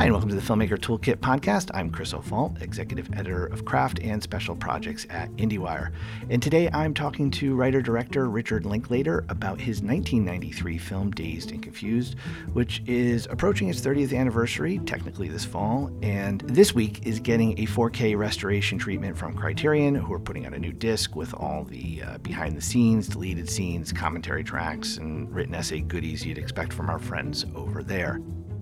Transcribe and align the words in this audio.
Hi, 0.00 0.06
and 0.06 0.14
welcome 0.14 0.30
to 0.30 0.34
the 0.34 0.40
Filmmaker 0.40 0.78
Toolkit 0.78 1.16
podcast. 1.16 1.70
I'm 1.74 1.90
Chris 1.90 2.14
O'Falt, 2.14 2.62
executive 2.62 3.10
editor 3.12 3.44
of 3.44 3.66
craft 3.66 3.98
and 3.98 4.22
special 4.22 4.56
projects 4.56 5.06
at 5.10 5.30
IndieWire. 5.32 5.92
And 6.30 6.42
today 6.42 6.70
I'm 6.72 6.94
talking 6.94 7.30
to 7.32 7.54
writer 7.54 7.82
director 7.82 8.30
Richard 8.30 8.64
Linklater 8.64 9.26
about 9.28 9.60
his 9.60 9.82
1993 9.82 10.78
film 10.78 11.10
Dazed 11.10 11.50
and 11.50 11.62
Confused, 11.62 12.16
which 12.54 12.82
is 12.86 13.26
approaching 13.26 13.68
its 13.68 13.82
30th 13.82 14.16
anniversary, 14.16 14.78
technically 14.86 15.28
this 15.28 15.44
fall, 15.44 15.90
and 16.00 16.40
this 16.46 16.74
week 16.74 17.06
is 17.06 17.20
getting 17.20 17.52
a 17.58 17.66
4K 17.66 18.16
restoration 18.16 18.78
treatment 18.78 19.18
from 19.18 19.36
Criterion, 19.36 19.94
who 19.94 20.14
are 20.14 20.18
putting 20.18 20.46
out 20.46 20.54
a 20.54 20.58
new 20.58 20.72
disc 20.72 21.14
with 21.14 21.34
all 21.34 21.64
the 21.64 22.02
uh, 22.02 22.16
behind 22.22 22.56
the 22.56 22.62
scenes, 22.62 23.06
deleted 23.06 23.50
scenes, 23.50 23.92
commentary 23.92 24.44
tracks, 24.44 24.96
and 24.96 25.30
written 25.30 25.54
essay 25.54 25.82
goodies 25.82 26.24
you'd 26.24 26.38
expect 26.38 26.72
from 26.72 26.88
our 26.88 26.98
friends 26.98 27.44
over 27.54 27.82
there 27.82 28.18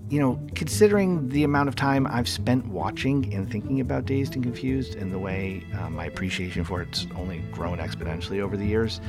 you 0.09 0.19
know, 0.19 0.39
considering 0.55 1.29
the 1.29 1.43
amount 1.43 1.69
of 1.69 1.75
time 1.75 2.07
I've 2.07 2.27
spent 2.27 2.65
watching 2.67 3.31
and 3.33 3.49
thinking 3.49 3.79
about 3.79 4.05
Dazed 4.05 4.35
and 4.35 4.43
Confused 4.43 4.95
and 4.95 5.11
the 5.11 5.19
way 5.19 5.63
uh, 5.79 5.89
my 5.89 6.05
appreciation 6.05 6.63
for 6.63 6.81
it's 6.81 7.05
only 7.15 7.39
grown 7.51 7.77
exponentially 7.77 8.39
over 8.39 8.57
the 8.57 8.65
years, 8.65 9.01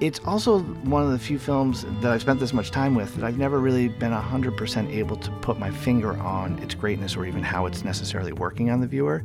it's 0.00 0.20
also 0.26 0.60
one 0.60 1.02
of 1.02 1.12
the 1.12 1.18
few 1.18 1.38
films 1.38 1.86
that 2.00 2.12
I've 2.12 2.20
spent 2.20 2.40
this 2.40 2.52
much 2.52 2.70
time 2.70 2.94
with 2.94 3.14
that 3.14 3.24
I've 3.24 3.38
never 3.38 3.58
really 3.58 3.88
been 3.88 4.12
100% 4.12 4.92
able 4.92 5.16
to 5.16 5.30
put 5.40 5.58
my 5.58 5.70
finger 5.70 6.18
on 6.18 6.58
its 6.58 6.74
greatness 6.74 7.16
or 7.16 7.24
even 7.24 7.42
how 7.42 7.64
it's 7.66 7.84
necessarily 7.84 8.32
working 8.32 8.70
on 8.70 8.80
the 8.80 8.86
viewer. 8.86 9.24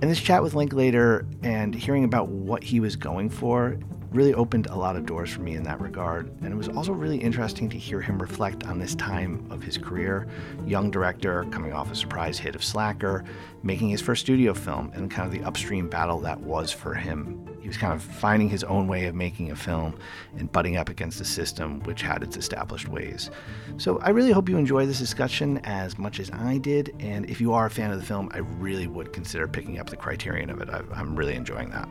And 0.00 0.10
this 0.10 0.20
chat 0.20 0.42
with 0.42 0.54
Linklater 0.54 1.26
and 1.42 1.74
hearing 1.74 2.04
about 2.04 2.28
what 2.28 2.64
he 2.64 2.80
was 2.80 2.96
going 2.96 3.30
for 3.30 3.78
really 4.10 4.34
opened 4.34 4.66
a 4.66 4.76
lot 4.76 4.96
of 4.96 5.06
doors 5.06 5.30
for 5.30 5.40
me 5.40 5.54
in 5.54 5.62
that 5.64 5.80
regard. 5.80 6.30
And 6.42 6.52
it 6.52 6.56
was 6.56 6.68
also 6.68 6.92
really 6.92 7.18
interesting 7.18 7.68
to 7.68 7.78
hear 7.78 8.00
him 8.00 8.18
reflect 8.18 8.64
on 8.64 8.78
this 8.78 8.94
time 8.94 9.46
of 9.50 9.62
his 9.62 9.76
career. 9.76 10.28
Young 10.66 10.90
director, 10.90 11.44
coming 11.50 11.72
off 11.72 11.92
a 11.92 11.94
surprise 11.94 12.38
hit 12.38 12.54
of 12.54 12.64
Slacker, 12.64 13.24
making 13.62 13.88
his 13.90 14.00
first 14.00 14.22
studio 14.22 14.54
film, 14.54 14.90
and 14.94 15.10
kind 15.10 15.26
of 15.26 15.32
the 15.32 15.46
upstream 15.46 15.88
battle 15.88 16.20
that 16.20 16.40
was 16.40 16.72
for 16.72 16.94
him. 16.94 17.44
He 17.60 17.68
was 17.68 17.76
kind 17.76 17.92
of 17.92 18.02
finding 18.02 18.48
his 18.48 18.64
own 18.64 18.88
way 18.88 19.06
of 19.06 19.14
making 19.14 19.50
a 19.50 19.56
film 19.56 19.98
and 20.38 20.50
butting 20.50 20.76
up 20.78 20.88
against 20.88 21.20
a 21.20 21.24
system 21.24 21.80
which 21.80 22.00
had 22.00 22.22
its 22.22 22.36
established 22.36 22.88
ways. 22.88 23.30
So 23.76 23.98
I 23.98 24.10
really 24.10 24.32
hope 24.32 24.48
you 24.48 24.56
enjoy 24.56 24.86
this 24.86 24.98
discussion 24.98 25.58
as 25.64 25.98
much 25.98 26.18
as 26.18 26.30
I 26.30 26.58
did. 26.58 26.94
And 26.98 27.28
if 27.28 27.40
you 27.40 27.52
are 27.52 27.66
a 27.66 27.70
fan 27.70 27.90
of 27.90 28.00
the 28.00 28.06
film, 28.06 28.30
I 28.32 28.38
really 28.38 28.86
would 28.86 29.12
consider 29.12 29.46
picking 29.46 29.78
up 29.78 29.90
the 29.90 29.96
criterion 29.96 30.48
of 30.48 30.62
it. 30.62 30.70
I'm 30.70 31.14
really 31.14 31.34
enjoying 31.34 31.70
that. 31.70 31.88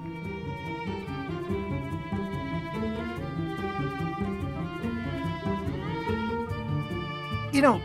You 7.58 7.64
know, 7.64 7.82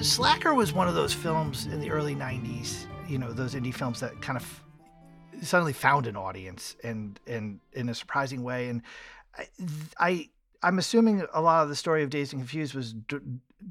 Slacker 0.00 0.54
was 0.54 0.72
one 0.72 0.88
of 0.88 0.94
those 0.94 1.12
films 1.12 1.66
in 1.66 1.78
the 1.78 1.90
early 1.90 2.14
90s, 2.14 2.86
you 3.06 3.18
know, 3.18 3.34
those 3.34 3.54
indie 3.54 3.74
films 3.74 4.00
that 4.00 4.18
kind 4.22 4.38
of 4.38 4.64
suddenly 5.42 5.74
found 5.74 6.06
an 6.06 6.16
audience 6.16 6.74
and 6.82 7.20
and 7.26 7.60
in 7.74 7.90
a 7.90 7.94
surprising 7.94 8.42
way. 8.42 8.70
And 8.70 8.80
I, 9.36 9.48
I 9.98 10.28
I'm 10.62 10.78
assuming 10.78 11.22
a 11.34 11.42
lot 11.42 11.62
of 11.62 11.68
the 11.68 11.76
story 11.76 12.02
of 12.02 12.08
Dazed 12.08 12.32
and 12.32 12.40
Confused 12.40 12.74
was 12.74 12.94
d- 12.94 13.18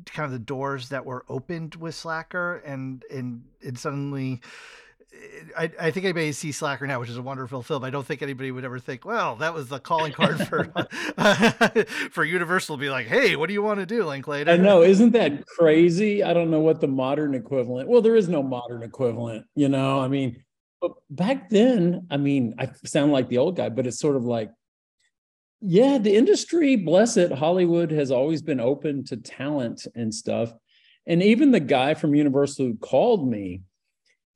kind 0.05 0.27
of 0.27 0.31
the 0.31 0.37
doors 0.37 0.89
that 0.89 1.03
were 1.03 1.25
opened 1.27 1.73
with 1.73 1.95
Slacker 1.95 2.57
and 2.57 3.03
and 3.11 3.41
and 3.65 3.75
suddenly 3.75 4.41
I, 5.57 5.71
I 5.79 5.91
think 5.91 6.05
anybody 6.05 6.31
see 6.31 6.51
Slacker 6.51 6.85
now, 6.85 6.99
which 6.99 7.09
is 7.09 7.17
a 7.17 7.21
wonderful 7.21 7.63
film. 7.63 7.83
I 7.83 7.89
don't 7.89 8.05
think 8.05 8.21
anybody 8.21 8.51
would 8.51 8.63
ever 8.63 8.79
think, 8.79 9.05
well, 9.05 9.35
that 9.37 9.53
was 9.53 9.67
the 9.67 9.79
calling 9.79 10.13
card 10.13 10.47
for 10.47 10.65
for 12.11 12.23
Universal 12.23 12.77
to 12.77 12.79
be 12.79 12.89
like, 12.89 13.07
hey, 13.07 13.35
what 13.35 13.47
do 13.47 13.53
you 13.53 13.63
want 13.63 13.79
to 13.79 13.85
do, 13.85 14.05
Linklater? 14.05 14.51
I 14.51 14.57
know, 14.57 14.83
isn't 14.83 15.11
that 15.11 15.45
crazy? 15.47 16.23
I 16.23 16.33
don't 16.33 16.51
know 16.51 16.59
what 16.59 16.79
the 16.79 16.87
modern 16.87 17.33
equivalent. 17.33 17.89
Well, 17.89 18.01
there 18.01 18.15
is 18.15 18.29
no 18.29 18.43
modern 18.43 18.83
equivalent, 18.83 19.45
you 19.55 19.69
know. 19.69 19.99
I 19.99 20.07
mean, 20.07 20.43
but 20.81 20.91
back 21.09 21.49
then, 21.49 22.07
I 22.09 22.17
mean, 22.17 22.55
I 22.59 22.69
sound 22.85 23.11
like 23.11 23.27
the 23.29 23.39
old 23.39 23.55
guy, 23.55 23.69
but 23.69 23.87
it's 23.87 23.99
sort 23.99 24.15
of 24.15 24.25
like, 24.25 24.51
yeah, 25.61 25.97
the 25.97 26.15
industry, 26.15 26.75
bless 26.75 27.17
it, 27.17 27.31
Hollywood 27.31 27.91
has 27.91 28.11
always 28.11 28.41
been 28.41 28.59
open 28.59 29.03
to 29.05 29.17
talent 29.17 29.87
and 29.95 30.13
stuff. 30.13 30.53
And 31.05 31.21
even 31.21 31.51
the 31.51 31.59
guy 31.59 31.95
from 31.95 32.15
Universal 32.15 32.65
who 32.65 32.77
called 32.77 33.27
me 33.27 33.63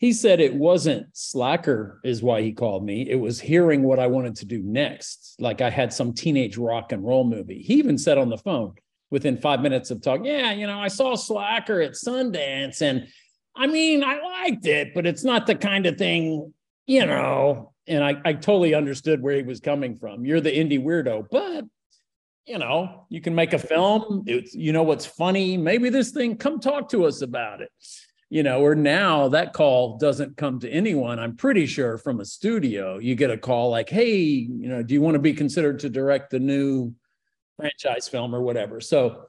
he 0.03 0.11
said 0.11 0.41
it 0.41 0.53
wasn't 0.53 1.07
slacker 1.13 2.01
is 2.03 2.21
why 2.21 2.41
he 2.41 2.51
called 2.51 2.83
me. 2.83 3.09
It 3.09 3.15
was 3.15 3.39
hearing 3.39 3.83
what 3.83 3.99
i 3.99 4.07
wanted 4.07 4.35
to 4.35 4.45
do 4.45 4.61
next. 4.61 5.37
Like 5.39 5.61
i 5.61 5.69
had 5.69 5.93
some 5.93 6.11
teenage 6.11 6.57
rock 6.57 6.91
and 6.91 7.05
roll 7.05 7.23
movie. 7.23 7.61
He 7.61 7.75
even 7.75 7.97
said 7.97 8.17
on 8.17 8.27
the 8.27 8.37
phone 8.37 8.73
within 9.11 9.37
five 9.37 9.61
minutes 9.61 9.91
of 9.91 10.01
talking 10.01 10.25
yeah 10.25 10.51
you 10.51 10.67
know 10.67 10.79
i 10.79 10.87
saw 10.87 11.15
slacker 11.15 11.79
at 11.79 11.91
sundance 11.91 12.81
and 12.81 13.07
i 13.55 13.67
mean 13.67 14.03
i 14.03 14.19
liked 14.19 14.65
it 14.65 14.91
but 14.95 15.05
it's 15.05 15.23
not 15.23 15.45
the 15.45 15.53
kind 15.53 15.85
of 15.85 15.97
thing 15.97 16.51
you 16.87 17.05
know 17.05 17.71
and 17.85 18.03
i, 18.03 18.19
I 18.25 18.33
totally 18.33 18.73
understood 18.73 19.21
where 19.21 19.35
he 19.35 19.43
was 19.43 19.59
coming 19.59 19.97
from. 19.99 20.25
You're 20.25 20.41
the 20.41 20.51
indie 20.51 20.83
weirdo 20.83 21.27
but 21.31 21.63
you 22.45 22.57
know 22.57 23.05
you 23.07 23.21
can 23.21 23.35
make 23.35 23.53
a 23.53 23.59
film. 23.59 24.23
It's 24.25 24.53
you 24.53 24.73
know 24.73 24.83
what's 24.83 25.05
funny? 25.05 25.55
Maybe 25.55 25.89
this 25.89 26.11
thing 26.11 26.35
come 26.35 26.59
talk 26.59 26.89
to 26.89 27.05
us 27.05 27.21
about 27.21 27.61
it 27.61 27.69
you 28.33 28.41
know, 28.41 28.61
or 28.61 28.73
now 28.73 29.27
that 29.27 29.53
call 29.53 29.95
doesn't 29.99 30.37
come 30.37 30.59
to 30.59 30.67
anyone. 30.67 31.19
I'm 31.19 31.35
pretty 31.35 31.67
sure 31.67 31.99
from 31.99 32.19
a 32.19 32.25
studio, 32.25 32.97
you 32.97 33.13
get 33.13 33.29
a 33.29 33.37
call 33.37 33.69
like, 33.69 33.91
hey, 33.91 34.15
you 34.15 34.69
know, 34.69 34.81
do 34.81 34.95
you 34.95 35.01
want 35.01 35.13
to 35.13 35.19
be 35.19 35.33
considered 35.33 35.77
to 35.81 35.89
direct 35.89 36.31
the 36.31 36.39
new 36.39 36.95
franchise 37.57 38.07
film 38.07 38.33
or 38.33 38.41
whatever? 38.41 38.81
So 38.81 39.25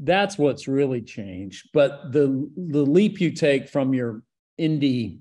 that's 0.00 0.36
what's 0.36 0.68
really 0.68 1.00
changed. 1.00 1.70
But 1.72 2.12
the 2.12 2.46
the 2.54 2.84
leap 2.84 3.22
you 3.22 3.30
take 3.30 3.70
from 3.70 3.94
your 3.94 4.22
indie, 4.60 5.20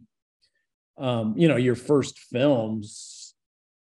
um, 0.98 1.34
you 1.38 1.48
know, 1.48 1.56
your 1.56 1.76
first 1.76 2.20
films 2.20 3.34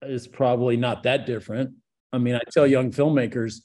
is 0.01 0.27
probably 0.27 0.75
not 0.75 1.03
that 1.03 1.25
different. 1.25 1.75
I 2.11 2.17
mean, 2.17 2.35
I 2.35 2.41
tell 2.51 2.67
young 2.67 2.91
filmmakers, 2.91 3.61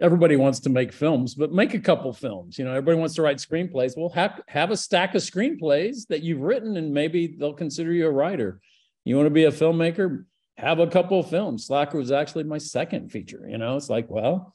everybody 0.00 0.36
wants 0.36 0.60
to 0.60 0.70
make 0.70 0.92
films, 0.92 1.34
but 1.34 1.52
make 1.52 1.74
a 1.74 1.80
couple 1.80 2.12
films. 2.12 2.58
You 2.58 2.64
know, 2.64 2.72
everybody 2.72 2.98
wants 2.98 3.14
to 3.14 3.22
write 3.22 3.38
screenplays. 3.38 3.96
Well, 3.96 4.10
have 4.10 4.40
have 4.48 4.70
a 4.70 4.76
stack 4.76 5.14
of 5.14 5.22
screenplays 5.22 6.06
that 6.08 6.22
you've 6.22 6.42
written, 6.42 6.76
and 6.76 6.92
maybe 6.92 7.36
they'll 7.38 7.54
consider 7.54 7.92
you 7.92 8.06
a 8.06 8.10
writer. 8.10 8.60
You 9.04 9.16
want 9.16 9.26
to 9.26 9.30
be 9.30 9.44
a 9.44 9.52
filmmaker? 9.52 10.24
Have 10.58 10.78
a 10.78 10.86
couple 10.86 11.20
of 11.20 11.28
films. 11.28 11.66
Slacker 11.66 11.98
was 11.98 12.12
actually 12.12 12.44
my 12.44 12.58
second 12.58 13.10
feature. 13.10 13.46
You 13.48 13.58
know, 13.58 13.76
it's 13.76 13.90
like, 13.90 14.08
well, 14.08 14.54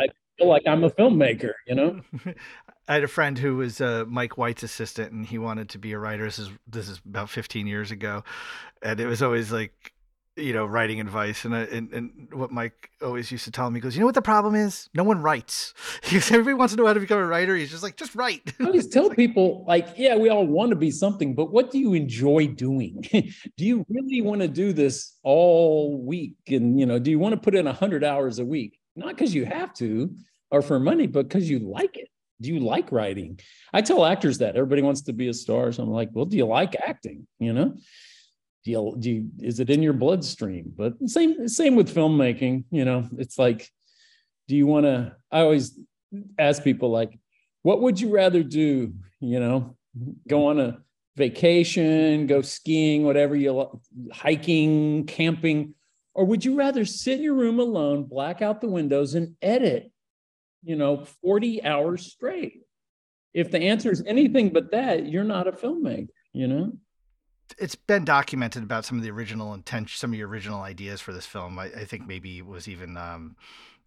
I 0.00 0.06
feel 0.38 0.48
like 0.48 0.62
I'm 0.66 0.84
a 0.84 0.90
filmmaker. 0.90 1.52
You 1.66 1.74
know. 1.74 2.00
I 2.86 2.94
had 2.94 3.04
a 3.04 3.08
friend 3.08 3.38
who 3.38 3.56
was 3.56 3.80
uh, 3.80 4.04
Mike 4.06 4.36
White's 4.36 4.62
assistant, 4.62 5.12
and 5.12 5.24
he 5.24 5.38
wanted 5.38 5.70
to 5.70 5.78
be 5.78 5.92
a 5.92 5.98
writer. 5.98 6.24
This 6.24 6.38
is 6.38 6.50
this 6.66 6.88
is 6.88 7.00
about 7.06 7.30
15 7.30 7.66
years 7.66 7.90
ago, 7.90 8.24
and 8.82 9.00
it 9.00 9.06
was 9.06 9.22
always 9.22 9.50
like 9.50 9.93
you 10.36 10.52
know, 10.52 10.66
writing 10.66 11.00
advice. 11.00 11.44
And, 11.44 11.54
and, 11.54 11.92
and 11.92 12.28
what 12.32 12.50
Mike 12.50 12.90
always 13.00 13.30
used 13.30 13.44
to 13.44 13.50
tell 13.50 13.70
me, 13.70 13.78
he 13.78 13.82
goes, 13.82 13.94
you 13.94 14.00
know 14.00 14.06
what 14.06 14.16
the 14.16 14.22
problem 14.22 14.54
is? 14.54 14.88
No 14.94 15.04
one 15.04 15.22
writes. 15.22 15.74
Because 16.02 16.30
everybody 16.30 16.54
wants 16.54 16.74
to 16.74 16.80
know 16.80 16.86
how 16.86 16.92
to 16.92 17.00
become 17.00 17.18
a 17.18 17.26
writer. 17.26 17.56
He's 17.56 17.70
just 17.70 17.82
like, 17.82 17.96
just 17.96 18.14
write. 18.14 18.52
I 18.60 18.66
always 18.66 18.88
tell 18.88 19.08
like, 19.08 19.16
people, 19.16 19.64
like, 19.66 19.88
yeah, 19.96 20.16
we 20.16 20.28
all 20.28 20.46
want 20.46 20.70
to 20.70 20.76
be 20.76 20.90
something, 20.90 21.34
but 21.34 21.50
what 21.50 21.70
do 21.70 21.78
you 21.78 21.94
enjoy 21.94 22.48
doing? 22.48 23.02
do 23.12 23.64
you 23.64 23.84
really 23.88 24.20
want 24.20 24.42
to 24.42 24.48
do 24.48 24.72
this 24.72 25.16
all 25.22 26.00
week? 26.02 26.36
And, 26.48 26.78
you 26.78 26.86
know, 26.86 26.98
do 26.98 27.10
you 27.10 27.18
want 27.18 27.34
to 27.34 27.40
put 27.40 27.54
in 27.54 27.64
100 27.64 28.04
hours 28.04 28.38
a 28.38 28.44
week? 28.44 28.78
Not 28.96 29.16
because 29.16 29.34
you 29.34 29.44
have 29.44 29.72
to 29.74 30.14
or 30.50 30.62
for 30.62 30.78
money, 30.78 31.06
but 31.06 31.28
because 31.28 31.48
you 31.48 31.58
like 31.58 31.96
it. 31.96 32.08
Do 32.40 32.52
you 32.52 32.60
like 32.60 32.92
writing? 32.92 33.40
I 33.72 33.80
tell 33.80 34.04
actors 34.04 34.38
that 34.38 34.56
everybody 34.56 34.82
wants 34.82 35.02
to 35.02 35.12
be 35.12 35.28
a 35.28 35.34
star. 35.34 35.72
So 35.72 35.82
I'm 35.82 35.90
like, 35.90 36.10
well, 36.12 36.26
do 36.26 36.36
you 36.36 36.46
like 36.46 36.76
acting? 36.76 37.26
You 37.38 37.52
know? 37.52 37.74
Do 38.64 38.70
you, 38.70 38.96
do 38.98 39.10
you, 39.10 39.30
is 39.40 39.60
it 39.60 39.68
in 39.68 39.82
your 39.82 39.92
bloodstream? 39.92 40.72
But 40.74 40.94
same 41.08 41.48
same 41.48 41.76
with 41.76 41.94
filmmaking. 41.94 42.64
You 42.70 42.84
know, 42.86 43.06
it's 43.18 43.38
like, 43.38 43.70
do 44.48 44.56
you 44.56 44.66
want 44.66 44.86
to? 44.86 45.14
I 45.30 45.40
always 45.40 45.78
ask 46.38 46.64
people 46.64 46.90
like, 46.90 47.18
what 47.62 47.82
would 47.82 48.00
you 48.00 48.08
rather 48.08 48.42
do? 48.42 48.94
You 49.20 49.40
know, 49.40 49.76
go 50.26 50.46
on 50.46 50.60
a 50.60 50.78
vacation, 51.16 52.26
go 52.26 52.40
skiing, 52.40 53.04
whatever 53.04 53.36
you 53.36 53.52
like, 53.52 53.68
hiking, 54.12 55.04
camping, 55.04 55.74
or 56.14 56.24
would 56.24 56.44
you 56.44 56.54
rather 56.54 56.86
sit 56.86 57.18
in 57.18 57.22
your 57.22 57.34
room 57.34 57.60
alone, 57.60 58.04
black 58.04 58.40
out 58.40 58.62
the 58.62 58.68
windows, 58.68 59.14
and 59.14 59.36
edit? 59.42 59.92
You 60.62 60.76
know, 60.76 61.04
forty 61.22 61.62
hours 61.62 62.10
straight. 62.10 62.62
If 63.34 63.50
the 63.50 63.58
answer 63.58 63.90
is 63.90 64.02
anything 64.06 64.50
but 64.50 64.70
that, 64.70 65.06
you're 65.06 65.22
not 65.22 65.48
a 65.48 65.52
filmmaker. 65.52 66.08
You 66.32 66.46
know 66.48 66.72
it's 67.58 67.74
been 67.74 68.04
documented 68.04 68.62
about 68.62 68.84
some 68.84 68.98
of 68.98 69.04
the 69.04 69.10
original 69.10 69.54
intention, 69.54 69.96
some 69.96 70.12
of 70.12 70.18
your 70.18 70.28
original 70.28 70.62
ideas 70.62 71.00
for 71.00 71.12
this 71.12 71.26
film. 71.26 71.58
I, 71.58 71.64
I 71.66 71.84
think 71.84 72.06
maybe 72.06 72.38
it 72.38 72.46
was 72.46 72.68
even 72.68 72.96
um, 72.96 73.36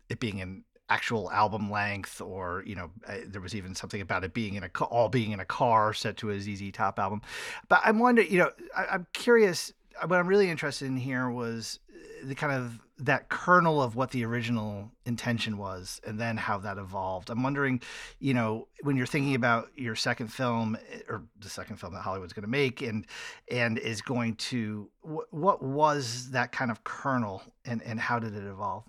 it 0.09 0.19
being 0.19 0.42
an 0.42 0.63
actual 0.89 1.30
album 1.31 1.69
length, 1.69 2.21
or 2.21 2.63
you 2.65 2.75
know, 2.75 2.92
there 3.25 3.42
was 3.42 3.56
even 3.56 3.75
something 3.75 4.01
about 4.01 4.24
it 4.24 4.33
being 4.33 4.56
in 4.56 4.63
a 4.63 4.83
all 4.86 5.09
being 5.09 5.31
in 5.31 5.39
a 5.39 5.45
car 5.45 5.94
set 5.94 6.18
to 6.18 6.30
a 6.30 6.39
ZZ 6.39 6.71
Top 6.71 7.00
album. 7.00 7.21
But 7.68 7.81
I'm 7.83 8.00
wondering, 8.00 8.31
you 8.31 8.39
know, 8.39 8.51
I, 8.75 8.86
I'm 8.92 9.07
curious. 9.13 9.74
What 10.06 10.19
I'm 10.19 10.27
really 10.27 10.51
interested 10.51 10.86
in 10.86 10.98
here 10.98 11.27
was 11.27 11.80
the 12.23 12.35
kind 12.35 12.53
of 12.53 12.79
that 12.99 13.29
kernel 13.29 13.81
of 13.81 13.95
what 13.95 14.11
the 14.11 14.25
original 14.25 14.91
intention 15.05 15.57
was 15.57 16.01
and 16.05 16.19
then 16.19 16.35
how 16.35 16.57
that 16.57 16.77
evolved. 16.77 17.29
I'm 17.29 17.44
wondering, 17.44 17.81
you 18.19 18.33
know, 18.33 18.67
when 18.81 18.97
you're 18.97 19.05
thinking 19.05 19.35
about 19.35 19.69
your 19.75 19.95
second 19.95 20.29
film 20.29 20.77
eh, 20.91 20.99
or 21.07 21.23
the 21.39 21.49
second 21.49 21.77
film 21.77 21.94
that 21.94 22.01
Hollywood's 22.01 22.33
going 22.33 22.44
to 22.45 22.49
make 22.49 22.81
and 22.81 23.05
and 23.51 23.77
is 23.77 24.01
going 24.01 24.35
to 24.35 24.89
wh- 25.01 25.31
what 25.31 25.61
was 25.61 26.31
that 26.31 26.51
kind 26.51 26.71
of 26.71 26.83
kernel 26.83 27.44
and 27.65 27.83
and 27.83 27.99
how 27.99 28.17
did 28.19 28.35
it 28.35 28.44
evolve? 28.44 28.83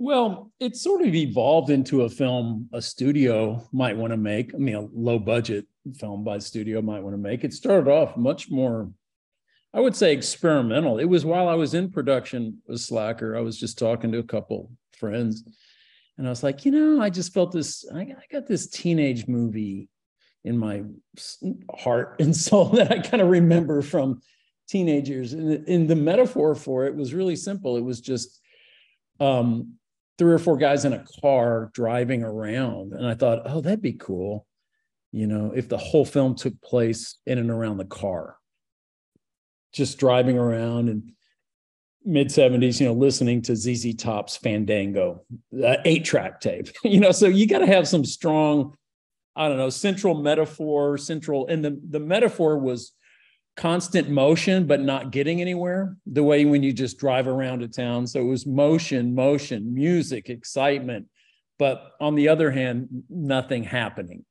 Well, 0.00 0.52
it 0.60 0.76
sort 0.76 1.02
of 1.02 1.14
evolved 1.14 1.70
into 1.70 2.02
a 2.02 2.08
film 2.08 2.68
a 2.72 2.80
studio 2.80 3.66
might 3.72 3.96
want 3.96 4.12
to 4.12 4.16
make. 4.16 4.54
I 4.54 4.58
mean, 4.58 4.76
a 4.76 4.88
low 4.92 5.18
budget 5.18 5.66
film 5.98 6.22
by 6.22 6.38
studio 6.38 6.80
might 6.82 7.02
want 7.02 7.14
to 7.14 7.18
make. 7.18 7.42
It 7.42 7.52
started 7.52 7.90
off 7.90 8.16
much 8.16 8.50
more 8.50 8.92
I 9.74 9.80
would 9.80 9.94
say 9.94 10.12
experimental. 10.12 10.98
It 10.98 11.04
was 11.04 11.24
while 11.24 11.48
I 11.48 11.54
was 11.54 11.74
in 11.74 11.90
production 11.90 12.62
with 12.66 12.80
Slacker. 12.80 13.36
I 13.36 13.40
was 13.40 13.58
just 13.58 13.78
talking 13.78 14.12
to 14.12 14.18
a 14.18 14.24
couple 14.24 14.70
friends, 14.98 15.44
and 16.16 16.26
I 16.26 16.30
was 16.30 16.42
like, 16.42 16.64
you 16.64 16.72
know, 16.72 17.02
I 17.02 17.10
just 17.10 17.34
felt 17.34 17.52
this. 17.52 17.84
I, 17.94 18.00
I 18.00 18.24
got 18.32 18.46
this 18.46 18.68
teenage 18.68 19.28
movie 19.28 19.88
in 20.44 20.56
my 20.56 20.82
heart 21.78 22.16
and 22.20 22.34
soul 22.46 22.66
that 22.70 22.90
I 22.90 22.98
kind 23.00 23.22
of 23.22 23.28
remember 23.28 23.82
from 23.82 24.20
teenagers. 24.68 25.34
And, 25.34 25.68
and 25.68 25.88
the 25.88 25.96
metaphor 25.96 26.54
for 26.54 26.86
it 26.86 26.94
was 26.94 27.14
really 27.14 27.36
simple. 27.36 27.76
It 27.76 27.84
was 27.84 28.00
just 28.00 28.40
um, 29.20 29.74
three 30.16 30.32
or 30.32 30.38
four 30.38 30.56
guys 30.56 30.84
in 30.86 30.94
a 30.94 31.04
car 31.20 31.70
driving 31.74 32.22
around, 32.22 32.94
and 32.94 33.06
I 33.06 33.14
thought, 33.14 33.42
oh, 33.44 33.60
that'd 33.60 33.82
be 33.82 33.92
cool. 33.92 34.46
You 35.12 35.26
know, 35.26 35.52
if 35.54 35.68
the 35.68 35.78
whole 35.78 36.04
film 36.06 36.34
took 36.36 36.60
place 36.62 37.16
in 37.26 37.38
and 37.38 37.50
around 37.50 37.76
the 37.76 37.84
car 37.84 38.38
just 39.78 39.98
driving 39.98 40.36
around 40.36 40.90
and 40.90 41.12
mid 42.04 42.28
70s, 42.28 42.80
you 42.80 42.86
know, 42.86 42.92
listening 42.92 43.40
to 43.42 43.56
ZZ 43.56 43.94
Top's 43.94 44.36
Fandango, 44.36 45.22
uh, 45.64 45.76
eight 45.86 46.04
track 46.04 46.40
tape, 46.40 46.68
you 46.84 47.00
know, 47.00 47.12
so 47.12 47.26
you 47.26 47.46
got 47.46 47.60
to 47.60 47.66
have 47.66 47.88
some 47.88 48.04
strong, 48.04 48.76
I 49.34 49.48
don't 49.48 49.56
know, 49.56 49.70
central 49.70 50.20
metaphor, 50.20 50.98
central, 50.98 51.46
and 51.46 51.64
the, 51.64 51.80
the 51.88 52.00
metaphor 52.00 52.58
was 52.58 52.92
constant 53.56 54.08
motion, 54.08 54.66
but 54.66 54.80
not 54.80 55.10
getting 55.10 55.40
anywhere 55.40 55.96
the 56.06 56.22
way 56.22 56.44
when 56.44 56.62
you 56.62 56.72
just 56.72 56.98
drive 56.98 57.26
around 57.26 57.62
a 57.62 57.68
town. 57.68 58.06
So 58.06 58.20
it 58.20 58.24
was 58.24 58.46
motion, 58.46 59.14
motion, 59.14 59.74
music, 59.74 60.28
excitement. 60.28 61.06
But 61.58 61.92
on 62.00 62.14
the 62.14 62.28
other 62.28 62.50
hand, 62.50 62.88
nothing 63.10 63.64
happening, 63.64 64.24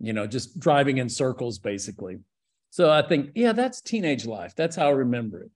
you 0.00 0.12
know, 0.14 0.26
just 0.26 0.58
driving 0.58 0.98
in 0.98 1.08
circles 1.08 1.58
basically. 1.58 2.18
So 2.72 2.90
I 2.90 3.02
think, 3.02 3.32
yeah, 3.34 3.52
that's 3.52 3.82
teenage 3.82 4.24
life. 4.24 4.54
That's 4.56 4.74
how 4.74 4.86
I 4.86 4.92
remember 4.92 5.42
it. 5.42 5.50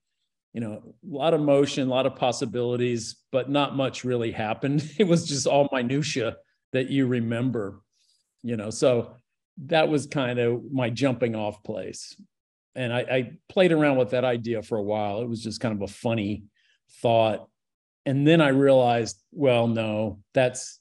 You 0.53 0.61
know, 0.61 0.73
a 0.83 0.93
lot 1.03 1.33
of 1.33 1.41
motion, 1.41 1.87
a 1.87 1.91
lot 1.91 2.05
of 2.05 2.15
possibilities, 2.15 3.15
but 3.31 3.49
not 3.49 3.75
much 3.75 4.03
really 4.03 4.31
happened. 4.31 4.87
It 4.99 5.05
was 5.05 5.27
just 5.27 5.47
all 5.47 5.67
minutia 5.71 6.37
that 6.73 6.91
you 6.91 7.07
remember, 7.07 7.81
you 8.43 8.55
know. 8.55 8.69
So 8.69 9.15
that 9.65 9.89
was 9.89 10.05
kind 10.05 10.37
of 10.37 10.61
my 10.71 10.91
jumping 10.91 11.35
off 11.35 11.63
place. 11.63 12.15
And 12.75 12.93
I, 12.93 12.99
I 12.99 13.31
played 13.49 13.71
around 13.71 13.97
with 13.97 14.11
that 14.11 14.23
idea 14.23 14.61
for 14.61 14.77
a 14.77 14.83
while. 14.83 15.21
It 15.23 15.27
was 15.27 15.41
just 15.41 15.59
kind 15.59 15.73
of 15.73 15.81
a 15.81 15.91
funny 15.91 16.43
thought. 17.01 17.49
And 18.05 18.27
then 18.27 18.41
I 18.41 18.49
realized, 18.49 19.19
well, 19.31 19.65
no, 19.65 20.19
that's 20.35 20.79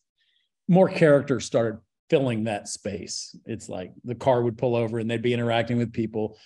more 0.69 0.91
characters 0.91 1.47
started 1.47 1.81
filling 2.09 2.45
that 2.45 2.69
space. 2.69 3.37
It's 3.47 3.69
like 3.69 3.93
the 4.05 4.15
car 4.15 4.43
would 4.43 4.59
pull 4.59 4.77
over 4.77 4.99
and 4.99 5.11
they'd 5.11 5.23
be 5.23 5.35
interacting 5.35 5.79
with 5.79 5.93
people, 5.93 6.39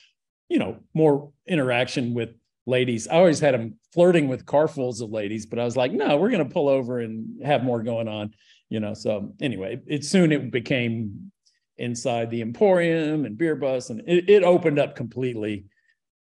you 0.49 0.59
know, 0.59 0.79
more 0.95 1.33
interaction 1.47 2.15
with 2.15 2.31
ladies. 2.67 3.09
I 3.09 3.17
always 3.17 3.41
had 3.41 3.55
them 3.55 3.79
flirting 3.93 4.29
with 4.29 4.47
carfuls 4.47 5.01
of 5.01 5.11
ladies, 5.11 5.47
but 5.47 5.59
I 5.59 5.65
was 5.65 5.77
like, 5.77 5.93
no, 5.93 6.17
we're 6.17 6.31
going 6.31 6.47
to 6.47 6.53
pull 6.53 6.69
over 6.69 7.01
and 7.01 7.45
have 7.45 7.65
more 7.65 7.83
going 7.83 8.09
on, 8.09 8.35
you 8.69 8.81
know. 8.81 8.95
So 8.95 9.35
anyway, 9.41 9.81
it 9.87 10.05
soon 10.05 10.33
it 10.33 10.51
became 10.51 11.33
inside 11.77 12.31
the 12.31 12.43
Emporium 12.43 13.25
and 13.25 13.37
Beer 13.37 13.57
Bust, 13.57 13.91
and 13.91 14.03
it, 14.07 14.29
it 14.29 14.45
opened 14.45 14.79
up 14.79 14.97
completely 14.97 15.67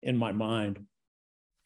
in 0.03 0.17
my 0.17 0.33
mind 0.33 0.79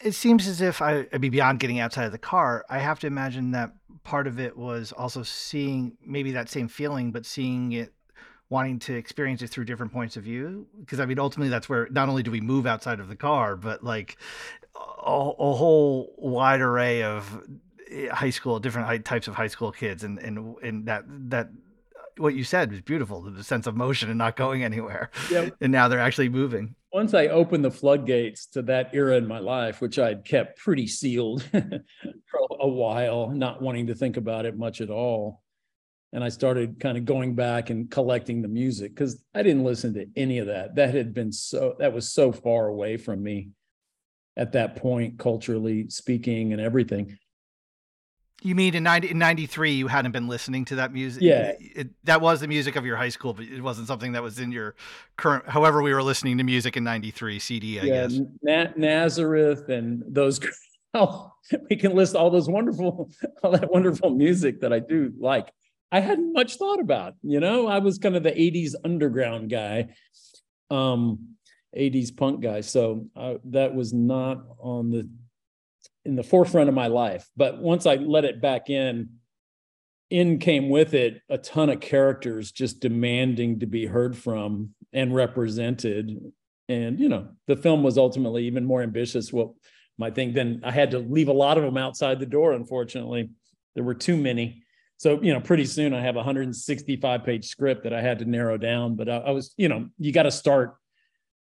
it 0.04 0.14
seems 0.14 0.46
as 0.46 0.60
if 0.60 0.82
I, 0.82 1.06
I 1.12 1.18
mean, 1.18 1.30
beyond 1.30 1.60
getting 1.60 1.78
outside 1.78 2.04
of 2.04 2.12
the 2.12 2.18
car, 2.18 2.64
I 2.68 2.78
have 2.78 2.98
to 3.00 3.06
imagine 3.06 3.52
that 3.52 3.72
part 4.04 4.26
of 4.26 4.38
it 4.40 4.56
was 4.56 4.92
also 4.92 5.22
seeing 5.22 5.96
maybe 6.04 6.32
that 6.32 6.48
same 6.48 6.68
feeling, 6.68 7.12
but 7.12 7.26
seeing 7.26 7.72
it, 7.72 7.92
wanting 8.48 8.78
to 8.78 8.94
experience 8.94 9.42
it 9.42 9.48
through 9.48 9.64
different 9.64 9.92
points 9.92 10.16
of 10.16 10.24
view. 10.24 10.66
Because 10.80 11.00
I 11.00 11.06
mean, 11.06 11.18
ultimately, 11.18 11.48
that's 11.48 11.68
where 11.68 11.88
not 11.90 12.08
only 12.08 12.22
do 12.22 12.30
we 12.30 12.40
move 12.40 12.66
outside 12.66 13.00
of 13.00 13.08
the 13.08 13.16
car, 13.16 13.56
but 13.56 13.82
like 13.82 14.16
a, 14.74 15.10
a 15.10 15.54
whole 15.54 16.14
wide 16.18 16.60
array 16.60 17.02
of 17.02 17.42
eh, 17.90 18.08
high 18.08 18.30
school, 18.30 18.58
different 18.58 19.04
types 19.04 19.28
of 19.28 19.34
high 19.34 19.46
school 19.46 19.72
kids, 19.72 20.04
and 20.04 20.18
and 20.18 20.56
and 20.62 20.86
that 20.86 21.04
that 21.08 21.50
what 22.18 22.34
you 22.34 22.44
said 22.44 22.70
was 22.70 22.80
beautiful 22.82 23.22
the 23.22 23.42
sense 23.42 23.66
of 23.66 23.74
motion 23.74 24.10
and 24.10 24.18
not 24.18 24.36
going 24.36 24.62
anywhere 24.62 25.10
yeah. 25.30 25.48
and 25.62 25.72
now 25.72 25.88
they're 25.88 25.98
actually 25.98 26.28
moving 26.28 26.74
once 26.92 27.14
i 27.14 27.26
opened 27.28 27.64
the 27.64 27.70
floodgates 27.70 28.46
to 28.46 28.62
that 28.62 28.90
era 28.94 29.16
in 29.16 29.26
my 29.26 29.38
life 29.38 29.80
which 29.80 29.98
i'd 29.98 30.24
kept 30.24 30.58
pretty 30.58 30.86
sealed 30.86 31.42
for 31.52 32.40
a 32.60 32.68
while 32.68 33.30
not 33.30 33.62
wanting 33.62 33.86
to 33.86 33.94
think 33.94 34.16
about 34.16 34.44
it 34.44 34.58
much 34.58 34.80
at 34.80 34.90
all 34.90 35.42
and 36.12 36.22
i 36.22 36.28
started 36.28 36.78
kind 36.78 36.98
of 36.98 37.04
going 37.04 37.34
back 37.34 37.70
and 37.70 37.90
collecting 37.90 38.42
the 38.42 38.48
music 38.48 38.94
because 38.94 39.22
i 39.34 39.42
didn't 39.42 39.64
listen 39.64 39.94
to 39.94 40.06
any 40.16 40.38
of 40.38 40.46
that. 40.46 40.74
That 40.74 40.94
had 40.94 41.14
been 41.14 41.32
so 41.32 41.74
that 41.78 41.92
was 41.92 42.12
so 42.12 42.32
far 42.32 42.66
away 42.66 42.96
from 42.96 43.22
me 43.22 43.50
at 44.36 44.52
that 44.52 44.76
point 44.76 45.18
culturally 45.18 45.88
speaking 45.88 46.52
and 46.52 46.60
everything 46.60 47.18
you 48.44 48.54
mean 48.54 48.74
in, 48.74 48.82
90, 48.82 49.10
in 49.10 49.18
93 49.18 49.72
you 49.72 49.88
hadn't 49.88 50.12
been 50.12 50.28
listening 50.28 50.64
to 50.66 50.76
that 50.76 50.92
music? 50.92 51.22
Yeah. 51.22 51.52
It, 51.58 51.88
that 52.04 52.20
was 52.20 52.40
the 52.40 52.48
music 52.48 52.76
of 52.76 52.84
your 52.84 52.96
high 52.96 53.08
school, 53.08 53.34
but 53.34 53.46
it 53.46 53.60
wasn't 53.60 53.88
something 53.88 54.12
that 54.12 54.22
was 54.22 54.38
in 54.38 54.52
your 54.52 54.74
current, 55.16 55.48
however 55.48 55.82
we 55.82 55.92
were 55.92 56.02
listening 56.02 56.38
to 56.38 56.44
music 56.44 56.76
in 56.76 56.84
93 56.84 57.38
CD, 57.38 57.80
I 57.80 57.84
yeah, 57.84 58.06
guess. 58.06 58.20
Na- 58.42 58.72
Nazareth 58.76 59.68
and 59.68 60.02
those, 60.06 60.40
oh, 60.94 61.32
we 61.70 61.76
can 61.76 61.94
list 61.94 62.14
all 62.14 62.30
those 62.30 62.48
wonderful, 62.48 63.10
all 63.42 63.50
that 63.52 63.70
wonderful 63.70 64.10
music 64.10 64.60
that 64.60 64.72
I 64.72 64.78
do 64.78 65.12
like. 65.18 65.48
I 65.90 66.00
hadn't 66.00 66.32
much 66.32 66.56
thought 66.56 66.80
about, 66.80 67.14
you 67.22 67.38
know, 67.38 67.66
I 67.66 67.78
was 67.78 67.98
kind 67.98 68.16
of 68.16 68.22
the 68.22 68.32
80s 68.32 68.74
underground 68.82 69.50
guy, 69.50 69.88
um, 70.70 71.36
80s 71.76 72.16
punk 72.16 72.40
guy. 72.40 72.62
So 72.62 73.06
uh, 73.14 73.34
that 73.50 73.74
was 73.74 73.92
not 73.92 74.38
on 74.58 74.90
the 74.90 75.08
in 76.04 76.16
the 76.16 76.22
forefront 76.22 76.68
of 76.68 76.74
my 76.74 76.88
life. 76.88 77.28
But 77.36 77.58
once 77.58 77.86
I 77.86 77.96
let 77.96 78.24
it 78.24 78.40
back 78.40 78.70
in, 78.70 79.10
in 80.10 80.38
came 80.38 80.68
with 80.68 80.92
it 80.92 81.22
a 81.30 81.38
ton 81.38 81.70
of 81.70 81.80
characters 81.80 82.52
just 82.52 82.80
demanding 82.80 83.60
to 83.60 83.66
be 83.66 83.86
heard 83.86 84.16
from 84.16 84.74
and 84.92 85.14
represented. 85.14 86.20
And 86.68 87.00
you 87.00 87.08
know, 87.08 87.28
the 87.46 87.56
film 87.56 87.82
was 87.82 87.96
ultimately 87.96 88.46
even 88.46 88.64
more 88.64 88.82
ambitious. 88.82 89.32
What 89.32 89.52
my 89.96 90.10
thing 90.10 90.34
then 90.34 90.60
I 90.64 90.70
had 90.70 90.90
to 90.90 90.98
leave 90.98 91.28
a 91.28 91.32
lot 91.32 91.56
of 91.56 91.64
them 91.64 91.78
outside 91.78 92.20
the 92.20 92.26
door. 92.26 92.52
Unfortunately, 92.52 93.30
there 93.74 93.84
were 93.84 93.94
too 93.94 94.16
many. 94.16 94.62
So 94.98 95.20
you 95.22 95.32
know, 95.32 95.40
pretty 95.40 95.64
soon 95.64 95.94
I 95.94 96.02
have 96.02 96.16
a 96.16 96.18
165 96.18 97.24
page 97.24 97.46
script 97.46 97.84
that 97.84 97.94
I 97.94 98.02
had 98.02 98.18
to 98.18 98.24
narrow 98.24 98.58
down. 98.58 98.96
But 98.96 99.08
I, 99.08 99.16
I 99.18 99.30
was, 99.30 99.54
you 99.56 99.68
know, 99.68 99.88
you 99.98 100.12
got 100.12 100.24
to 100.24 100.30
start 100.30 100.74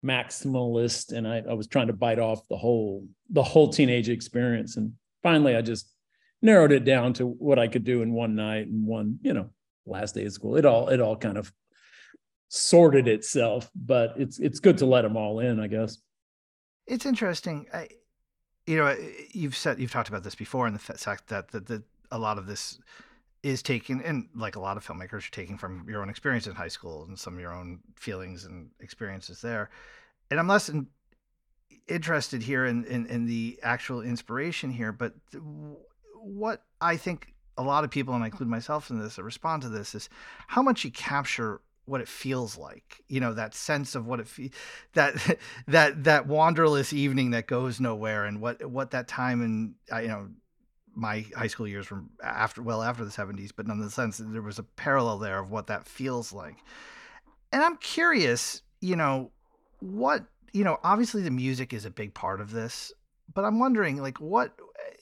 maximalist 0.05 1.11
and 1.11 1.27
I, 1.27 1.43
I 1.49 1.53
was 1.53 1.67
trying 1.67 1.87
to 1.87 1.93
bite 1.93 2.19
off 2.19 2.47
the 2.47 2.57
whole 2.57 3.07
the 3.29 3.43
whole 3.43 3.69
teenage 3.69 4.09
experience. 4.09 4.77
And 4.77 4.93
finally 5.21 5.55
i 5.55 5.61
just 5.61 5.93
narrowed 6.41 6.71
it 6.71 6.83
down 6.83 7.13
to 7.13 7.27
what 7.27 7.59
i 7.59 7.67
could 7.67 7.83
do 7.83 8.01
in 8.01 8.11
one 8.11 8.33
night 8.35 8.65
and 8.65 8.85
one 8.85 9.19
you 9.21 9.33
know 9.33 9.49
last 9.85 10.15
day 10.15 10.25
of 10.25 10.33
school. 10.33 10.55
It 10.55 10.65
all 10.65 10.89
it 10.89 10.99
all 10.99 11.15
kind 11.15 11.37
of 11.37 11.51
sorted 12.49 13.07
itself 13.07 13.69
but 13.75 14.13
it's 14.17 14.39
it's 14.39 14.59
good 14.59 14.77
to 14.79 14.85
let 14.85 15.03
them 15.03 15.17
all 15.17 15.39
in 15.39 15.59
i 15.59 15.67
guess. 15.67 15.97
It's 16.87 17.05
interesting. 17.05 17.67
I, 17.73 17.87
you 18.65 18.77
know 18.77 18.95
you've 19.31 19.55
said 19.55 19.79
you've 19.79 19.91
talked 19.91 20.09
about 20.09 20.23
this 20.23 20.35
before 20.35 20.67
and 20.67 20.75
the 20.75 20.79
fact 20.79 21.27
that 21.27 21.49
that, 21.49 21.67
that 21.67 21.83
a 22.11 22.17
lot 22.17 22.37
of 22.37 22.45
this 22.45 22.79
is 23.43 23.63
taken 23.63 24.01
and 24.01 24.27
like 24.35 24.55
a 24.55 24.59
lot 24.59 24.77
of 24.77 24.85
filmmakers 24.85 25.27
are 25.27 25.31
taking 25.31 25.57
from 25.57 25.85
your 25.89 26.01
own 26.01 26.09
experience 26.09 26.45
in 26.45 26.53
high 26.53 26.67
school 26.67 27.05
and 27.07 27.17
some 27.17 27.33
of 27.33 27.39
your 27.39 27.53
own 27.53 27.79
feelings 27.95 28.45
and 28.45 28.69
experiences 28.79 29.41
there. 29.41 29.69
And 30.29 30.39
i'm 30.39 30.47
less 30.47 30.69
in, 30.69 30.87
interested 31.87 32.43
here 32.43 32.65
in, 32.65 32.85
in, 32.85 33.05
in 33.07 33.25
the 33.25 33.59
actual 33.63 34.01
inspiration 34.01 34.69
here 34.69 34.91
but 34.91 35.13
what 36.13 36.63
i 36.79 36.95
think 36.95 37.33
a 37.57 37.63
lot 37.63 37.83
of 37.83 37.89
people 37.89 38.13
and 38.13 38.23
i 38.23 38.27
include 38.27 38.47
myself 38.47 38.89
in 38.89 38.99
this 38.99 39.15
that 39.15 39.23
respond 39.23 39.61
to 39.63 39.69
this 39.69 39.95
is 39.95 40.07
how 40.47 40.61
much 40.61 40.85
you 40.85 40.91
capture 40.91 41.61
what 41.85 41.99
it 41.99 42.07
feels 42.07 42.57
like 42.57 43.03
you 43.09 43.19
know 43.19 43.33
that 43.33 43.53
sense 43.53 43.95
of 43.95 44.05
what 44.05 44.19
it 44.19 44.27
fe- 44.27 44.51
that 44.93 45.15
that 45.67 46.03
that 46.03 46.27
wanderless 46.27 46.93
evening 46.93 47.31
that 47.31 47.47
goes 47.47 47.79
nowhere 47.79 48.25
and 48.25 48.39
what 48.39 48.63
what 48.65 48.91
that 48.91 49.07
time 49.07 49.41
and 49.41 49.73
uh, 49.91 49.97
you 49.97 50.07
know 50.07 50.29
my 50.93 51.25
high 51.35 51.47
school 51.47 51.67
years 51.67 51.85
from 51.85 52.09
after 52.23 52.61
well 52.61 52.81
after 52.81 53.05
the 53.05 53.11
70s 53.11 53.51
but 53.55 53.65
nonetheless 53.65 54.21
there 54.23 54.41
was 54.41 54.59
a 54.59 54.63
parallel 54.63 55.17
there 55.17 55.39
of 55.39 55.49
what 55.49 55.67
that 55.67 55.85
feels 55.85 56.33
like. 56.33 56.57
And 57.51 57.63
i'm 57.63 57.77
curious 57.77 58.61
you 58.81 58.95
know 58.95 59.31
what 59.79 60.25
you 60.53 60.63
know 60.63 60.79
obviously 60.83 61.21
the 61.21 61.31
music 61.31 61.73
is 61.73 61.85
a 61.85 61.89
big 61.89 62.13
part 62.13 62.41
of 62.41 62.51
this 62.51 62.91
but 63.33 63.45
i'm 63.45 63.59
wondering 63.59 64.01
like 64.01 64.19
what 64.19 64.53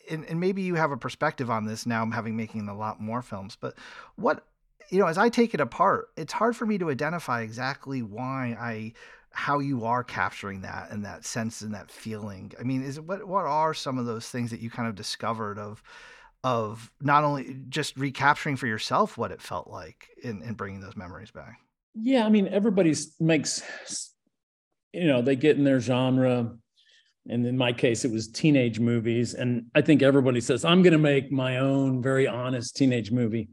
and, 0.09 0.25
and 0.25 0.39
maybe 0.39 0.61
you 0.61 0.75
have 0.75 0.91
a 0.91 0.97
perspective 0.97 1.49
on 1.49 1.65
this 1.65 1.85
now, 1.85 2.01
I'm 2.01 2.11
having 2.11 2.35
making 2.35 2.67
a 2.67 2.75
lot 2.75 2.99
more 2.99 3.21
films, 3.21 3.57
but 3.59 3.75
what 4.15 4.45
you 4.89 4.97
know, 4.97 5.05
as 5.05 5.19
I 5.19 5.29
take 5.29 5.53
it 5.53 5.61
apart, 5.61 6.09
it's 6.17 6.33
hard 6.33 6.55
for 6.55 6.65
me 6.65 6.79
to 6.79 6.89
identify 6.89 7.41
exactly 7.41 8.01
why 8.01 8.57
I 8.59 8.93
how 9.31 9.59
you 9.59 9.85
are 9.85 10.03
capturing 10.03 10.61
that 10.61 10.89
and 10.91 11.05
that 11.05 11.25
sense 11.25 11.61
and 11.61 11.73
that 11.73 11.91
feeling. 11.91 12.51
I 12.59 12.63
mean, 12.63 12.83
is 12.83 12.99
what 12.99 13.27
what 13.27 13.45
are 13.45 13.73
some 13.73 13.97
of 13.97 14.05
those 14.05 14.27
things 14.27 14.51
that 14.51 14.59
you 14.59 14.69
kind 14.69 14.87
of 14.87 14.95
discovered 14.95 15.57
of 15.57 15.83
of 16.43 16.91
not 17.01 17.23
only 17.23 17.57
just 17.69 17.97
recapturing 17.97 18.55
for 18.55 18.67
yourself 18.67 19.17
what 19.17 19.31
it 19.31 19.41
felt 19.41 19.67
like 19.67 20.07
in, 20.23 20.41
in 20.41 20.53
bringing 20.53 20.79
those 20.79 20.95
memories 20.95 21.31
back? 21.31 21.59
Yeah, 21.95 22.25
I 22.25 22.29
mean, 22.29 22.47
everybody 22.47 22.95
makes, 23.19 23.61
you 24.93 25.07
know, 25.07 25.21
they 25.21 25.35
get 25.35 25.57
in 25.57 25.63
their 25.63 25.79
genre. 25.79 26.55
And 27.27 27.45
in 27.45 27.57
my 27.57 27.73
case, 27.73 28.05
it 28.05 28.11
was 28.11 28.29
teenage 28.29 28.79
movies. 28.79 29.33
And 29.33 29.65
I 29.75 29.81
think 29.81 30.01
everybody 30.01 30.39
says, 30.39 30.63
I'm 30.63 30.81
going 30.81 30.93
to 30.93 30.99
make 30.99 31.31
my 31.31 31.57
own 31.57 32.01
very 32.01 32.27
honest 32.27 32.75
teenage 32.75 33.11
movie 33.11 33.49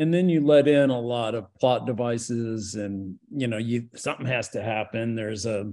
and 0.00 0.12
then 0.12 0.28
you 0.28 0.44
let 0.44 0.66
in 0.66 0.90
a 0.90 0.98
lot 0.98 1.34
of 1.34 1.52
plot 1.54 1.86
devices 1.86 2.74
and 2.74 3.16
you 3.30 3.46
know 3.46 3.58
you 3.58 3.88
something 3.94 4.26
has 4.26 4.48
to 4.50 4.62
happen. 4.62 5.14
There's 5.14 5.46
a 5.46 5.72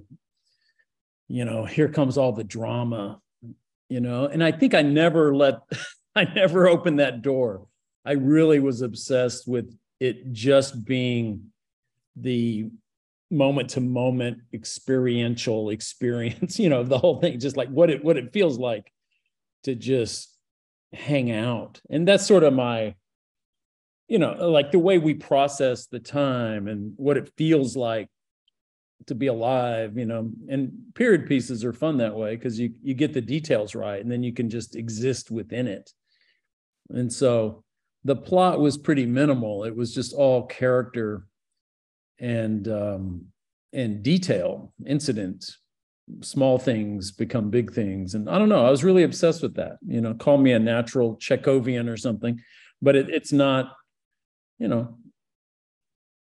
you 1.27 1.45
know 1.45 1.65
here 1.65 1.89
comes 1.89 2.17
all 2.17 2.31
the 2.31 2.43
drama 2.43 3.21
you 3.89 4.01
know? 4.01 4.25
And 4.25 4.43
i 4.43 4.51
think 4.51 4.73
i 4.73 4.81
never 4.81 5.35
let 5.35 5.59
i 6.15 6.23
never 6.23 6.67
opened 6.67 6.99
that 6.99 7.21
door. 7.21 7.67
I 8.05 8.13
really 8.13 8.59
was 8.59 8.81
obsessed 8.81 9.47
with 9.47 9.77
it 9.99 10.31
just 10.31 10.85
being 10.85 11.51
the 12.15 12.69
moment 13.29 13.71
to 13.71 13.81
moment 13.81 14.39
experiential 14.53 15.69
experience 15.69 16.57
you 16.63 16.69
know 16.69 16.83
the 16.83 16.97
whole 16.97 17.19
thing 17.19 17.39
just 17.39 17.57
like 17.57 17.69
what 17.69 17.89
it 17.89 18.03
what 18.03 18.17
it 18.17 18.31
feels 18.31 18.57
like 18.57 18.91
to 19.63 19.75
just 19.75 20.33
hang 20.93 21.31
out. 21.31 21.81
And 21.89 22.07
that's 22.07 22.25
sort 22.25 22.43
of 22.43 22.53
my 22.53 22.95
you 24.07 24.19
know, 24.19 24.49
like 24.49 24.71
the 24.71 24.79
way 24.79 24.97
we 24.97 25.13
process 25.13 25.87
the 25.87 25.99
time 25.99 26.67
and 26.67 26.93
what 26.95 27.17
it 27.17 27.31
feels 27.37 27.75
like 27.75 28.07
to 29.07 29.15
be 29.15 29.27
alive, 29.27 29.97
you 29.97 30.05
know, 30.05 30.31
and 30.49 30.71
period 30.95 31.27
pieces 31.27 31.63
are 31.63 31.73
fun 31.73 31.97
that 31.97 32.15
way 32.15 32.35
because 32.35 32.59
you 32.59 32.73
you 32.81 32.93
get 32.93 33.13
the 33.13 33.21
details 33.21 33.75
right 33.75 34.01
and 34.01 34.11
then 34.11 34.23
you 34.23 34.33
can 34.33 34.49
just 34.49 34.75
exist 34.75 35.29
within 35.29 35.67
it. 35.67 35.91
And 36.89 37.11
so 37.11 37.63
the 38.03 38.15
plot 38.15 38.59
was 38.59 38.77
pretty 38.77 39.05
minimal. 39.05 39.65
It 39.65 39.75
was 39.75 39.93
just 39.93 40.13
all 40.13 40.45
character 40.45 41.27
and 42.19 42.67
um 42.67 43.25
and 43.73 44.01
detail, 44.01 44.73
incident, 44.85 45.51
small 46.21 46.57
things 46.57 47.11
become 47.11 47.49
big 47.49 47.73
things. 47.73 48.15
And 48.15 48.29
I 48.29 48.39
don't 48.39 48.49
know, 48.49 48.65
I 48.65 48.71
was 48.71 48.83
really 48.83 49.03
obsessed 49.03 49.41
with 49.41 49.55
that. 49.55 49.77
You 49.85 50.01
know, 50.01 50.13
call 50.13 50.37
me 50.37 50.53
a 50.53 50.59
natural 50.59 51.17
Chekhovian 51.17 51.89
or 51.91 51.97
something, 51.97 52.39
but 52.81 52.95
it, 52.95 53.09
it's 53.09 53.33
not 53.33 53.76
you 54.59 54.67
know, 54.67 54.97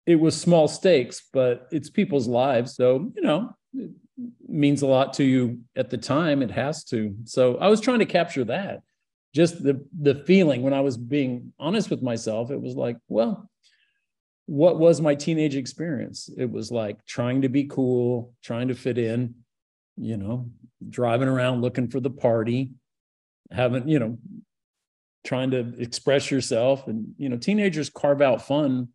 it 0.07 0.17
was 0.17 0.41
small 0.41 0.69
stakes, 0.69 1.23
but 1.33 1.69
it's 1.71 1.91
people's 1.91 2.27
lives. 2.27 2.75
So, 2.75 3.13
you 3.15 3.23
know, 3.23 3.55
it 3.75 3.91
means 4.49 4.83
a 4.83 4.87
lot 4.87 5.13
to 5.15 5.25
you 5.25 5.61
at 5.77 5.91
the 5.91 5.99
time. 5.99 6.43
It 6.43 6.51
has 6.51 6.85
to. 6.85 7.15
So 7.25 7.57
I 7.57 7.69
was 7.69 7.81
trying 7.81 8.01
to 8.01 8.07
capture 8.07 8.45
that. 8.45 8.83
Just 9.33 9.63
the 9.63 9.87
the 9.97 10.17
feeling 10.17 10.63
when 10.63 10.75
I 10.75 10.81
was 10.81 10.97
being 10.97 11.53
honest 11.59 11.89
with 11.89 12.03
myself, 12.03 12.51
it 12.51 12.61
was 12.61 12.75
like, 12.75 12.97
well, 13.07 13.49
what 14.47 14.81
was 14.81 15.01
my 15.01 15.15
teenage 15.15 15.55
experience? 15.55 16.29
It 16.37 16.51
was 16.51 16.73
like 16.73 17.07
trying 17.07 17.43
to 17.43 17.49
be 17.49 17.65
cool, 17.65 18.35
trying 18.43 18.67
to 18.67 18.75
fit 18.75 18.99
in, 18.99 19.37
you 19.97 20.17
know, 20.17 20.51
driving 20.89 21.29
around 21.29 21.63
looking 21.63 21.87
for 21.87 22.01
the 22.01 22.11
party, 22.11 22.73
having, 23.53 23.89
you 23.89 24.01
know, 24.01 24.19
trying 25.25 25.51
to 25.51 25.75
express 25.79 26.31
yourself 26.31 26.87
and 26.87 27.15
you 27.19 27.29
know 27.29 27.37
teenagers 27.37 27.91
carve 27.91 28.23
out 28.23 28.47
fun 28.47 28.89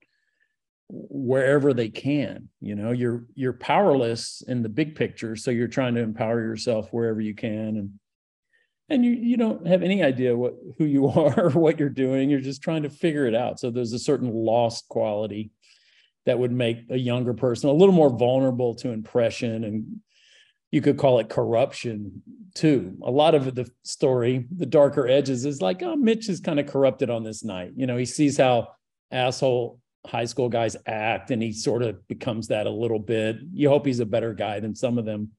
wherever 0.89 1.73
they 1.73 1.89
can 1.89 2.47
you 2.61 2.75
know 2.75 2.91
you're 2.91 3.25
you're 3.33 3.53
powerless 3.53 4.43
in 4.47 4.61
the 4.61 4.69
big 4.69 4.95
picture 4.95 5.35
so 5.35 5.51
you're 5.51 5.67
trying 5.67 5.95
to 5.95 6.01
empower 6.01 6.41
yourself 6.41 6.91
wherever 6.91 7.21
you 7.21 7.35
can. 7.35 7.77
And 7.77 7.99
and 8.89 9.03
you 9.03 9.11
you 9.11 9.37
don't 9.37 9.65
have 9.65 9.83
any 9.83 10.03
idea 10.03 10.35
what 10.35 10.55
who 10.77 10.85
you 10.85 11.07
are 11.09 11.45
or 11.45 11.49
what 11.51 11.79
you're 11.79 11.89
doing. 11.89 12.29
You're 12.29 12.39
just 12.39 12.61
trying 12.61 12.83
to 12.83 12.89
figure 12.89 13.25
it 13.25 13.35
out. 13.35 13.59
So 13.59 13.71
there's 13.71 13.93
a 13.93 13.99
certain 13.99 14.31
lost 14.31 14.87
quality 14.89 15.51
that 16.25 16.39
would 16.39 16.51
make 16.51 16.79
a 16.89 16.97
younger 16.97 17.33
person 17.33 17.69
a 17.69 17.73
little 17.73 17.93
more 17.93 18.09
vulnerable 18.09 18.73
to 18.75 18.89
impression 18.89 19.63
and 19.63 19.99
you 20.75 20.81
could 20.81 20.97
call 20.97 21.19
it 21.19 21.29
corruption 21.29 22.21
too. 22.53 22.97
A 23.01 23.09
lot 23.09 23.33
of 23.33 23.55
the 23.55 23.65
story, 23.83 24.45
the 24.53 24.65
darker 24.65 25.07
edges, 25.07 25.45
is 25.45 25.61
like, 25.61 25.81
oh, 25.81 25.95
Mitch 25.95 26.27
is 26.27 26.41
kind 26.41 26.59
of 26.59 26.67
corrupted 26.67 27.09
on 27.09 27.23
this 27.23 27.45
night. 27.45 27.71
You 27.77 27.87
know, 27.87 27.95
he 27.95 28.03
sees 28.03 28.37
how 28.37 28.67
asshole 29.09 29.79
high 30.05 30.25
school 30.25 30.49
guys 30.49 30.75
act 30.85 31.31
and 31.31 31.41
he 31.41 31.53
sort 31.53 31.81
of 31.81 32.05
becomes 32.09 32.49
that 32.49 32.67
a 32.67 32.69
little 32.69 32.99
bit. 32.99 33.37
You 33.53 33.69
hope 33.69 33.85
he's 33.85 34.01
a 34.01 34.05
better 34.05 34.33
guy 34.33 34.59
than 34.59 34.75
some 34.75 34.97
of 34.97 35.05
them. 35.05 35.31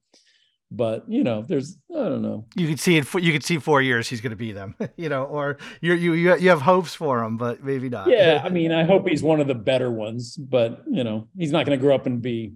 But 0.71 1.05
you 1.07 1.23
know, 1.23 1.45
there's 1.47 1.77
I 1.91 1.99
don't 1.99 2.23
know. 2.23 2.47
You 2.55 2.67
could 2.67 2.79
see 2.79 2.97
it. 2.97 3.13
You 3.13 3.31
could 3.31 3.43
see 3.43 3.59
four 3.59 3.79
years 3.83 4.09
he's 4.09 4.21
going 4.21 4.31
to 4.31 4.35
be 4.35 4.53
them. 4.53 4.73
You 4.97 5.09
know, 5.09 5.25
or 5.25 5.59
you 5.81 5.93
you 5.93 6.35
you 6.35 6.49
have 6.49 6.61
hopes 6.61 6.95
for 6.95 7.23
him, 7.23 7.37
but 7.37 7.63
maybe 7.63 7.89
not. 7.89 8.09
Yeah, 8.09 8.41
I 8.43 8.49
mean, 8.49 8.71
I 8.71 8.85
hope 8.85 9.07
he's 9.07 9.21
one 9.21 9.39
of 9.39 9.45
the 9.45 9.55
better 9.55 9.91
ones. 9.91 10.35
But 10.35 10.81
you 10.89 11.03
know, 11.03 11.27
he's 11.37 11.51
not 11.51 11.67
going 11.67 11.77
to 11.77 11.81
grow 11.81 11.93
up 11.93 12.07
and 12.07 12.23
be 12.23 12.53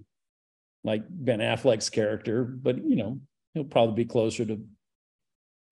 like 0.84 1.02
Ben 1.08 1.40
Affleck's 1.40 1.90
character, 1.90 2.44
but 2.44 2.84
you 2.84 2.96
know, 2.96 3.20
he'll 3.54 3.64
probably 3.64 4.04
be 4.04 4.08
closer 4.08 4.44
to 4.44 4.64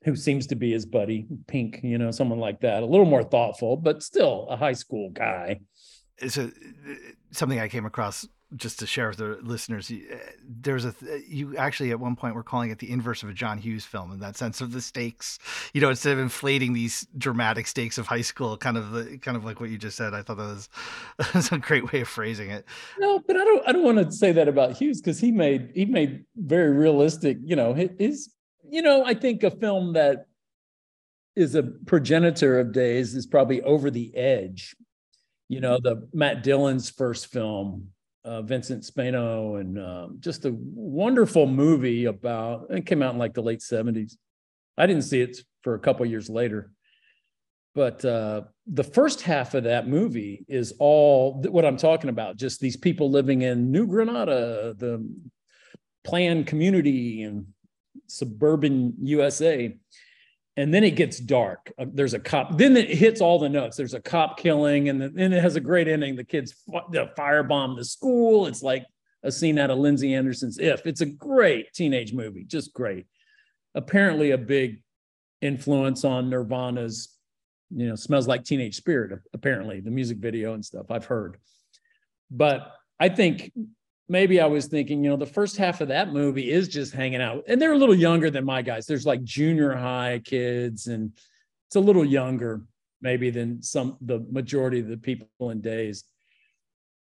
who 0.04 0.16
seems 0.16 0.46
to 0.46 0.54
be 0.54 0.72
his 0.72 0.86
buddy, 0.86 1.26
Pink, 1.46 1.80
you 1.82 1.98
know, 1.98 2.10
someone 2.10 2.38
like 2.38 2.60
that. 2.60 2.82
A 2.82 2.86
little 2.86 3.06
more 3.06 3.22
thoughtful, 3.22 3.76
but 3.76 4.02
still 4.02 4.46
a 4.48 4.56
high 4.56 4.72
school 4.72 5.10
guy. 5.10 5.60
A 6.22 6.50
something 7.30 7.60
I 7.60 7.68
came 7.68 7.86
across 7.86 8.26
just 8.56 8.78
to 8.80 8.86
share 8.86 9.08
with 9.08 9.18
the 9.18 9.38
listeners, 9.42 9.90
uh, 9.90 10.16
there's 10.44 10.84
a 10.84 10.94
you 11.28 11.56
actually 11.56 11.90
at 11.90 12.00
one 12.00 12.16
point 12.16 12.34
were 12.34 12.42
calling 12.42 12.70
it 12.70 12.78
the 12.78 12.90
inverse 12.90 13.22
of 13.22 13.28
a 13.28 13.32
John 13.32 13.58
Hughes 13.58 13.84
film 13.84 14.10
in 14.12 14.18
that 14.20 14.36
sense 14.36 14.60
of 14.60 14.72
the 14.72 14.80
stakes. 14.80 15.38
You 15.72 15.80
know, 15.80 15.90
instead 15.90 16.12
of 16.12 16.18
inflating 16.18 16.72
these 16.72 17.06
dramatic 17.16 17.66
stakes 17.66 17.98
of 17.98 18.06
high 18.06 18.22
school, 18.22 18.56
kind 18.56 18.76
of 18.76 18.90
the 18.90 19.18
kind 19.18 19.36
of 19.36 19.44
like 19.44 19.60
what 19.60 19.70
you 19.70 19.78
just 19.78 19.96
said. 19.96 20.14
I 20.14 20.22
thought 20.22 20.38
that 20.38 20.44
was, 20.44 20.68
that 21.18 21.34
was 21.34 21.52
a 21.52 21.58
great 21.58 21.92
way 21.92 22.00
of 22.00 22.08
phrasing 22.08 22.50
it. 22.50 22.64
No, 22.98 23.20
but 23.20 23.36
I 23.36 23.44
don't 23.44 23.68
I 23.68 23.72
don't 23.72 23.84
want 23.84 23.98
to 23.98 24.10
say 24.10 24.32
that 24.32 24.48
about 24.48 24.72
Hughes 24.72 25.00
because 25.00 25.20
he 25.20 25.30
made 25.30 25.70
he 25.74 25.84
made 25.84 26.24
very 26.36 26.70
realistic. 26.70 27.38
You 27.42 27.56
know, 27.56 27.72
his 27.72 28.32
you 28.68 28.82
know 28.82 29.04
I 29.04 29.14
think 29.14 29.44
a 29.44 29.50
film 29.50 29.92
that 29.92 30.26
is 31.36 31.54
a 31.54 31.62
progenitor 31.62 32.58
of 32.58 32.72
days 32.72 33.14
is 33.14 33.26
probably 33.26 33.62
Over 33.62 33.90
the 33.90 34.14
Edge. 34.16 34.74
You 35.48 35.60
know, 35.60 35.78
the 35.82 36.08
Matt 36.12 36.42
Dillon's 36.42 36.90
first 36.90 37.26
film 37.26 37.88
uh, 38.24 38.42
Vincent 38.42 38.84
Spano, 38.84 39.56
and 39.56 39.78
um, 39.78 40.16
just 40.20 40.44
a 40.44 40.54
wonderful 40.54 41.46
movie 41.46 42.04
about. 42.06 42.66
It 42.70 42.86
came 42.86 43.02
out 43.02 43.12
in 43.12 43.18
like 43.18 43.34
the 43.34 43.42
late 43.42 43.62
seventies. 43.62 44.16
I 44.76 44.86
didn't 44.86 45.02
see 45.02 45.20
it 45.20 45.38
for 45.62 45.74
a 45.74 45.78
couple 45.78 46.06
years 46.06 46.28
later, 46.28 46.70
but 47.74 48.04
uh, 48.04 48.42
the 48.66 48.84
first 48.84 49.22
half 49.22 49.54
of 49.54 49.64
that 49.64 49.88
movie 49.88 50.44
is 50.48 50.72
all 50.78 51.40
what 51.42 51.64
I'm 51.64 51.76
talking 51.76 52.10
about. 52.10 52.36
Just 52.36 52.60
these 52.60 52.76
people 52.76 53.10
living 53.10 53.42
in 53.42 53.70
New 53.70 53.86
Granada, 53.86 54.74
the 54.76 55.06
planned 56.04 56.46
community 56.46 57.22
in 57.22 57.46
suburban 58.06 58.94
USA, 59.02 59.76
and 60.56 60.74
then 60.74 60.84
it 60.84 60.96
gets 60.96 61.18
dark. 61.18 61.72
Uh, 61.78 61.86
there's 61.92 62.14
a 62.14 62.18
cop. 62.18 62.58
Then 62.58 62.76
it 62.76 62.90
hits 62.90 63.20
all 63.20 63.38
the 63.38 63.48
notes. 63.48 63.76
There's 63.76 63.94
a 63.94 64.00
cop 64.00 64.38
killing, 64.38 64.88
and 64.88 65.00
then 65.00 65.32
it 65.32 65.42
has 65.42 65.56
a 65.56 65.60
great 65.60 65.88
ending. 65.88 66.16
The 66.16 66.24
kids 66.24 66.54
firebomb 66.68 67.76
the 67.76 67.84
school. 67.84 68.46
It's 68.46 68.62
like 68.62 68.84
a 69.22 69.30
scene 69.30 69.58
out 69.58 69.70
of 69.70 69.78
Lindsay 69.78 70.14
Anderson's 70.14 70.58
If. 70.58 70.86
It's 70.86 71.00
a 71.00 71.06
great 71.06 71.72
teenage 71.72 72.12
movie, 72.12 72.44
just 72.44 72.72
great. 72.74 73.06
Apparently, 73.74 74.32
a 74.32 74.38
big 74.38 74.82
influence 75.40 76.04
on 76.04 76.28
Nirvana's, 76.28 77.08
you 77.70 77.88
know, 77.88 77.94
smells 77.94 78.26
like 78.26 78.44
Teenage 78.44 78.76
Spirit. 78.76 79.20
Apparently, 79.32 79.80
the 79.80 79.90
music 79.90 80.18
video 80.18 80.54
and 80.54 80.64
stuff 80.64 80.90
I've 80.90 81.04
heard. 81.04 81.38
But 82.30 82.72
I 82.98 83.08
think 83.08 83.52
maybe 84.10 84.40
I 84.40 84.46
was 84.46 84.66
thinking, 84.66 85.04
you 85.04 85.10
know, 85.10 85.16
the 85.16 85.24
first 85.24 85.56
half 85.56 85.80
of 85.80 85.88
that 85.88 86.12
movie 86.12 86.50
is 86.50 86.66
just 86.66 86.92
hanging 86.92 87.22
out. 87.22 87.44
And 87.46 87.62
they're 87.62 87.72
a 87.72 87.78
little 87.78 87.94
younger 87.94 88.28
than 88.28 88.44
my 88.44 88.60
guys. 88.60 88.84
There's 88.84 89.06
like 89.06 89.22
junior 89.22 89.72
high 89.72 90.20
kids, 90.24 90.88
and 90.88 91.12
it's 91.68 91.76
a 91.76 91.80
little 91.80 92.04
younger, 92.04 92.62
maybe 93.00 93.30
than 93.30 93.62
some 93.62 93.96
the 94.00 94.18
majority 94.30 94.80
of 94.80 94.88
the 94.88 94.96
people 94.96 95.50
in 95.50 95.60
days. 95.60 96.02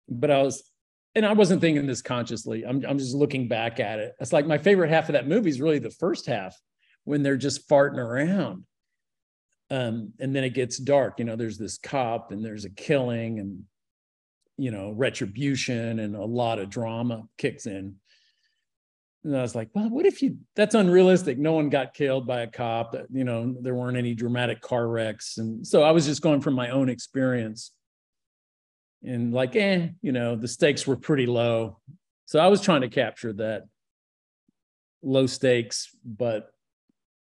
But 0.08 0.32
I 0.32 0.42
was, 0.42 0.64
and 1.14 1.24
I 1.24 1.32
wasn't 1.32 1.60
thinking 1.60 1.86
this 1.86 2.02
consciously. 2.02 2.66
I'm 2.66 2.84
I'm 2.84 2.98
just 2.98 3.14
looking 3.14 3.46
back 3.46 3.78
at 3.78 4.00
it. 4.00 4.14
It's 4.18 4.32
like 4.32 4.46
my 4.46 4.58
favorite 4.58 4.90
half 4.90 5.08
of 5.08 5.12
that 5.12 5.28
movie 5.28 5.50
is 5.50 5.60
really 5.60 5.78
the 5.78 5.90
first 5.90 6.26
half 6.26 6.60
when 7.04 7.22
they're 7.22 7.36
just 7.36 7.68
farting 7.68 7.98
around. 7.98 8.64
Um, 9.70 10.12
and 10.18 10.34
then 10.34 10.42
it 10.42 10.54
gets 10.54 10.78
dark. 10.78 11.20
You 11.20 11.24
know, 11.24 11.36
there's 11.36 11.56
this 11.56 11.78
cop 11.78 12.32
and 12.32 12.44
there's 12.44 12.64
a 12.64 12.70
killing 12.70 13.38
and 13.38 13.62
you 14.60 14.70
know 14.70 14.92
retribution 14.92 15.98
and 16.00 16.14
a 16.14 16.24
lot 16.24 16.58
of 16.58 16.68
drama 16.68 17.22
kicks 17.38 17.66
in 17.66 17.96
and 19.24 19.36
I 19.36 19.42
was 19.42 19.54
like, 19.54 19.68
well, 19.74 19.90
what 19.90 20.06
if 20.06 20.22
you, 20.22 20.38
that's 20.56 20.74
unrealistic. 20.74 21.38
No 21.38 21.52
one 21.52 21.68
got 21.68 21.92
killed 21.92 22.26
by 22.26 22.40
a 22.40 22.46
cop 22.46 22.96
you 23.12 23.24
know, 23.24 23.54
there 23.60 23.74
weren't 23.74 23.98
any 23.98 24.14
dramatic 24.14 24.60
car 24.60 24.88
wrecks. 24.88 25.36
And 25.36 25.66
so 25.66 25.82
I 25.82 25.90
was 25.90 26.06
just 26.06 26.22
going 26.22 26.40
from 26.40 26.54
my 26.54 26.70
own 26.70 26.88
experience 26.88 27.72
and 29.02 29.32
like, 29.32 29.56
eh, 29.56 29.88
you 30.00 30.12
know, 30.12 30.36
the 30.36 30.48
stakes 30.48 30.86
were 30.86 30.96
pretty 30.96 31.26
low. 31.26 31.78
So 32.24 32.38
I 32.38 32.48
was 32.48 32.60
trying 32.60 32.80
to 32.82 32.88
capture 32.88 33.32
that 33.34 33.64
low 35.02 35.26
stakes, 35.26 35.94
but, 36.04 36.50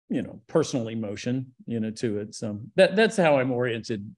you 0.09 0.21
know, 0.21 0.41
personal 0.47 0.89
emotion, 0.89 1.53
you 1.65 1.79
know, 1.79 1.91
to 1.91 2.19
it. 2.19 2.35
So 2.35 2.59
that, 2.75 2.95
that's 2.95 3.15
how 3.15 3.39
I'm 3.39 3.51
oriented 3.51 4.13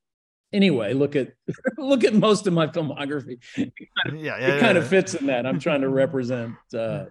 anyway 0.54 0.94
look 0.94 1.16
at 1.16 1.34
look 1.78 2.04
at 2.04 2.14
most 2.14 2.48
of 2.48 2.54
my 2.54 2.68
filmography. 2.68 3.40
It 3.56 3.74
kind 4.04 4.18
of, 4.18 4.24
yeah, 4.24 4.40
yeah, 4.40 4.56
it 4.56 4.60
kind 4.60 4.78
yeah. 4.78 4.84
of 4.84 4.88
fits 4.88 5.14
in 5.14 5.28
that. 5.28 5.46
I'm 5.46 5.60
trying 5.60 5.82
to 5.82 5.90
represent 6.04 6.56
uh, 6.74 7.06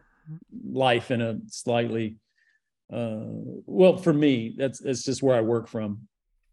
life 0.65 1.11
in 1.11 1.21
a 1.21 1.39
slightly 1.49 2.19
uh, 2.93 3.25
well 3.67 3.97
for 3.97 4.13
me 4.13 4.55
that's 4.57 4.79
that's 4.79 5.03
just 5.03 5.23
where 5.23 5.37
i 5.37 5.41
work 5.41 5.69
from. 5.69 6.09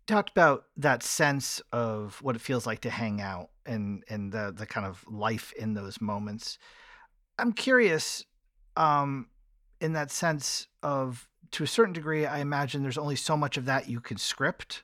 Talked 0.05 0.31
about 0.31 0.65
that 0.77 1.01
sense 1.01 1.61
of 1.71 2.21
what 2.21 2.35
it 2.35 2.41
feels 2.41 2.65
like 2.65 2.81
to 2.81 2.89
hang 2.89 3.21
out 3.21 3.49
and 3.65 4.03
and 4.09 4.31
the 4.31 4.53
the 4.55 4.65
kind 4.65 4.85
of 4.85 5.03
life 5.07 5.53
in 5.53 5.73
those 5.73 6.01
moments. 6.01 6.57
I'm 7.39 7.53
curious 7.53 8.25
um 8.75 9.27
in 9.79 9.93
that 9.93 10.11
sense 10.11 10.67
of 10.81 11.27
to 11.51 11.63
a 11.63 11.67
certain 11.67 11.93
degree 11.93 12.25
i 12.25 12.39
imagine 12.39 12.81
there's 12.81 12.97
only 12.97 13.15
so 13.15 13.37
much 13.37 13.57
of 13.57 13.65
that 13.65 13.87
you 13.87 13.99
can 13.99 14.17
script 14.17 14.81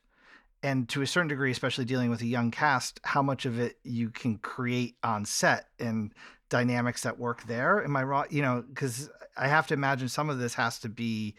and 0.62 0.90
to 0.90 1.02
a 1.02 1.08
certain 1.08 1.28
degree 1.28 1.52
especially 1.52 1.86
dealing 1.86 2.10
with 2.10 2.22
a 2.22 2.26
young 2.26 2.52
cast 2.52 3.00
how 3.04 3.22
much 3.22 3.46
of 3.46 3.60
it 3.60 3.78
you 3.84 4.10
can 4.10 4.38
create 4.38 4.96
on 5.04 5.26
set 5.26 5.68
and 5.80 6.14
dynamics 6.50 7.04
that 7.04 7.20
work 7.20 7.44
there. 7.48 7.84
Am 7.84 7.96
i 7.96 8.04
wrong? 8.04 8.26
You 8.30 8.42
know 8.42 8.64
because 8.68 9.10
i 9.38 9.48
have 9.48 9.68
to 9.68 9.74
imagine 9.74 10.10
some 10.10 10.30
of 10.30 10.40
this 10.40 10.56
has 10.56 10.80
to 10.80 10.90
be 10.90 11.36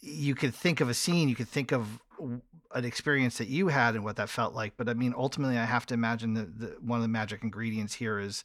you 0.00 0.34
could 0.34 0.54
think 0.54 0.80
of 0.80 0.88
a 0.88 0.94
scene 0.94 1.28
you 1.28 1.36
could 1.36 1.48
think 1.48 1.72
of 1.72 2.00
an 2.74 2.84
experience 2.84 3.38
that 3.38 3.48
you 3.48 3.68
had 3.68 3.94
and 3.94 4.04
what 4.04 4.16
that 4.16 4.28
felt 4.28 4.54
like 4.54 4.72
but 4.76 4.88
i 4.88 4.94
mean 4.94 5.14
ultimately 5.16 5.58
i 5.58 5.64
have 5.64 5.86
to 5.86 5.94
imagine 5.94 6.34
that 6.34 6.58
the, 6.58 6.76
one 6.80 6.98
of 6.98 7.02
the 7.02 7.08
magic 7.08 7.42
ingredients 7.42 7.94
here 7.94 8.18
is 8.18 8.42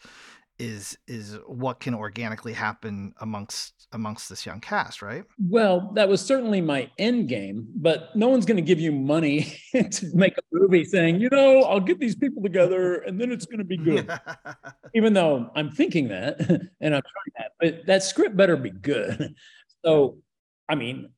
is 0.58 0.98
is 1.08 1.38
what 1.48 1.80
can 1.80 1.94
organically 1.94 2.54
happen 2.54 3.14
amongst 3.20 3.88
amongst 3.92 4.30
this 4.30 4.46
young 4.46 4.60
cast 4.60 5.02
right? 5.02 5.24
Well 5.50 5.92
that 5.96 6.08
was 6.08 6.22
certainly 6.22 6.62
my 6.62 6.90
end 6.98 7.28
game 7.28 7.68
but 7.76 8.16
no 8.16 8.30
one's 8.30 8.46
going 8.46 8.58
to 8.58 8.64
give 8.64 8.80
you 8.80 8.92
money 8.92 9.58
to 9.74 10.12
make 10.14 10.38
a 10.38 10.42
movie 10.52 10.86
saying 10.86 11.20
you 11.20 11.30
know 11.30 11.62
i'll 11.64 11.80
get 11.80 12.00
these 12.00 12.16
people 12.16 12.42
together 12.42 12.96
and 13.02 13.20
then 13.20 13.32
it's 13.32 13.46
going 13.46 13.60
to 13.60 13.66
be 13.66 13.78
good. 13.78 14.10
Even 14.96 15.14
though 15.14 15.50
i'm 15.56 15.72
thinking 15.72 16.08
that 16.08 16.40
and 16.82 16.96
i'm 16.96 17.02
trying 17.02 17.34
that 17.38 17.52
but 17.60 17.86
that 17.86 18.04
script 18.04 18.38
better 18.38 18.56
be 18.56 18.72
good. 18.72 19.36
So 19.84 20.20
i 20.70 20.76
mean 20.76 21.10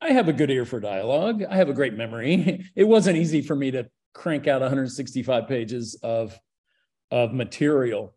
i 0.00 0.10
have 0.10 0.28
a 0.28 0.32
good 0.32 0.50
ear 0.50 0.64
for 0.64 0.80
dialogue. 0.80 1.44
I 1.48 1.56
have 1.56 1.68
a 1.68 1.74
great 1.74 1.94
memory. 1.94 2.68
It 2.74 2.84
wasn't 2.84 3.16
easy 3.16 3.42
for 3.42 3.54
me 3.54 3.70
to 3.70 3.88
crank 4.12 4.46
out 4.46 4.60
165 4.60 5.46
pages 5.48 5.98
of 6.02 6.36
of 7.10 7.32
material 7.32 8.14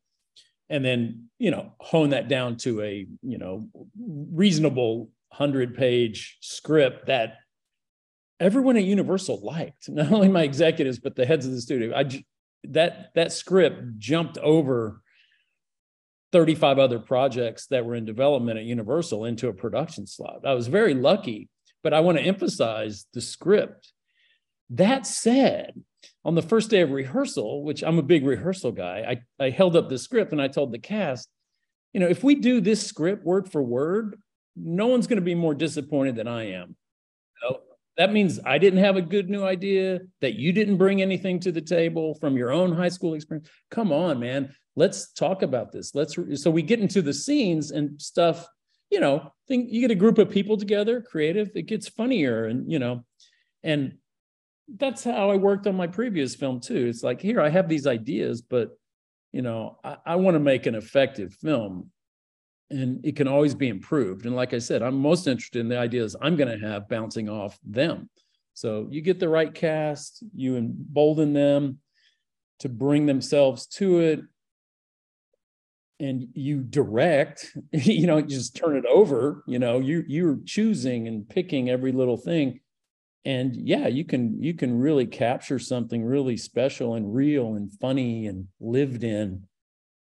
and 0.70 0.84
then 0.84 1.30
you 1.40 1.52
know 1.52 1.74
hone 1.80 2.10
that 2.10 2.28
down 2.28 2.58
to 2.58 2.82
a 2.82 3.08
you 3.22 3.38
know 3.38 3.68
reasonable 3.98 5.10
100 5.30 5.76
page 5.76 6.38
script 6.42 7.08
that 7.08 7.38
everyone 8.40 8.78
at 8.78 8.84
universal 8.84 9.40
liked. 9.42 9.90
Not 9.90 10.12
only 10.12 10.30
my 10.30 10.44
executives 10.44 11.00
but 11.00 11.16
the 11.16 11.26
heads 11.26 11.46
of 11.46 11.52
the 11.52 11.62
studio. 11.62 11.96
I 11.96 12.24
that 12.66 13.12
that 13.16 13.32
script 13.32 14.00
jumped 14.00 14.38
over 14.40 15.02
35 16.32 16.80
other 16.80 17.00
projects 17.00 17.68
that 17.68 17.86
were 17.86 17.96
in 17.96 18.04
development 18.04 18.60
at 18.60 18.66
universal 18.66 19.26
into 19.26 19.48
a 19.48 19.54
production 19.54 20.06
slot. 20.08 20.42
I 20.46 20.54
was 20.54 20.68
very 20.68 20.94
lucky 20.94 21.50
but 21.86 21.94
i 21.94 22.00
want 22.00 22.18
to 22.18 22.24
emphasize 22.24 23.06
the 23.14 23.22
script. 23.22 23.94
That 24.72 25.06
said 25.06 25.80
on 26.24 26.36
the 26.36 26.42
first 26.42 26.70
day 26.70 26.82
of 26.82 26.92
rehearsal, 26.92 27.64
which 27.64 27.84
I'm 27.84 28.00
a 28.00 28.04
big 28.04 28.26
rehearsal 28.26 28.72
guy, 28.72 29.22
I, 29.40 29.46
I 29.46 29.50
held 29.50 29.76
up 29.76 29.90
the 29.90 29.98
script 29.98 30.32
and 30.32 30.42
I 30.42 30.48
told 30.48 30.72
the 30.72 30.80
cast, 30.80 31.30
you 31.94 32.00
know, 32.00 32.08
if 32.08 32.24
we 32.24 32.36
do 32.36 32.62
this 32.62 32.86
script 32.86 33.26
word 33.26 33.52
for 33.52 33.64
word, 33.64 34.20
no 34.56 34.88
one's 34.88 35.08
going 35.08 35.20
to 35.20 35.26
be 35.26 35.36
more 35.36 35.54
disappointed 35.54 36.16
than 36.16 36.28
I 36.28 36.52
am. 36.52 36.76
So 37.42 37.62
that 37.98 38.12
means 38.12 38.40
I 38.46 38.58
didn't 38.58 38.80
have 38.80 38.98
a 38.98 39.02
good 39.02 39.30
new 39.30 39.44
idea, 39.44 40.00
that 40.22 40.36
you 40.36 40.52
didn't 40.52 40.78
bring 40.78 41.02
anything 41.02 41.40
to 41.42 41.52
the 41.52 41.62
table 41.62 42.16
from 42.16 42.36
your 42.36 42.52
own 42.52 42.74
high 42.74 42.90
school 42.90 43.14
experience. 43.14 43.50
Come 43.72 43.92
on, 43.92 44.20
man. 44.20 44.54
Let's 44.76 45.14
talk 45.14 45.42
about 45.42 45.72
this. 45.72 45.96
Let's 45.96 46.18
so 46.36 46.52
we 46.52 46.62
get 46.62 46.80
into 46.82 47.02
the 47.02 47.14
scenes 47.14 47.72
and 47.72 48.02
stuff, 48.02 48.46
you 48.90 49.00
know, 49.00 49.32
think 49.48 49.72
you 49.72 49.82
get 49.82 49.92
a 49.92 49.96
group 49.96 50.18
of 50.18 50.30
people 50.30 50.58
together, 50.58 51.02
creative, 51.02 51.50
it 51.56 51.64
gets 51.64 51.88
funnier 51.88 52.46
and 52.46 52.70
you 52.70 52.80
know, 52.80 53.06
and 53.64 53.94
that's 54.68 55.04
how 55.04 55.30
I 55.30 55.36
worked 55.36 55.68
on 55.68 55.76
my 55.76 55.88
previous 55.88 56.36
film 56.36 56.60
too. 56.60 56.88
It's 56.88 57.04
like, 57.04 57.22
here, 57.22 57.42
I 57.42 57.50
have 57.50 57.70
these 57.70 57.88
ideas, 57.88 58.42
but 58.42 58.78
you 59.32 59.42
know, 59.42 59.78
I, 59.84 59.98
I 60.06 60.16
want 60.16 60.36
to 60.36 60.40
make 60.40 60.66
an 60.66 60.76
effective 60.76 61.34
film 61.34 61.92
and 62.70 63.06
it 63.06 63.16
can 63.16 63.28
always 63.28 63.54
be 63.54 63.70
improved. 63.70 64.26
And 64.26 64.36
like 64.36 64.54
I 64.54 64.60
said, 64.60 64.82
I'm 64.82 65.00
most 65.00 65.28
interested 65.28 65.60
in 65.60 65.70
the 65.70 65.78
ideas 65.78 66.16
I'm 66.22 66.36
going 66.36 66.60
to 66.60 66.68
have 66.68 66.90
bouncing 66.90 67.30
off 67.30 67.60
them. 67.64 68.10
So 68.54 68.88
you 68.90 69.02
get 69.02 69.20
the 69.20 69.30
right 69.30 69.54
cast, 69.54 70.24
you 70.34 70.56
embolden 70.56 71.34
them 71.34 71.80
to 72.60 72.70
bring 72.70 73.06
themselves 73.06 73.68
to 73.68 74.00
it, 74.00 74.22
and 76.00 76.28
you 76.34 76.62
direct. 76.62 77.56
You 77.72 78.08
know, 78.08 78.22
just 78.22 78.56
turn 78.56 78.78
it 78.78 78.86
over. 78.86 79.44
You 79.48 79.60
know, 79.60 79.80
you 79.80 80.04
you're 80.08 80.40
choosing 80.46 81.08
and 81.08 81.28
picking 81.28 81.70
every 81.70 81.92
little 81.92 82.18
thing 82.18 82.62
and 83.26 83.56
yeah 83.56 83.88
you 83.88 84.06
can 84.06 84.42
you 84.42 84.54
can 84.54 84.80
really 84.80 85.08
capture 85.08 85.58
something 85.58 86.06
really 86.06 86.38
special 86.38 86.94
and 86.94 87.14
real 87.14 87.56
and 87.56 87.72
funny 87.82 88.28
and 88.28 88.48
lived 88.60 89.04
in. 89.04 89.48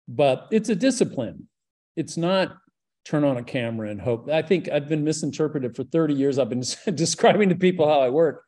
But 0.09 0.49
it's 0.51 0.69
a 0.69 0.75
discipline. 0.75 1.49
It's 1.97 2.17
not 2.17 2.57
turn 3.05 3.25
on 3.25 3.37
a 3.37 3.43
camera 3.43 3.91
and 3.91 4.01
hope. 4.01 4.29
I 4.31 4.43
think 4.43 4.69
i've 4.69 4.89
been 4.89 5.05
misinterpreted 5.05 5.75
for 5.75 5.85
30 5.85 6.15
years. 6.15 6.39
I've 6.39 6.49
been 6.49 6.63
describing 6.95 7.49
to 7.49 7.57
people 7.57 7.87
how 7.87 8.01
i 8.01 8.09
work. 8.09 8.45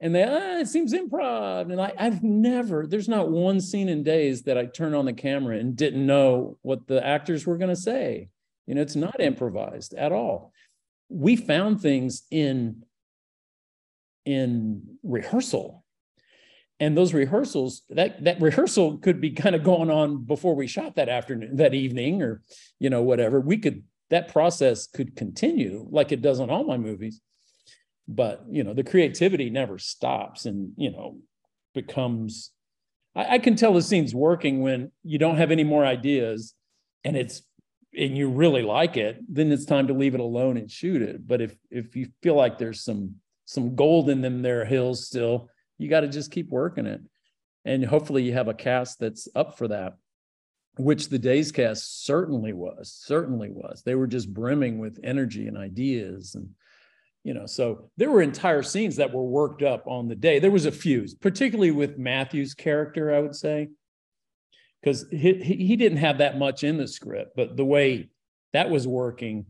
And 0.00 0.14
they 0.14 0.22
ah, 0.22 0.58
it 0.58 0.68
seems 0.68 0.94
improv. 0.94 1.72
And 1.72 1.80
I, 1.80 1.92
i've 1.98 2.22
never 2.22 2.86
there's 2.86 3.08
not 3.08 3.30
one 3.30 3.60
scene 3.60 3.88
in 3.88 4.04
days 4.04 4.42
that 4.42 4.56
i 4.56 4.66
turn 4.66 4.94
on 4.94 5.06
the 5.06 5.12
camera 5.12 5.58
and 5.58 5.74
didn't 5.74 6.06
know 6.06 6.56
what 6.62 6.86
the 6.86 7.04
actors 7.04 7.46
were 7.46 7.58
going 7.58 7.74
to 7.74 7.76
say. 7.76 8.28
You 8.66 8.76
know 8.76 8.82
it's 8.82 8.96
not 8.96 9.20
improvised 9.20 9.94
at 9.94 10.12
all. 10.12 10.52
We 11.08 11.36
found 11.36 11.80
things 11.80 12.24
in 12.30 12.84
in 14.28 14.82
rehearsal. 15.02 15.82
And 16.80 16.96
those 16.96 17.14
rehearsals 17.14 17.82
that 17.88 18.22
that 18.24 18.40
rehearsal 18.42 18.98
could 18.98 19.22
be 19.22 19.30
kind 19.30 19.56
of 19.56 19.64
going 19.64 19.90
on 19.90 20.22
before 20.24 20.54
we 20.54 20.66
shot 20.66 20.96
that 20.96 21.08
afternoon 21.08 21.56
that 21.56 21.74
evening 21.74 22.22
or 22.22 22.42
you 22.78 22.90
know 22.90 23.02
whatever. 23.02 23.40
We 23.40 23.56
could 23.56 23.82
that 24.10 24.28
process 24.28 24.86
could 24.86 25.16
continue 25.16 25.88
like 25.90 26.12
it 26.12 26.20
does 26.20 26.40
on 26.40 26.50
all 26.50 26.64
my 26.64 26.76
movies. 26.76 27.20
But 28.06 28.44
you 28.50 28.62
know 28.62 28.74
the 28.74 28.84
creativity 28.84 29.48
never 29.48 29.78
stops 29.78 30.44
and 30.44 30.72
you 30.76 30.92
know 30.92 31.18
becomes 31.74 32.52
I, 33.16 33.36
I 33.36 33.38
can 33.38 33.56
tell 33.56 33.72
the 33.72 33.82
scene's 33.82 34.14
working 34.14 34.60
when 34.60 34.92
you 35.02 35.18
don't 35.18 35.38
have 35.38 35.50
any 35.50 35.64
more 35.64 35.86
ideas 35.86 36.54
and 37.02 37.16
it's 37.16 37.42
and 37.96 38.16
you 38.16 38.28
really 38.28 38.62
like 38.62 38.98
it 38.98 39.18
then 39.26 39.50
it's 39.50 39.64
time 39.64 39.86
to 39.88 39.94
leave 39.94 40.14
it 40.14 40.20
alone 40.20 40.58
and 40.58 40.70
shoot 40.70 41.00
it. 41.00 41.26
But 41.26 41.40
if 41.40 41.56
if 41.70 41.96
you 41.96 42.08
feel 42.22 42.34
like 42.34 42.58
there's 42.58 42.84
some 42.84 43.16
some 43.48 43.74
gold 43.74 44.10
in 44.10 44.20
them 44.20 44.42
there 44.42 44.66
hills 44.66 45.06
still. 45.06 45.48
You 45.78 45.88
got 45.88 46.00
to 46.00 46.08
just 46.08 46.30
keep 46.30 46.50
working 46.50 46.84
it. 46.84 47.00
And 47.64 47.82
hopefully 47.82 48.22
you 48.22 48.34
have 48.34 48.48
a 48.48 48.52
cast 48.52 49.00
that's 49.00 49.26
up 49.34 49.56
for 49.56 49.68
that, 49.68 49.96
which 50.76 51.08
the 51.08 51.18
Days 51.18 51.50
cast 51.50 52.04
certainly 52.04 52.52
was, 52.52 52.92
certainly 52.92 53.48
was. 53.50 53.82
They 53.82 53.94
were 53.94 54.06
just 54.06 54.34
brimming 54.34 54.78
with 54.78 55.00
energy 55.02 55.46
and 55.46 55.56
ideas 55.56 56.34
and 56.34 56.50
you 57.24 57.34
know 57.34 57.46
so 57.46 57.90
there 57.96 58.10
were 58.10 58.22
entire 58.22 58.62
scenes 58.62 58.96
that 58.96 59.12
were 59.12 59.24
worked 59.24 59.62
up 59.62 59.88
on 59.88 60.06
the 60.06 60.14
day 60.14 60.38
there 60.38 60.52
was 60.52 60.66
a 60.66 60.72
few 60.72 61.04
particularly 61.20 61.72
with 61.72 61.98
matthew's 61.98 62.54
character 62.54 63.12
i 63.12 63.18
would 63.18 63.34
say 63.34 63.68
because 64.80 65.04
he, 65.10 65.34
he 65.34 65.74
didn't 65.74 65.98
have 65.98 66.18
that 66.18 66.38
much 66.38 66.62
in 66.62 66.76
the 66.76 66.86
script 66.86 67.32
but 67.34 67.56
the 67.56 67.64
way 67.64 68.08
that 68.52 68.70
was 68.70 68.86
working 68.86 69.46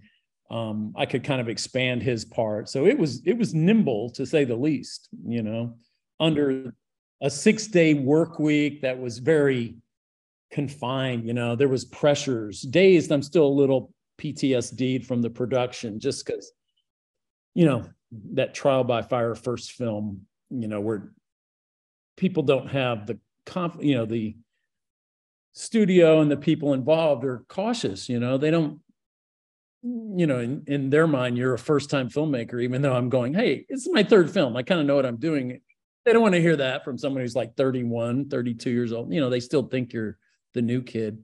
um, 0.51 0.95
I 0.97 1.07
could 1.07 1.25
kind 1.25 1.41
of 1.41 1.49
expand 1.49 2.03
his 2.03 2.25
part. 2.25 2.69
So 2.69 2.87
it 2.87 2.99
was 2.99 3.23
it 3.27 3.37
was 3.37 3.55
nimble 3.55 4.11
to 4.11 4.25
say 4.25 4.45
the 4.45 4.57
least, 4.57 5.09
you 5.27 5.43
know, 5.43 5.77
under 6.21 6.75
a 7.21 7.31
six 7.31 7.67
day 7.67 7.95
work 7.95 8.39
week 8.39 8.83
that 8.83 8.99
was 8.99 9.19
very 9.19 9.77
confined. 10.51 11.27
You 11.27 11.35
know, 11.35 11.55
there 11.55 11.69
was 11.69 11.85
pressures. 11.85 12.63
Dazed, 12.63 13.13
I'm 13.13 13.23
still 13.23 13.47
a 13.47 13.49
little 13.49 13.93
PTSD 14.19 15.05
from 15.05 15.23
the 15.23 15.31
production, 15.31 16.01
just 16.01 16.25
because, 16.25 16.51
you 17.55 17.67
know, 17.67 17.85
that 18.35 18.55
trial 18.55 18.85
by 18.85 19.03
fire 19.03 19.35
first 19.35 19.73
film, 19.73 20.23
you 20.51 20.67
know, 20.67 20.81
where 20.81 21.13
people 22.17 22.43
don't 22.43 22.69
have 22.69 23.07
the 23.07 23.19
conf, 23.45 23.77
you 23.81 23.95
know, 23.95 24.07
the 24.07 24.35
studio 25.53 26.21
and 26.21 26.31
the 26.31 26.37
people 26.37 26.73
involved 26.73 27.25
are 27.25 27.45
cautious. 27.49 28.09
You 28.09 28.19
know, 28.19 28.39
they 28.39 28.51
don't 28.51 28.81
you 29.83 30.27
know, 30.27 30.39
in, 30.41 30.65
in 30.67 30.91
their 30.91 31.07
mind, 31.07 31.37
you're 31.37 31.55
a 31.55 31.59
first 31.59 31.91
time 31.91 32.09
filmmaker, 32.09 32.63
even 32.63 32.83
though 32.83 32.95
I'm 32.95 33.09
going, 33.09 33.35
hey, 33.35 33.65
it's 33.69 33.89
my 33.91 34.03
third 34.03 34.31
film. 34.31 34.57
I 34.57 34.63
kind 34.63 34.81
of 34.81 34.87
know 34.87 34.97
what 34.97 35.07
I'm 35.07 35.19
doing. 35.19 35.61
They 36.05 36.13
don't 36.13 36.23
want 36.23 36.35
to 36.35 36.41
hear 36.41 36.57
that 36.57 36.85
from 36.85 36.99
someone 36.99 37.23
who's 37.23 37.37
like 37.37 37.57
31, 37.57 38.29
32 38.29 38.71
years 38.71 38.93
old. 38.93 39.13
You 39.13 39.21
know, 39.21 39.31
they 39.31 39.41
still 39.41 39.63
think 39.63 39.93
you're 39.93 40.19
the 40.55 40.63
new 40.63 40.83
kid. 40.83 41.23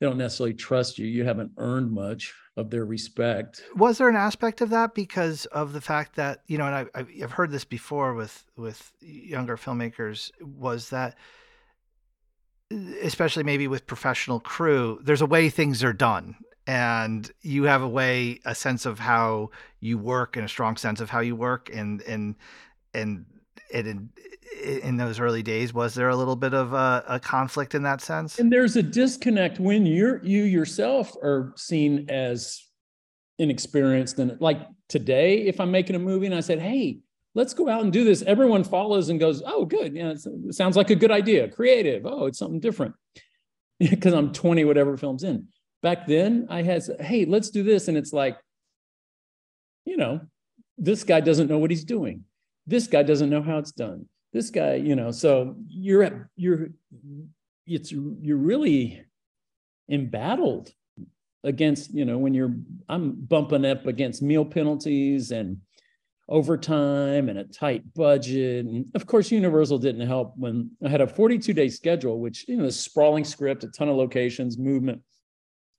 They 0.00 0.06
don't 0.06 0.18
necessarily 0.18 0.54
trust 0.54 0.98
you. 0.98 1.06
You 1.06 1.24
haven't 1.24 1.52
earned 1.58 1.92
much 1.92 2.34
of 2.56 2.70
their 2.70 2.84
respect. 2.84 3.62
Was 3.76 3.98
there 3.98 4.08
an 4.08 4.16
aspect 4.16 4.60
of 4.60 4.70
that 4.70 4.94
because 4.94 5.46
of 5.46 5.72
the 5.72 5.80
fact 5.80 6.16
that 6.16 6.42
you 6.46 6.58
know, 6.58 6.66
and 6.66 6.90
I, 6.94 7.00
I've 7.22 7.32
heard 7.32 7.50
this 7.50 7.64
before 7.64 8.14
with 8.14 8.44
with 8.56 8.92
younger 9.00 9.56
filmmakers, 9.56 10.32
was 10.40 10.90
that 10.90 11.16
especially 13.02 13.44
maybe 13.44 13.68
with 13.68 13.86
professional 13.86 14.40
crew, 14.40 14.98
there's 15.02 15.20
a 15.20 15.26
way 15.26 15.48
things 15.48 15.84
are 15.84 15.92
done, 15.92 16.36
and 16.66 17.30
you 17.42 17.64
have 17.64 17.82
a 17.82 17.88
way, 17.88 18.40
a 18.44 18.54
sense 18.54 18.86
of 18.86 18.98
how 18.98 19.50
you 19.80 19.98
work, 19.98 20.36
and 20.36 20.44
a 20.44 20.48
strong 20.48 20.76
sense 20.76 21.00
of 21.00 21.10
how 21.10 21.20
you 21.20 21.36
work, 21.36 21.70
and 21.72 22.02
and 22.02 22.34
and 22.94 23.24
in, 23.72 24.10
in 24.62 24.96
those 24.96 25.18
early 25.18 25.42
days 25.42 25.72
was 25.72 25.94
there 25.94 26.08
a 26.08 26.16
little 26.16 26.36
bit 26.36 26.54
of 26.54 26.72
a, 26.72 27.04
a, 27.08 27.20
conflict 27.20 27.74
in 27.74 27.82
that 27.82 28.00
sense? 28.00 28.38
And 28.38 28.52
there's 28.52 28.76
a 28.76 28.82
disconnect 28.82 29.58
when 29.58 29.86
you're 29.86 30.22
you 30.22 30.44
yourself 30.44 31.16
are 31.16 31.52
seen 31.56 32.06
as 32.10 32.62
inexperienced 33.38 34.18
and 34.18 34.40
like 34.40 34.60
today 34.88 35.38
if 35.46 35.58
i'm 35.58 35.70
making 35.70 35.96
a 35.96 35.98
movie 35.98 36.26
and 36.26 36.34
i 36.34 36.40
said 36.40 36.60
hey 36.60 37.00
let's 37.34 37.54
go 37.54 37.68
out 37.68 37.82
and 37.82 37.92
do 37.92 38.04
this 38.04 38.22
everyone 38.22 38.62
follows 38.62 39.08
and 39.08 39.18
goes 39.18 39.42
oh 39.46 39.64
good 39.64 39.94
yeah 39.94 40.10
it 40.10 40.54
sounds 40.54 40.76
like 40.76 40.90
a 40.90 40.94
good 40.94 41.10
idea 41.10 41.48
creative 41.48 42.06
oh 42.06 42.26
it's 42.26 42.38
something 42.38 42.60
different. 42.60 42.94
Because 43.80 44.14
i'm 44.14 44.32
20 44.32 44.64
whatever 44.64 44.96
films 44.96 45.24
in 45.24 45.48
back 45.82 46.06
then 46.06 46.46
i 46.48 46.62
had 46.62 46.82
hey 47.00 47.24
let's 47.24 47.50
do 47.50 47.62
this. 47.62 47.88
And 47.88 47.96
it's 47.96 48.12
like 48.12 48.38
you 49.84 49.96
know 49.96 50.20
this 50.78 51.04
guy 51.04 51.20
doesn't 51.20 51.48
know 51.48 51.58
what 51.58 51.70
he's 51.70 51.84
doing. 51.84 52.24
This 52.66 52.86
guy 52.86 53.02
doesn't 53.02 53.30
know 53.30 53.42
how 53.42 53.58
it's 53.58 53.72
done. 53.72 54.08
This 54.32 54.50
guy 54.50 54.74
you 54.76 54.96
know 54.96 55.10
so 55.10 55.56
you're 55.68 56.02
at 56.04 56.14
you're 56.36 56.68
it's 57.66 57.92
you're 57.92 58.36
really 58.36 59.04
embattled 59.90 60.70
against 61.44 61.92
you 61.92 62.04
know 62.04 62.18
when 62.18 62.34
you're 62.34 62.54
i'm 62.88 63.12
bumping 63.12 63.64
up 63.64 63.86
against 63.86 64.22
meal 64.22 64.44
penalties 64.44 65.32
and 65.32 65.58
overtime 66.28 67.28
and 67.28 67.38
a 67.38 67.44
tight 67.44 67.82
budget. 67.94 68.64
And 68.64 68.86
of 68.94 69.06
course 69.06 69.30
universal 69.30 69.78
didn't 69.78 70.06
help 70.06 70.34
when 70.36 70.70
i 70.84 70.88
had 70.88 71.00
a 71.00 71.06
42 71.06 71.52
day 71.52 71.68
schedule 71.68 72.20
which 72.20 72.46
you 72.48 72.56
know 72.56 72.70
sprawling 72.70 73.24
script 73.24 73.64
a 73.64 73.68
ton 73.68 73.88
of 73.88 73.96
locations 73.96 74.56
movement 74.56 75.02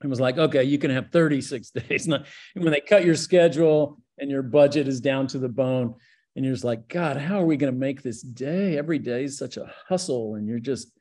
it 0.03 0.07
was 0.07 0.19
like 0.19 0.37
okay 0.37 0.63
you 0.63 0.77
can 0.77 0.91
have 0.91 1.09
36 1.11 1.69
days 1.87 2.07
and 2.07 2.25
when 2.53 2.71
they 2.71 2.81
cut 2.81 3.05
your 3.05 3.15
schedule 3.15 3.97
and 4.19 4.29
your 4.29 4.43
budget 4.43 4.87
is 4.87 5.01
down 5.01 5.27
to 5.27 5.39
the 5.39 5.49
bone 5.49 5.95
and 6.35 6.43
you're 6.43 6.53
just 6.53 6.63
like, 6.63 6.87
God, 6.87 7.17
how 7.17 7.39
are 7.39 7.45
we 7.45 7.57
going 7.57 7.73
to 7.73 7.79
make 7.79 8.01
this 8.01 8.21
day? 8.21 8.77
Every 8.77 8.99
day 8.99 9.23
is 9.23 9.37
such 9.37 9.57
a 9.57 9.71
hustle, 9.87 10.35
and 10.35 10.47
you're 10.47 10.59
just 10.59 10.91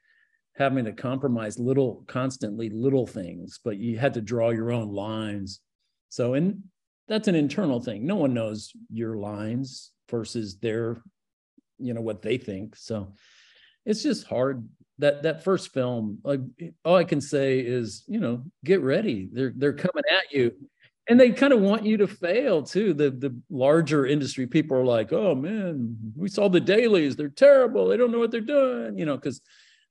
having 0.57 0.85
to 0.85 0.93
compromise 0.93 1.59
little, 1.59 2.05
constantly 2.07 2.69
little 2.69 3.07
things, 3.07 3.59
but 3.65 3.79
you 3.79 3.99
had 3.99 4.15
to 4.15 4.21
draw 4.21 4.51
your 4.51 4.71
own 4.71 4.93
lines. 4.93 5.61
So, 6.11 6.35
and 6.35 6.65
that's 7.09 7.29
an 7.29 7.35
internal 7.35 7.81
thing. 7.81 8.07
No 8.07 8.17
one 8.17 8.35
knows 8.35 8.73
your 8.93 9.17
lines 9.17 9.93
versus 10.11 10.59
their, 10.59 11.03
you 11.79 11.95
know, 11.95 12.03
what 12.03 12.21
they 12.21 12.37
think. 12.37 12.77
So 12.77 13.15
it's 13.87 14.03
just 14.03 14.27
hard. 14.27 14.69
That 14.99 15.23
that 15.23 15.43
first 15.43 15.73
film, 15.73 16.19
like 16.23 16.41
all 16.85 16.97
I 16.97 17.05
can 17.05 17.21
say 17.21 17.59
is, 17.61 18.05
you 18.07 18.21
know, 18.21 18.45
get 18.65 18.83
ready. 18.83 19.29
They're 19.33 19.53
they're 19.57 19.73
coming 19.73 20.05
at 20.11 20.33
you 20.33 20.53
and 21.09 21.19
they 21.19 21.31
kind 21.31 21.53
of 21.53 21.61
want 21.61 21.85
you 21.85 21.97
to 21.99 22.07
fail 22.07 22.63
too. 22.63 22.95
The 22.95 23.11
the 23.11 23.37
larger 23.51 24.07
industry 24.07 24.47
people 24.47 24.77
are 24.77 24.85
like, 24.85 25.13
oh 25.13 25.35
man, 25.35 25.97
we 26.17 26.29
saw 26.29 26.49
the 26.49 26.61
dailies. 26.61 27.17
They're 27.17 27.29
terrible. 27.29 27.89
They 27.89 27.97
don't 27.97 28.13
know 28.13 28.19
what 28.19 28.31
they're 28.31 28.41
doing. 28.41 28.99
You 28.99 29.07
know, 29.07 29.17
because 29.17 29.41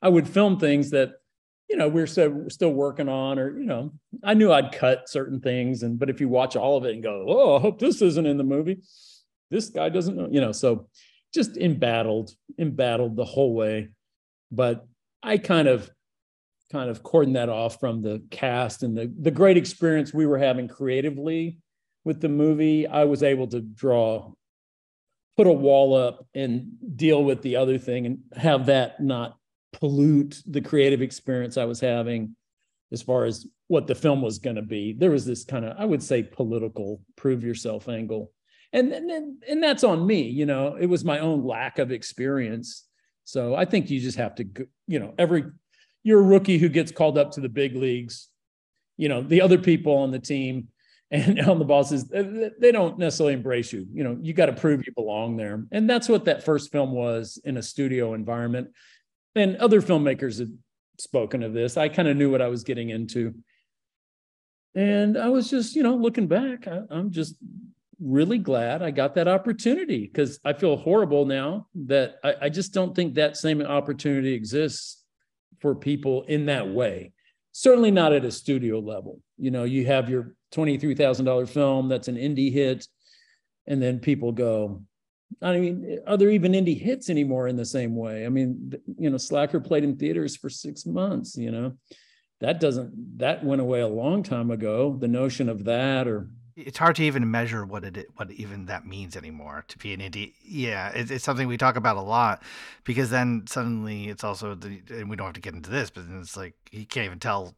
I 0.02 0.10
would 0.10 0.28
film 0.28 0.58
things 0.58 0.92
that, 0.92 1.14
you 1.70 1.76
know, 1.76 1.90
we're 1.90 2.08
still 2.08 2.46
still 2.50 2.74
working 2.74 3.10
on, 3.10 3.40
or 3.40 3.58
you 3.60 3.66
know, 3.66 3.94
I 4.24 4.34
knew 4.34 4.52
I'd 4.52 4.72
cut 4.72 5.10
certain 5.10 5.42
things, 5.42 5.84
and 5.84 6.00
but 6.00 6.10
if 6.10 6.22
you 6.22 6.30
watch 6.30 6.56
all 6.56 6.78
of 6.78 6.86
it 6.86 6.94
and 6.94 7.04
go, 7.04 7.26
oh, 7.28 7.58
I 7.58 7.60
hope 7.60 7.80
this 7.80 8.02
isn't 8.02 8.26
in 8.26 8.38
the 8.38 8.44
movie. 8.44 8.80
This 9.50 9.70
guy 9.70 9.90
doesn't 9.90 10.16
know, 10.16 10.30
you 10.32 10.40
know. 10.40 10.54
So 10.54 10.88
just 11.34 11.58
embattled, 11.58 12.32
embattled 12.58 13.18
the 13.18 13.26
whole 13.26 13.54
way. 13.54 13.90
But 14.52 14.86
I 15.24 15.38
kind 15.38 15.68
of 15.68 15.90
kind 16.72 16.90
of 16.90 17.04
cordon 17.04 17.34
that 17.34 17.50
off 17.50 17.80
from 17.80 18.02
the 18.02 18.24
cast 18.32 18.82
and 18.84 18.98
the, 18.98 19.14
the 19.20 19.32
great 19.32 19.58
experience 19.58 20.14
we 20.14 20.26
were 20.26 20.38
having 20.38 20.68
creatively 20.68 21.60
with 22.06 22.22
the 22.22 22.30
movie, 22.30 22.88
I 22.88 23.04
was 23.04 23.24
able 23.24 23.48
to 23.48 23.62
draw, 23.62 24.32
put 25.38 25.48
a 25.48 25.52
wall 25.52 25.96
up 25.96 26.26
and 26.34 26.72
deal 26.96 27.24
with 27.24 27.42
the 27.42 27.58
other 27.58 27.78
thing 27.78 28.06
and 28.06 28.20
have 28.36 28.68
that 28.68 29.02
not 29.02 29.38
pollute 29.74 30.42
the 30.48 30.62
creative 30.62 31.02
experience 31.02 31.58
I 31.58 31.66
was 31.66 31.80
having 31.80 32.36
as 32.92 33.02
far 33.02 33.26
as 33.26 33.46
what 33.68 33.88
the 33.88 33.96
film 33.96 34.22
was 34.22 34.40
going 34.40 34.56
to 34.56 34.62
be. 34.62 34.94
There 34.94 35.12
was 35.12 35.26
this 35.26 35.46
kind 35.46 35.66
of, 35.66 35.76
I 35.78 35.86
would 35.86 36.04
say, 36.04 36.24
political 36.24 37.02
prove 37.16 37.44
yourself 37.44 37.88
angle. 37.88 38.32
And, 38.74 38.92
and, 38.94 39.44
and 39.48 39.64
that's 39.64 39.84
on 39.84 40.06
me, 40.08 40.22
you 40.22 40.46
know, 40.46 40.76
it 40.76 40.86
was 40.86 41.04
my 41.04 41.20
own 41.20 41.44
lack 41.46 41.80
of 41.80 41.92
experience. 41.92 42.86
So 43.32 43.56
I 43.56 43.64
think 43.64 43.90
you 43.90 44.02
just 44.02 44.18
have 44.18 44.36
to, 44.36 44.46
you 44.88 45.00
know, 45.00 45.14
every 45.18 45.46
you're 46.04 46.20
a 46.20 46.24
rookie 46.24 46.58
who 46.58 46.68
gets 46.68 46.92
called 46.92 47.18
up 47.18 47.32
to 47.32 47.40
the 47.40 47.48
big 47.48 47.78
leagues. 47.78 48.28
You 48.98 49.08
know, 49.08 49.22
the 49.22 49.40
other 49.40 49.58
people 49.58 49.94
on 49.94 50.12
the 50.12 50.20
team 50.20 50.68
and 51.12 51.40
on 51.40 51.58
the 51.58 51.64
bosses, 51.64 52.10
they 52.10 52.74
don't 52.74 53.00
necessarily 53.00 53.34
embrace 53.34 53.72
you. 53.72 53.88
You 53.94 54.04
know, 54.04 54.18
you 54.22 54.34
got 54.34 54.48
to 54.48 54.54
prove 54.54 54.86
you 54.86 54.92
belong 54.94 55.38
there. 55.38 55.64
And 55.72 55.90
that's 55.90 56.10
what 56.10 56.26
that 56.26 56.44
first 56.44 56.74
film 56.74 56.92
was 56.92 57.40
in 57.46 57.56
a 57.56 57.64
studio 57.64 58.16
environment. 58.16 58.72
And 59.36 59.56
other 59.58 59.82
filmmakers 59.82 60.40
had 60.40 60.58
spoken 60.98 61.42
of 61.42 61.54
this. 61.54 61.78
I 61.78 61.88
kind 61.88 62.10
of 62.10 62.18
knew 62.18 62.32
what 62.32 62.42
I 62.42 62.50
was 62.50 62.66
getting 62.66 62.90
into. 62.90 63.34
And 64.76 65.18
I 65.18 65.30
was 65.30 65.50
just, 65.50 65.74
you 65.76 65.84
know, 65.84 65.96
looking 65.96 66.28
back, 66.28 66.68
I, 66.68 66.82
I'm 66.90 67.12
just 67.12 67.36
really 68.02 68.38
glad 68.38 68.82
I 68.82 68.92
got 68.92 69.16
that 69.16 69.28
opportunity 69.28 70.10
because 70.12 70.40
I 70.44 70.54
feel 70.54 70.76
horrible 70.76 71.26
now 71.26 71.68
that 71.86 72.16
I, 72.24 72.36
I, 72.44 72.50
just 72.50 72.74
don't 72.74 72.96
think 72.96 73.14
that 73.14 73.38
same 73.38 73.62
opportunity 73.62 74.34
exists 74.34 75.04
for 75.60 75.76
people 75.76 76.24
in 76.24 76.48
that 76.48 76.68
way. 76.68 77.14
Certainly 77.52 77.92
not 77.92 78.14
at 78.14 78.26
a 78.26 78.32
studio 78.32 78.80
level. 78.80 79.22
You 79.38 79.52
know, 79.52 79.66
you 79.66 79.86
have 79.86 80.10
your 80.10 80.34
$23,000 80.54 81.48
film 81.50 81.90
that's 81.90 82.08
an 82.08 82.16
indie 82.16 82.52
hit, 82.52 82.88
and 83.68 83.82
then 83.82 84.00
people 84.00 84.32
go, 84.32 84.82
I 85.42 85.58
mean, 85.58 86.00
are 86.08 86.18
there 86.18 86.32
even 86.32 86.54
indie 86.54 86.80
hits 86.80 87.10
anymore 87.10 87.48
in 87.48 87.56
the 87.56 87.66
same 87.66 87.96
way? 87.96 88.26
I 88.26 88.30
mean, 88.30 88.74
you 88.98 89.10
know, 89.10 89.18
Slacker 89.18 89.60
played 89.60 89.84
in 89.84 89.98
theaters 89.98 90.36
for 90.36 90.50
six 90.50 90.86
months, 90.86 91.38
you 91.38 91.52
know, 91.52 91.74
that 92.42 92.60
doesn't, 92.60 93.20
that 93.20 93.44
went 93.44 93.62
away 93.62 93.82
a 93.82 93.88
long 93.88 94.24
time 94.24 94.50
ago. 94.50 94.98
The 95.00 95.08
notion 95.08 95.48
of 95.48 95.66
that 95.66 96.08
or 96.08 96.30
it's 96.66 96.78
hard 96.78 96.96
to 96.98 97.04
even 97.04 97.30
measure 97.30 97.66
what 97.66 97.84
it 97.84 98.08
what 98.16 98.32
even 98.32 98.66
that 98.66 98.86
means 98.86 99.16
anymore 99.16 99.66
to 99.68 99.78
be 99.78 99.94
an 99.94 100.00
indie. 100.00 100.34
Yeah, 100.44 100.90
it's, 100.90 101.12
it's 101.12 101.24
something 101.24 101.48
we 101.48 101.58
talk 101.58 101.76
about 101.76 101.98
a 101.98 102.02
lot 102.02 102.42
because 102.84 103.10
then 103.10 103.44
suddenly 103.48 104.08
it's 104.08 104.24
also 104.24 104.56
the 104.56 104.82
and 104.90 105.10
we 105.10 105.16
don't 105.16 105.28
have 105.28 105.36
to 105.36 105.42
get 105.42 105.54
into 105.54 105.70
this, 105.70 105.90
but 105.90 106.08
then 106.08 106.20
it's 106.22 106.38
like 106.38 106.56
you 106.72 106.86
can't 106.86 107.06
even 107.06 107.20
tell. 107.20 107.56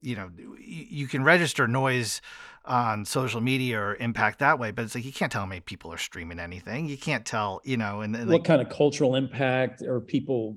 You 0.00 0.16
know, 0.16 0.30
you 0.58 1.06
can 1.06 1.24
register 1.24 1.66
noise 1.66 2.20
on 2.66 3.06
social 3.06 3.40
media 3.40 3.80
or 3.80 3.94
impact 3.96 4.38
that 4.40 4.58
way, 4.58 4.70
but 4.70 4.84
it's 4.84 4.94
like 4.94 5.04
you 5.04 5.12
can't 5.12 5.32
tell 5.32 5.40
how 5.40 5.46
many 5.46 5.62
people 5.62 5.90
are 5.90 5.98
streaming 5.98 6.38
anything. 6.38 6.86
You 6.86 6.98
can't 6.98 7.24
tell, 7.24 7.62
you 7.64 7.78
know, 7.78 8.02
and, 8.02 8.14
and 8.14 8.26
what 8.26 8.40
like, 8.40 8.44
kind 8.44 8.60
of 8.60 8.68
cultural 8.68 9.16
impact 9.16 9.80
or 9.80 10.00
people. 10.00 10.56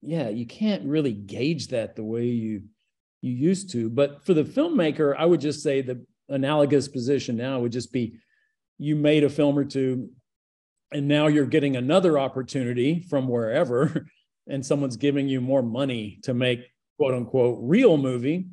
Yeah, 0.00 0.30
you 0.30 0.46
can't 0.46 0.84
really 0.84 1.12
gauge 1.12 1.68
that 1.68 1.96
the 1.96 2.04
way 2.04 2.24
you 2.24 2.62
you 3.20 3.32
used 3.32 3.70
to. 3.72 3.90
But 3.90 4.24
for 4.24 4.34
the 4.34 4.44
filmmaker, 4.44 5.14
I 5.18 5.26
would 5.26 5.40
just 5.40 5.62
say 5.62 5.82
the 5.82 6.04
analogous 6.28 6.88
position 6.88 7.36
now 7.36 7.60
would 7.60 7.72
just 7.72 7.92
be 7.92 8.18
you 8.78 8.96
made 8.96 9.24
a 9.24 9.30
film 9.30 9.58
or 9.58 9.64
two 9.64 10.10
and 10.92 11.08
now 11.08 11.26
you're 11.26 11.46
getting 11.46 11.76
another 11.76 12.18
opportunity 12.18 13.00
from 13.00 13.28
wherever 13.28 14.08
and 14.48 14.64
someone's 14.64 14.96
giving 14.96 15.28
you 15.28 15.40
more 15.40 15.62
money 15.62 16.18
to 16.22 16.34
make 16.34 16.60
quote 16.98 17.14
unquote 17.14 17.58
real 17.60 17.96
movie. 17.96 18.46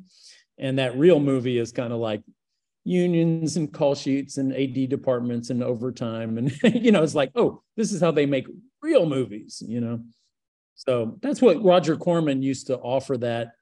And 0.58 0.78
that 0.78 0.96
real 0.96 1.20
movie 1.20 1.58
is 1.58 1.72
kind 1.72 1.92
of 1.92 1.98
like 1.98 2.22
unions 2.84 3.56
and 3.56 3.72
call 3.72 3.94
sheets 3.94 4.36
and 4.36 4.54
ad 4.54 4.88
departments 4.88 5.50
and 5.50 5.62
overtime 5.62 6.36
and 6.36 6.52
you 6.74 6.92
know 6.92 7.02
it's 7.02 7.14
like 7.14 7.30
oh 7.34 7.62
this 7.78 7.92
is 7.92 8.00
how 8.02 8.10
they 8.10 8.26
make 8.26 8.46
real 8.82 9.06
movies 9.06 9.62
you 9.66 9.80
know? 9.80 10.00
So 10.74 11.16
that's 11.22 11.40
what 11.40 11.64
roger 11.64 11.96
corman 11.96 12.42
used 12.42 12.66
to 12.66 12.76
offer 12.76 13.16
that 13.18 13.52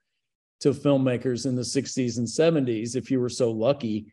to 0.61 0.71
filmmakers 0.71 1.45
in 1.45 1.55
the 1.55 1.61
60s 1.61 2.17
and 2.17 2.27
70s 2.27 2.95
if 2.95 3.11
you 3.11 3.19
were 3.19 3.29
so 3.29 3.51
lucky 3.51 4.05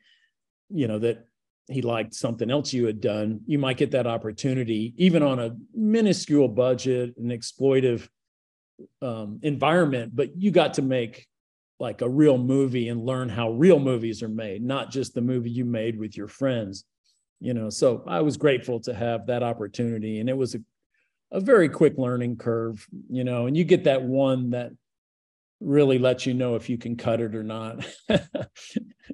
you 0.69 0.89
know 0.89 0.99
that 0.99 1.27
he 1.69 1.83
liked 1.83 2.15
something 2.15 2.51
else 2.51 2.73
you 2.73 2.87
had 2.87 3.01
done 3.01 3.41
you 3.47 3.59
might 3.59 3.77
get 3.77 3.93
that 3.93 4.07
opportunity 4.07 4.95
even 4.97 5.23
on 5.23 5.39
a 5.39 5.57
minuscule 5.75 6.49
budget 6.49 7.15
and 7.17 7.31
exploitive 7.31 8.09
um, 9.03 9.39
environment 9.43 10.15
but 10.15 10.37
you 10.37 10.51
got 10.51 10.75
to 10.75 10.83
make 10.83 11.29
like 11.81 12.03
a 12.03 12.09
real 12.09 12.37
movie 12.37 12.91
and 12.91 13.05
learn 13.05 13.29
how 13.29 13.51
real 13.53 13.81
movies 13.81 14.23
are 14.23 14.29
made, 14.29 14.63
not 14.63 14.91
just 14.91 15.15
the 15.15 15.23
movie 15.23 15.51
you 15.51 15.65
made 15.65 15.99
with 15.99 16.17
your 16.17 16.29
friends. 16.29 16.85
You 17.41 17.55
know, 17.55 17.71
so 17.71 18.05
I 18.07 18.21
was 18.21 18.37
grateful 18.37 18.81
to 18.81 18.95
have 18.95 19.27
that 19.27 19.43
opportunity. 19.43 20.21
And 20.21 20.29
it 20.29 20.37
was 20.37 20.55
a, 20.55 20.61
a 21.33 21.41
very 21.41 21.71
quick 21.71 21.97
learning 21.97 22.37
curve, 22.37 22.87
you 23.09 23.25
know, 23.25 23.47
and 23.47 23.57
you 23.57 23.65
get 23.65 23.85
that 23.85 24.03
one 24.03 24.51
that 24.51 24.73
really 25.61 25.99
lets 25.99 26.27
you 26.27 26.35
know 26.35 26.57
if 26.57 26.69
you 26.69 26.79
can 26.79 26.97
cut 26.97 27.21
it 27.21 27.35
or 27.35 27.43
not. 27.43 27.87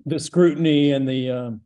the 0.06 0.18
scrutiny 0.18 0.92
and 0.92 1.08
the 1.08 1.30
um, 1.30 1.60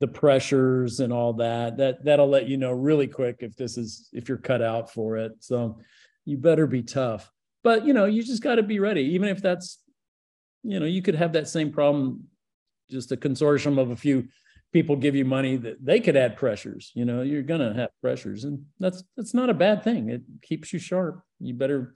the 0.00 0.08
pressures 0.08 1.00
and 1.00 1.12
all 1.12 1.34
that 1.34 1.76
that 1.76 2.04
that'll 2.04 2.28
let 2.28 2.48
you 2.48 2.56
know 2.56 2.72
really 2.72 3.06
quick 3.06 3.36
if 3.40 3.56
this 3.56 3.76
is 3.76 4.08
if 4.12 4.28
you're 4.28 4.38
cut 4.38 4.62
out 4.62 4.92
for 4.92 5.16
it. 5.16 5.32
So 5.40 5.78
you 6.24 6.36
better 6.36 6.66
be 6.66 6.82
tough. 6.82 7.30
But 7.62 7.86
you 7.86 7.92
know, 7.92 8.06
you 8.06 8.22
just 8.22 8.42
got 8.42 8.56
to 8.56 8.62
be 8.62 8.78
ready, 8.78 9.02
even 9.02 9.28
if 9.28 9.42
that's 9.42 9.78
you 10.62 10.78
know, 10.78 10.86
you 10.86 11.02
could 11.02 11.14
have 11.14 11.32
that 11.32 11.48
same 11.48 11.72
problem, 11.72 12.24
just 12.90 13.12
a 13.12 13.16
consortium 13.16 13.78
of 13.78 13.90
a 13.90 13.96
few 13.96 14.28
people 14.72 14.94
give 14.96 15.14
you 15.14 15.24
money 15.24 15.56
that 15.56 15.84
they 15.84 16.00
could 16.00 16.16
add 16.16 16.36
pressures. 16.36 16.92
You 16.94 17.04
know, 17.04 17.22
you're 17.22 17.42
gonna 17.42 17.74
have 17.74 17.90
pressures, 18.00 18.44
and 18.44 18.64
that's 18.78 19.02
that's 19.16 19.34
not 19.34 19.50
a 19.50 19.54
bad 19.54 19.82
thing. 19.82 20.10
It 20.10 20.22
keeps 20.42 20.72
you 20.72 20.78
sharp. 20.78 21.22
You 21.38 21.54
better 21.54 21.94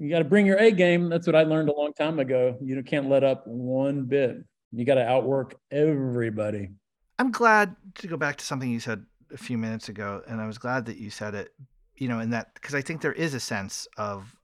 you 0.00 0.10
got 0.10 0.18
to 0.18 0.24
bring 0.24 0.46
your 0.46 0.58
A 0.58 0.70
game. 0.70 1.08
That's 1.08 1.26
what 1.26 1.36
I 1.36 1.42
learned 1.42 1.68
a 1.68 1.74
long 1.74 1.92
time 1.92 2.18
ago. 2.18 2.56
You 2.60 2.82
can't 2.82 3.08
let 3.08 3.24
up 3.24 3.46
one 3.46 4.04
bit. 4.04 4.38
You 4.72 4.84
got 4.84 4.94
to 4.94 5.06
outwork 5.06 5.54
everybody. 5.70 6.70
I'm 7.18 7.30
glad 7.30 7.76
to 7.96 8.06
go 8.06 8.16
back 8.16 8.36
to 8.36 8.44
something 8.44 8.70
you 8.70 8.80
said 8.80 9.04
a 9.32 9.36
few 9.36 9.56
minutes 9.56 9.88
ago, 9.88 10.22
and 10.26 10.40
I 10.40 10.46
was 10.46 10.58
glad 10.58 10.86
that 10.86 10.96
you 10.96 11.10
said 11.10 11.34
it. 11.34 11.54
You 11.96 12.08
know, 12.08 12.18
in 12.18 12.30
that 12.30 12.54
because 12.54 12.74
I 12.74 12.82
think 12.82 13.02
there 13.02 13.12
is 13.12 13.34
a 13.34 13.40
sense 13.40 13.86
of, 13.96 14.34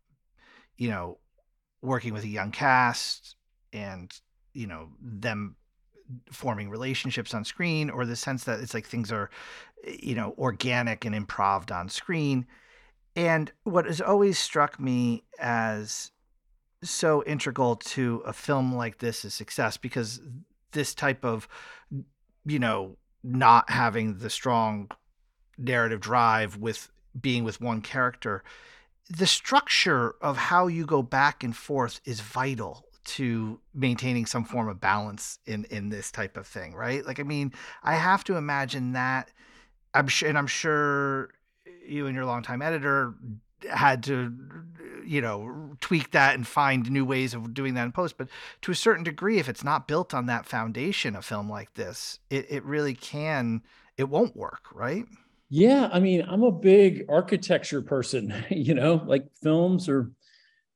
you 0.76 0.88
know, 0.88 1.18
working 1.83 2.12
with 2.12 2.22
a 2.24 2.29
young 2.29 2.53
cast 2.53 3.37
and 3.72 4.12
you 4.53 4.66
know 4.66 4.88
them 5.00 5.57
forming 6.33 6.68
relationships 6.68 7.35
on 7.35 7.44
screen 7.44 7.88
or 7.90 8.05
the 8.05 8.16
sense 8.16 8.44
that 8.44 8.61
it's 8.61 8.74
like 8.74 8.87
things 8.87 9.12
are 9.12 9.31
you 9.87 10.14
know 10.14 10.35
organic 10.38 11.05
and 11.05 11.14
improv 11.14 11.74
on 11.74 11.88
screen 11.88 12.46
and 13.16 13.53
what 13.64 13.87
has 13.87 14.01
always 14.01 14.38
struck 14.38 14.79
me 14.79 15.25
as 15.38 16.12
so 16.83 17.23
integral 17.25 17.77
to 17.77 18.23
a 18.27 18.33
film 18.33 18.75
like 18.75 18.99
this 18.99 19.25
is 19.25 19.35
success 19.35 19.77
because 19.77 20.20
this 20.73 20.94
type 20.94 21.25
of 21.25 21.49
you 22.44 22.59
know 22.59 22.96
not 23.23 23.68
having 23.68 24.18
the 24.18 24.31
strong 24.31 24.88
narrative 25.59 26.01
drive 26.01 26.57
with 26.57 26.90
being 27.20 27.44
with 27.44 27.61
one 27.61 27.83
character 27.83 28.42
the 29.11 29.27
structure 29.27 30.14
of 30.23 30.37
how 30.37 30.68
you 30.68 30.87
go 30.87 31.03
back 31.03 31.42
and 31.42 31.57
forth 31.57 32.01
is 32.05 32.20
vital 32.20 32.85
to 33.05 33.59
maintaining 33.75 34.25
some 34.25 34.44
form 34.44 34.68
of 34.68 34.81
balance 34.81 35.38
in 35.46 35.64
in 35.64 35.90
this 35.90 36.11
type 36.11 36.37
of 36.37 36.46
thing 36.46 36.75
right? 36.75 37.05
Like 37.05 37.20
i 37.20 37.25
mean 37.25 37.53
i 37.83 37.94
have 37.94 38.25
to 38.25 38.37
imagine 38.37 38.92
that 38.92 39.31
i'm 39.92 40.09
sure 40.09 40.29
and 40.29 40.38
i'm 40.38 40.46
sure 40.46 41.31
you 41.90 42.07
and 42.07 42.14
your 42.14 42.24
longtime 42.24 42.62
editor 42.62 43.14
had 43.70 44.03
to 44.03 44.33
you 45.05 45.20
know 45.20 45.76
tweak 45.81 46.11
that 46.12 46.35
and 46.35 46.46
find 46.46 46.90
new 46.90 47.05
ways 47.05 47.35
of 47.35 47.53
doing 47.53 47.74
that 47.74 47.85
in 47.85 47.92
post 47.92 48.16
but 48.16 48.29
to 48.62 48.70
a 48.70 48.74
certain 48.74 49.05
degree 49.05 49.38
if 49.38 49.48
it's 49.48 49.64
not 49.64 49.88
built 49.88 50.14
on 50.14 50.26
that 50.26 50.46
foundation 50.46 51.16
a 51.16 51.22
film 51.22 51.50
like 51.50 51.74
this 51.74 52.20
it, 52.31 52.46
it 52.50 52.64
really 52.64 52.94
can 52.94 53.62
it 53.96 54.09
won't 54.09 54.37
work 54.37 54.64
right 54.72 55.07
yeah, 55.53 55.88
I 55.92 55.98
mean, 55.98 56.24
I'm 56.29 56.44
a 56.44 56.53
big 56.53 57.07
architecture 57.09 57.83
person, 57.83 58.33
you 58.50 58.72
know, 58.72 59.03
like 59.05 59.26
films 59.42 59.88
are, 59.88 60.11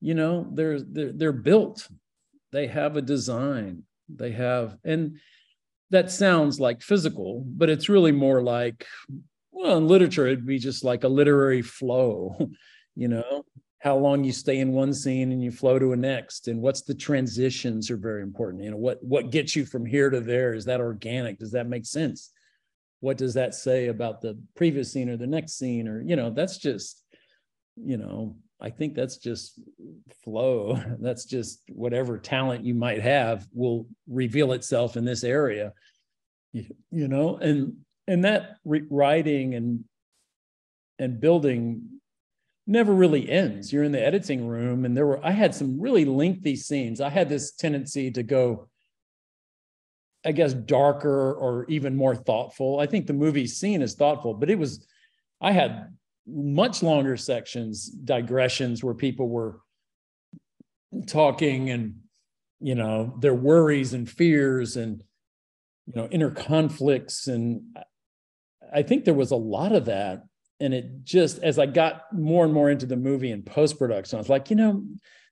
you 0.01 0.15
know, 0.15 0.49
they're 0.53 0.81
they're 0.81 1.13
they're 1.13 1.33
built. 1.33 1.89
They 2.51 2.67
have 2.67 2.97
a 2.97 3.03
design. 3.03 3.85
They 4.09 4.33
have 4.33 4.77
and 4.85 5.19
that 5.91 6.11
sounds 6.11 6.59
like 6.59 6.83
physical, 6.83 7.45
but 7.47 7.71
it's 7.71 7.89
really 7.89 8.11
more 8.11 8.43
like 8.43 8.85
well, 9.65 9.79
in 9.79 9.89
literature 9.89 10.27
it'd 10.27 10.47
be 10.47 10.59
just 10.59 10.85
like 10.85 11.05
a 11.05 11.09
literary 11.09 11.63
flow, 11.63 12.37
you 12.95 13.09
know, 13.09 13.45
how 13.79 13.97
long 13.97 14.23
you 14.23 14.33
stay 14.33 14.61
in 14.61 14.73
one 14.73 14.93
scene 14.93 15.33
and 15.33 15.43
you 15.43 15.51
flow 15.51 15.79
to 15.79 15.93
a 15.93 15.97
next 15.97 16.49
and 16.49 16.61
what's 16.61 16.83
the 16.83 16.95
transitions 16.95 17.91
are 17.91 17.97
very 17.97 18.23
important 18.23 18.63
you 18.63 18.71
know? 18.71 18.77
What 18.77 19.03
what 19.03 19.31
gets 19.31 19.57
you 19.57 19.65
from 19.65 19.87
here 19.87 20.11
to 20.11 20.21
there? 20.21 20.53
Is 20.53 20.67
that 20.67 20.81
organic? 20.81 21.39
Does 21.39 21.53
that 21.53 21.67
make 21.67 21.87
sense? 21.87 22.31
What 23.01 23.17
does 23.17 23.35
that 23.35 23.55
say 23.55 23.89
about 23.89 24.21
the 24.21 24.39
previous 24.55 24.93
scene 24.93 25.09
or 25.09 25.17
the 25.17 25.27
next 25.27 25.59
scene? 25.59 25.89
Or 25.89 26.03
you 26.03 26.17
know 26.17 26.31
that's 26.31 26.59
just 26.59 27.03
you 27.77 27.97
know 27.97 28.37
i 28.61 28.71
think 28.71 28.95
that's 28.95 29.17
just 29.17 29.59
flow. 30.23 30.81
That's 31.01 31.25
just 31.25 31.63
whatever 31.69 32.19
talent 32.19 32.65
you 32.65 32.75
might 32.75 33.03
have 33.03 33.47
will 33.53 33.87
reveal 34.07 34.53
itself 34.53 34.97
in 34.97 35.05
this 35.05 35.25
area 35.25 35.73
you, 36.53 36.65
you 36.91 37.09
know? 37.09 37.37
And 37.37 37.75
and 38.07 38.25
that 38.25 38.57
re- 38.65 38.87
writing 38.91 39.55
and 39.55 39.85
and 40.99 41.21
building 41.21 41.83
never 42.67 42.95
really 42.95 43.29
ends 43.29 43.73
you're 43.73 43.85
in 43.85 43.93
the 43.93 44.05
editing 44.05 44.47
room 44.47 44.85
and 44.85 44.97
there 44.97 45.07
were 45.07 45.25
i 45.25 45.31
had 45.31 45.55
some 45.55 45.81
really 45.81 46.05
lengthy 46.05 46.57
scenes 46.57 47.01
i 47.01 47.09
had 47.09 47.29
this 47.29 47.53
tendency 47.53 48.11
to 48.11 48.23
go 48.23 48.69
I 50.25 50.33
guess, 50.33 50.55
darker 50.55 51.35
or 51.35 51.67
even 51.69 51.95
more 51.95 52.17
thoughtful. 52.17 52.81
I 52.81 52.87
think 52.87 53.07
the 53.07 53.13
movie 53.13 53.47
scene 53.47 53.83
is 53.83 53.95
thoughtful, 53.95 54.35
but 54.35 54.49
it 54.49 54.59
was, 54.59 54.87
I 55.41 55.53
had 55.53 55.95
much 56.27 56.83
longer 56.83 57.17
sections, 57.17 57.89
digressions 57.89 58.83
where 58.83 58.95
people 58.95 59.29
were 59.29 59.61
talking 61.07 61.69
and, 61.71 61.97
you 62.61 62.75
know, 62.75 63.15
their 63.21 63.35
worries 63.35 63.93
and 63.93 64.09
fears 64.09 64.77
and, 64.77 65.03
you 65.87 65.93
know, 65.95 66.09
inner 66.11 66.31
conflicts. 66.31 67.27
And 67.27 67.77
I 68.73 68.83
think 68.83 69.05
there 69.05 69.15
was 69.15 69.31
a 69.31 69.37
lot 69.37 69.73
of 69.73 69.87
that. 69.87 70.25
And 70.61 70.73
it 70.73 71.05
just, 71.05 71.43
as 71.43 71.59
I 71.59 71.67
got 71.67 72.13
more 72.13 72.45
and 72.45 72.55
more 72.55 72.71
into 72.71 72.87
the 72.87 72.97
movie 72.97 73.33
and 73.33 73.45
post 73.45 73.79
production, 73.79 74.17
I 74.17 74.21
was 74.21 74.29
like, 74.29 74.51
you 74.51 74.57
know, 74.57 74.85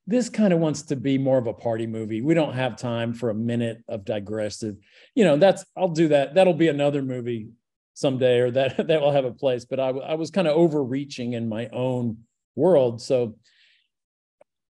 this 0.07 0.29
kind 0.29 0.53
of 0.53 0.59
wants 0.59 0.83
to 0.83 0.97
be 0.97 1.17
more 1.17 1.39
of 1.39 1.47
a 1.47 1.55
party 1.55 1.87
movie. 1.87 2.21
We 2.23 2.35
don't 2.35 2.55
have 2.55 2.77
time 2.77 3.15
for 3.15 3.31
a 3.31 3.35
minute 3.35 3.85
of 3.89 4.05
digressive. 4.05 4.77
You 5.15 5.25
know, 5.25 5.37
that's 5.37 5.65
I'll 5.77 5.89
do 5.89 6.09
that. 6.09 6.35
That'll 6.35 6.55
be 6.55 6.69
another 6.69 7.03
movie 7.03 7.51
someday, 7.95 8.41
or 8.41 8.51
that 8.51 8.77
that 8.89 9.01
will 9.01 9.13
have 9.13 9.25
a 9.25 9.33
place. 9.33 9.65
But 9.65 9.79
I, 9.79 9.89
I 9.91 10.15
was 10.15 10.31
kind 10.31 10.49
of 10.49 10.57
overreaching 10.57 11.35
in 11.35 11.49
my 11.49 11.69
own 11.69 12.19
world. 12.57 13.01
So, 13.01 13.37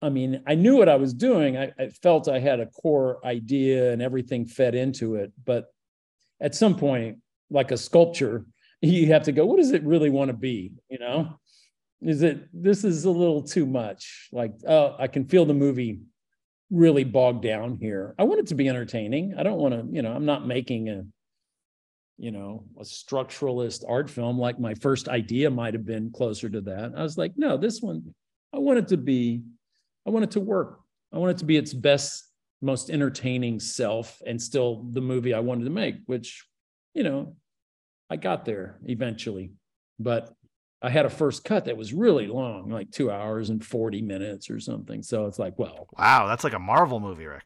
I 0.01 0.09
mean, 0.09 0.43
I 0.47 0.55
knew 0.55 0.77
what 0.77 0.89
I 0.89 0.97
was 0.97 1.13
doing. 1.13 1.59
I, 1.59 1.73
I 1.79 1.89
felt 1.89 2.29
I 2.29 2.39
had 2.39 2.61
a 2.61 2.67
core 2.67 3.25
idea, 3.25 3.93
and 3.93 4.01
everything 4.01 4.47
fed 4.47 4.75
into 4.75 5.17
it. 5.17 5.33
But 5.45 5.67
at 6.41 6.55
some 6.55 6.77
point, 6.77 7.19
like 7.51 7.71
a 7.71 7.77
sculpture, 7.77 8.45
you 8.81 9.07
have 9.09 9.25
to 9.25 9.33
go. 9.33 9.47
What 9.47 9.59
does 9.59 9.73
it 9.73 9.83
really 9.85 10.11
want 10.11 10.29
to 10.31 10.37
be? 10.37 10.73
You 10.89 10.99
know? 10.99 11.39
Is 12.01 12.23
it 12.23 12.49
this 12.53 12.85
is 12.85 13.05
a 13.05 13.11
little 13.11 13.43
too 13.43 13.67
much. 13.67 14.29
Like 14.33 14.53
oh 14.67 14.95
i 14.99 15.09
can 15.09 15.25
feel 15.25 15.45
the 15.45 15.55
movie 15.55 16.01
really 16.71 17.05
bogged 17.05 17.43
down 17.43 17.79
here. 17.81 18.15
I 18.19 18.25
want 18.25 18.41
it 18.41 18.47
to 18.49 18.55
be 18.55 18.69
entertaining. 18.69 19.35
I 19.37 19.43
don't 19.43 19.59
want 19.59 19.75
to 19.75 19.87
you 19.91 20.03
know 20.03 20.13
i'm 20.13 20.27
not 20.27 20.47
making 20.47 20.89
a 20.89 21.05
you 22.19 22.31
know 22.31 22.65
a 22.79 22.83
structuralist 22.83 23.85
art 23.89 24.11
film 24.11 24.39
like 24.39 24.61
my 24.61 24.75
first 24.75 25.09
idea 25.09 25.51
might 25.51 25.75
have 25.75 25.87
been 25.87 26.11
closer 26.13 26.49
to 26.49 26.61
that. 26.63 26.93
I 26.97 27.03
was 27.03 27.19
like 27.19 27.33
no 27.37 27.57
this 27.57 27.81
one 27.83 28.15
i 28.53 28.59
want 28.59 28.79
it 28.79 28.89
to 28.89 28.97
be 28.97 29.43
i 30.07 30.11
want 30.11 30.25
it 30.25 30.31
to 30.33 30.41
work. 30.41 30.81
I 31.13 31.19
want 31.19 31.33
it 31.33 31.39
to 31.39 31.47
be 31.47 31.57
its 31.57 31.73
best 31.73 32.31
most 32.61 32.91
entertaining 32.91 33.59
self 33.61 34.21
and 34.27 34.41
still 34.41 34.85
the 34.93 35.01
movie 35.01 35.33
i 35.33 35.41
wanted 35.41 35.65
to 35.65 35.71
make 35.71 35.97
which 36.07 36.45
you 36.99 37.05
know 37.05 37.37
i 38.11 38.17
got 38.17 38.45
there 38.45 38.79
eventually 38.85 39.53
but 40.01 40.35
I 40.81 40.91
had 40.91 41.07
a 41.07 41.11
first 41.11 41.43
cut 41.43 41.65
that 41.65 41.77
was 41.77 41.93
really 41.93 42.29
long, 42.29 42.71
like 42.71 42.93
two 42.93 43.11
hours 43.11 43.51
and 43.51 43.65
40 43.65 44.01
minutes 44.01 44.49
or 44.49 44.61
something. 44.61 45.03
So 45.03 45.27
it's 45.27 45.39
like, 45.39 45.59
well, 45.59 45.89
wow, 45.99 46.29
that's 46.29 46.45
like 46.45 46.53
a 46.53 46.59
Marvel 46.59 47.01
movie, 47.01 47.27
Rick. 47.27 47.43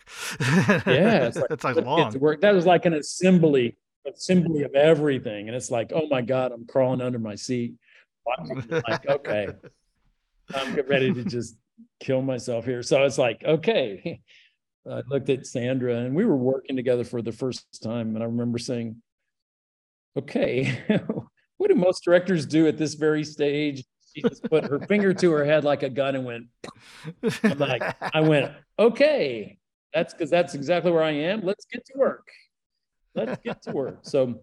yeah, 0.86 1.28
it's 1.28 1.36
like, 1.38 1.48
that's 1.48 1.64
like 1.64 1.76
long. 1.76 2.12
Work. 2.18 2.42
That 2.42 2.54
was 2.54 2.66
like 2.66 2.84
an 2.84 2.92
assembly, 2.92 3.78
assembly 4.06 4.64
of 4.64 4.74
everything. 4.74 5.48
And 5.48 5.56
it's 5.56 5.70
like, 5.70 5.92
oh 5.94 6.06
my 6.10 6.20
God, 6.20 6.52
I'm 6.52 6.66
crawling 6.66 7.00
under 7.00 7.18
my 7.18 7.34
seat. 7.34 7.72
like, 8.68 9.06
okay, 9.08 9.48
I'm 10.54 10.74
ready 10.86 11.14
to 11.14 11.24
just 11.24 11.56
kill 12.00 12.20
myself 12.20 12.66
here. 12.66 12.82
So 12.82 13.02
it's 13.04 13.18
like, 13.18 13.42
okay. 13.44 14.20
I 14.90 15.02
looked 15.06 15.30
at 15.30 15.46
Sandra 15.46 15.94
and 15.94 16.12
we 16.12 16.24
were 16.24 16.36
working 16.36 16.74
together 16.74 17.04
for 17.04 17.22
the 17.22 17.30
first 17.30 17.64
time. 17.84 18.16
And 18.16 18.22
I 18.22 18.26
remember 18.26 18.58
saying, 18.58 19.00
okay, 20.18 20.82
what 21.56 21.68
do 21.68 21.74
most 21.74 22.04
directors 22.04 22.46
do 22.46 22.66
at 22.66 22.78
this 22.78 22.94
very 22.94 23.24
stage? 23.24 23.84
She 24.14 24.22
just 24.22 24.42
put 24.44 24.64
her 24.64 24.78
finger 24.80 25.14
to 25.14 25.30
her 25.32 25.44
head 25.44 25.64
like 25.64 25.82
a 25.82 25.88
gun 25.88 26.16
and 26.16 26.24
went. 26.24 26.46
I'm 27.42 27.58
like, 27.58 27.82
I 28.14 28.20
went, 28.20 28.52
okay, 28.78 29.58
that's 29.94 30.12
because 30.12 30.30
that's 30.30 30.54
exactly 30.54 30.92
where 30.92 31.02
I 31.02 31.12
am. 31.12 31.40
Let's 31.42 31.64
get 31.64 31.84
to 31.86 31.92
work. 31.96 32.28
Let's 33.14 33.40
get 33.42 33.62
to 33.62 33.72
work. 33.72 34.00
So 34.02 34.40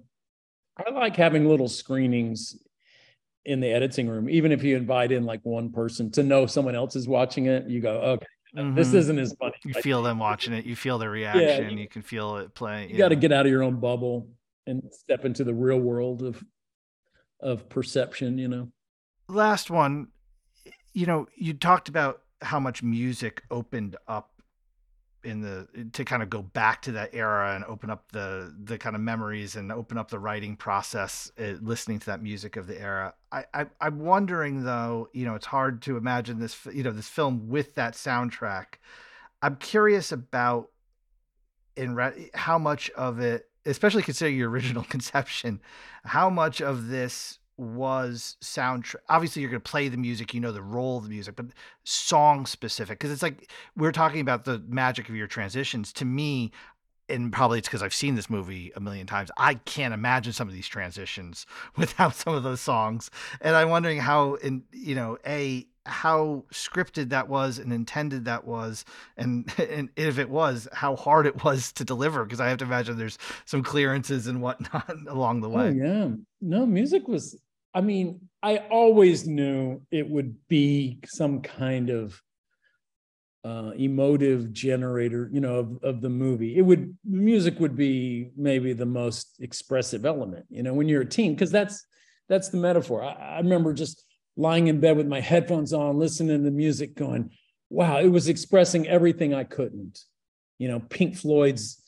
I 0.78 0.90
like 0.92 1.16
having 1.16 1.48
little 1.48 1.68
screenings 1.68 2.58
in 3.46 3.60
the 3.60 3.68
editing 3.68 4.08
room, 4.08 4.30
even 4.30 4.52
if 4.52 4.64
you 4.64 4.76
invite 4.78 5.12
in 5.12 5.26
like 5.26 5.42
one 5.44 5.72
person 5.72 6.12
to 6.12 6.24
know 6.24 6.46
someone 6.46 6.76
else 6.76 6.96
is 6.96 7.08
watching 7.08 7.48
it. 7.48 7.68
You 7.68 7.82
go, 7.82 8.00
okay, 8.00 8.26
mm-hmm. 8.56 8.76
this 8.76 8.94
isn't 8.94 9.18
as 9.18 9.36
funny. 9.40 9.56
You 9.66 9.74
feel 9.76 10.04
them 10.04 10.20
watching 10.20 10.54
it. 10.54 10.66
You 10.66 10.76
feel 10.76 10.98
their 10.98 11.10
reaction. 11.10 11.44
Yeah, 11.44 11.70
you, 11.70 11.78
you 11.78 11.88
can 11.88 12.02
feel 12.02 12.38
it 12.38 12.54
playing. 12.54 12.92
You, 12.92 12.98
got 12.98 13.10
to 13.10 13.16
get 13.16 13.32
out 13.32 13.46
of 13.46 13.52
your 13.52 13.64
own 13.64 13.80
bubble 13.80 14.30
and 14.70 14.84
step 14.94 15.26
into 15.26 15.44
the 15.44 15.54
real 15.54 15.80
world 15.80 16.22
of 16.22 16.44
of 17.42 17.70
perception. 17.70 18.38
You 18.38 18.48
know. 18.48 18.68
Last 19.28 19.70
one. 19.70 20.10
You 20.94 21.06
know, 21.06 21.28
you 21.36 21.54
talked 21.54 21.90
about 21.90 22.22
how 22.42 22.60
much 22.60 22.82
music 22.82 23.44
opened 23.52 23.96
up 24.08 24.40
in 25.24 25.42
the 25.42 25.68
to 25.92 26.06
kind 26.06 26.24
of 26.24 26.30
go 26.30 26.42
back 26.42 26.82
to 26.82 26.94
that 26.94 27.10
era 27.14 27.54
and 27.54 27.66
open 27.66 27.90
up 27.90 28.10
the 28.12 28.56
the 28.64 28.78
kind 28.78 28.96
of 28.96 29.02
memories 29.02 29.56
and 29.58 29.72
open 29.72 29.98
up 29.98 30.10
the 30.10 30.20
writing 30.20 30.56
process 30.56 31.30
uh, 31.40 31.56
listening 31.62 32.00
to 32.00 32.06
that 32.06 32.24
music 32.24 32.56
of 32.56 32.68
the 32.68 32.80
era 32.80 33.14
I, 33.30 33.44
I 33.54 33.66
i'm 33.82 34.00
wondering 34.00 34.64
though 34.64 35.10
you 35.12 35.26
know 35.26 35.36
it's 35.36 35.46
hard 35.46 35.82
to 35.84 35.98
imagine 35.98 36.40
this 36.40 36.66
you 36.74 36.84
know 36.84 36.92
this 36.92 37.10
film 37.10 37.50
with 37.50 37.76
that 37.76 37.96
soundtrack 37.96 38.76
i'm 39.42 39.58
curious 39.58 40.14
about 40.14 40.70
in 41.76 41.96
re- 41.96 42.30
how 42.34 42.58
much 42.58 42.90
of 42.92 43.20
it 43.20 43.49
especially 43.70 44.04
considering 44.04 44.38
your 44.38 44.50
original 44.50 44.84
conception 44.90 45.62
how 46.04 46.30
much 46.30 46.62
of 46.62 46.88
this 46.88 47.40
was 47.58 48.38
soundtrack. 48.42 48.96
Obviously, 49.10 49.42
you're 49.42 49.52
going 49.52 49.62
to 49.62 49.70
play 49.70 49.90
the 49.90 49.98
music, 49.98 50.34
you 50.34 50.40
know 50.40 50.54
the 50.54 50.62
role 50.62 50.98
of 50.98 51.04
the 51.04 51.10
music, 51.10 51.36
but 51.36 51.48
song 51.84 52.46
specific 52.46 53.00
because 53.00 53.12
it's 53.12 53.22
like 53.22 53.52
we're 53.76 53.92
talking 53.92 54.22
about 54.22 54.46
the 54.46 54.64
magic 54.68 55.10
of 55.10 55.16
your 55.16 55.28
transitions. 55.28 55.92
To 55.94 56.06
me, 56.06 56.52
and 57.10 57.32
probably 57.32 57.60
it's 57.60 57.68
because 57.68 57.84
I've 57.84 57.94
seen 57.94 58.16
this 58.16 58.30
movie 58.30 58.72
a 58.76 58.80
million 58.80 59.08
times. 59.08 59.32
I 59.38 59.56
can't 59.56 59.94
imagine 59.94 60.34
some 60.34 60.48
of 60.48 60.54
these 60.54 60.68
transitions 60.68 61.46
without 61.78 62.16
some 62.16 62.34
of 62.34 62.44
those 62.44 62.62
songs, 62.62 63.10
and 63.42 63.56
I'm 63.56 63.70
wondering 63.70 64.00
how, 64.00 64.36
in 64.36 64.64
you 64.72 64.96
know, 64.96 65.18
a 65.26 65.66
how 65.86 66.44
scripted 66.54 67.10
that 67.10 67.28
was 67.28 67.58
and 67.58 67.74
intended 67.74 68.26
that 68.26 68.46
was 68.46 68.86
and 69.18 69.52
and 69.58 69.90
if 69.96 70.20
it 70.20 70.30
was 70.30 70.68
how 70.72 70.96
hard 70.96 71.26
it 71.26 71.44
was 71.44 71.72
to 71.72 71.84
deliver 71.84 72.24
because 72.24 72.40
i 72.40 72.48
have 72.48 72.60
to 72.60 72.66
imagine 72.66 72.96
there's 72.96 73.18
some 73.46 73.64
clearances 73.64 74.28
and 74.28 74.40
whatnot 74.40 74.88
along 75.08 75.42
the 75.42 75.50
oh, 75.50 75.54
way 75.54 75.68
oh, 75.70 75.72
yeah 75.72 76.10
no 76.42 76.64
music 76.64 77.08
was 77.08 77.36
I 77.74 77.82
mean, 77.82 78.20
I 78.42 78.58
always 78.70 79.28
knew 79.28 79.82
it 79.92 80.10
would 80.10 80.36
be 80.48 81.00
some 81.06 81.42
kind 81.42 81.90
of 81.90 82.22
uh, 83.44 83.72
emotive 83.78 84.52
generator, 84.52 85.30
you 85.32 85.40
know, 85.40 85.56
of, 85.56 85.84
of 85.84 86.02
the 86.02 86.10
movie. 86.10 86.58
It 86.58 86.62
would 86.62 86.98
music 87.06 87.60
would 87.60 87.76
be 87.76 88.32
maybe 88.36 88.74
the 88.74 88.86
most 88.86 89.38
expressive 89.40 90.06
element, 90.06 90.46
you 90.50 90.64
know, 90.64 90.74
when 90.74 90.88
you're 90.88 91.02
a 91.02 91.06
teen, 91.06 91.34
because 91.34 91.52
that's 91.52 91.86
that's 92.28 92.50
the 92.50 92.58
metaphor. 92.58 93.04
I, 93.04 93.14
I 93.14 93.38
remember 93.38 93.74
just 93.74 94.04
lying 94.36 94.68
in 94.68 94.80
bed 94.80 94.98
with 94.98 95.08
my 95.08 95.22
headphones 95.22 95.74
on, 95.74 95.98
listening 95.98 96.38
to 96.38 96.44
the 96.44 96.52
music, 96.52 96.96
going, 96.96 97.32
"Wow!" 97.70 98.00
It 98.00 98.10
was 98.10 98.28
expressing 98.28 98.88
everything 98.88 99.34
I 99.34 99.46
couldn't, 99.46 100.00
you 100.58 100.68
know, 100.68 100.80
Pink 100.90 101.16
Floyd's 101.16 101.82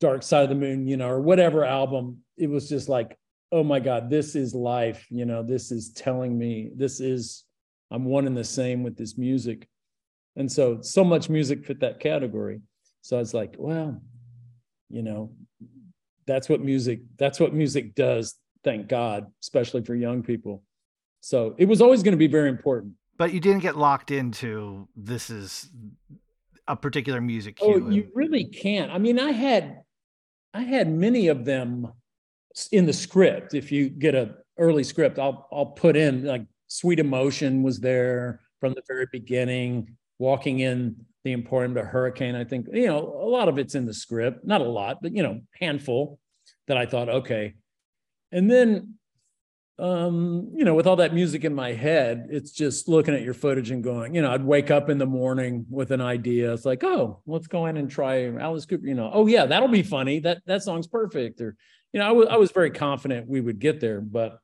Dark 0.00 0.22
Side 0.22 0.44
of 0.44 0.48
the 0.48 0.54
Moon, 0.54 0.86
you 0.86 0.96
know, 0.96 1.08
or 1.08 1.20
whatever 1.20 1.64
album. 1.64 2.18
It 2.36 2.48
was 2.48 2.68
just 2.68 2.88
like 2.88 3.16
oh 3.54 3.62
my 3.62 3.78
God, 3.78 4.10
this 4.10 4.34
is 4.34 4.52
life. 4.52 5.06
You 5.10 5.26
know, 5.26 5.44
this 5.44 5.70
is 5.70 5.92
telling 5.92 6.36
me 6.36 6.70
this 6.74 6.98
is, 6.98 7.44
I'm 7.92 8.04
one 8.04 8.26
and 8.26 8.36
the 8.36 8.42
same 8.42 8.82
with 8.82 8.96
this 8.96 9.16
music. 9.16 9.68
And 10.36 10.50
so, 10.50 10.80
so 10.80 11.04
much 11.04 11.28
music 11.28 11.64
fit 11.64 11.80
that 11.80 12.00
category. 12.00 12.60
So 13.02 13.16
I 13.16 13.20
was 13.20 13.34
like, 13.34 13.54
well, 13.58 14.00
you 14.88 15.02
know, 15.02 15.32
that's 16.26 16.48
what 16.48 16.60
music, 16.60 17.00
that's 17.18 17.38
what 17.38 17.52
music 17.52 17.94
does. 17.94 18.34
Thank 18.64 18.88
God, 18.88 19.26
especially 19.42 19.84
for 19.84 19.94
young 19.94 20.22
people. 20.22 20.62
So 21.20 21.54
it 21.58 21.66
was 21.66 21.80
always 21.80 22.02
going 22.02 22.12
to 22.12 22.18
be 22.18 22.26
very 22.26 22.48
important. 22.48 22.94
But 23.16 23.32
you 23.32 23.40
didn't 23.40 23.60
get 23.60 23.76
locked 23.76 24.10
into 24.10 24.88
this 24.96 25.30
is 25.30 25.70
a 26.66 26.76
particular 26.76 27.20
music 27.20 27.56
cue. 27.56 27.82
Oh, 27.86 27.90
you 27.90 28.08
really 28.14 28.44
can't. 28.44 28.90
I 28.90 28.98
mean, 28.98 29.18
I 29.18 29.32
had 29.32 29.82
I 30.52 30.62
had 30.62 30.90
many 30.90 31.28
of 31.28 31.44
them 31.44 31.92
in 32.72 32.86
the 32.86 32.92
script, 32.92 33.54
if 33.54 33.72
you 33.72 33.88
get 33.88 34.14
a 34.14 34.36
early 34.58 34.84
script, 34.84 35.18
I'll 35.18 35.48
I'll 35.52 35.66
put 35.66 35.96
in 35.96 36.24
like 36.24 36.44
Sweet 36.68 36.98
Emotion 36.98 37.62
was 37.62 37.80
there 37.80 38.40
from 38.60 38.72
the 38.74 38.82
very 38.86 39.06
beginning, 39.12 39.96
walking 40.18 40.60
in 40.60 40.96
the 41.24 41.32
Emporium 41.32 41.74
to 41.74 41.82
Hurricane. 41.82 42.34
I 42.34 42.44
think, 42.44 42.66
you 42.72 42.86
know, 42.86 42.98
a 42.98 43.28
lot 43.28 43.48
of 43.48 43.58
it's 43.58 43.74
in 43.74 43.86
the 43.86 43.94
script, 43.94 44.44
not 44.44 44.60
a 44.60 44.68
lot, 44.68 44.98
but 45.02 45.14
you 45.14 45.22
know, 45.22 45.40
handful 45.60 46.18
that 46.68 46.76
I 46.76 46.86
thought, 46.86 47.08
okay. 47.08 47.54
And 48.30 48.50
then 48.50 48.94
um, 49.78 50.52
you 50.54 50.64
know, 50.64 50.74
with 50.74 50.86
all 50.86 50.96
that 50.96 51.14
music 51.14 51.44
in 51.44 51.52
my 51.52 51.72
head, 51.72 52.28
it's 52.30 52.52
just 52.52 52.88
looking 52.88 53.12
at 53.14 53.22
your 53.22 53.34
footage 53.34 53.72
and 53.72 53.82
going, 53.82 54.14
you 54.14 54.22
know, 54.22 54.30
I'd 54.30 54.44
wake 54.44 54.70
up 54.70 54.88
in 54.88 54.98
the 54.98 55.06
morning 55.06 55.66
with 55.68 55.90
an 55.90 56.00
idea. 56.00 56.52
It's 56.52 56.64
like, 56.64 56.84
oh, 56.84 57.20
let's 57.26 57.48
go 57.48 57.66
in 57.66 57.76
and 57.76 57.90
try 57.90 58.32
Alice 58.36 58.66
Cooper. 58.66 58.86
You 58.86 58.94
know, 58.94 59.10
oh 59.12 59.26
yeah, 59.26 59.46
that'll 59.46 59.68
be 59.68 59.82
funny. 59.82 60.20
That 60.20 60.42
that 60.46 60.62
song's 60.62 60.86
perfect. 60.86 61.40
Or 61.40 61.56
you 61.92 61.98
know, 61.98 62.06
I 62.06 62.12
was 62.12 62.28
I 62.28 62.36
was 62.36 62.52
very 62.52 62.70
confident 62.70 63.28
we 63.28 63.40
would 63.40 63.58
get 63.58 63.80
there, 63.80 64.00
but 64.00 64.38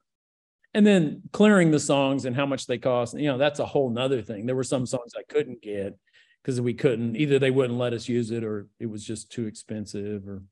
and 0.74 0.87
then 0.87 1.22
clearing 1.33 1.70
the 1.70 1.80
songs 1.80 2.24
and 2.24 2.37
how 2.37 2.46
much 2.46 2.66
they 2.66 2.78
cost, 2.78 3.18
you 3.18 3.26
know, 3.26 3.38
that's 3.38 3.59
a 3.59 3.66
whole 3.66 3.90
nother 3.90 4.22
thing. 4.22 4.46
There 4.46 4.56
were 4.56 4.64
some 4.64 4.87
songs 4.87 5.12
I 5.16 5.22
couldn't 5.28 5.62
get 5.62 5.98
because 6.42 6.61
we 6.61 6.74
couldn't 6.74 7.16
either 7.16 7.38
they 7.38 7.50
wouldn't 7.50 7.78
let 7.78 7.92
us 7.92 8.09
use 8.09 8.30
it 8.30 8.44
or 8.44 8.68
it 8.78 8.87
was 8.87 9.04
just 9.04 9.30
too 9.30 9.46
expensive 9.46 10.28
or 10.28 10.42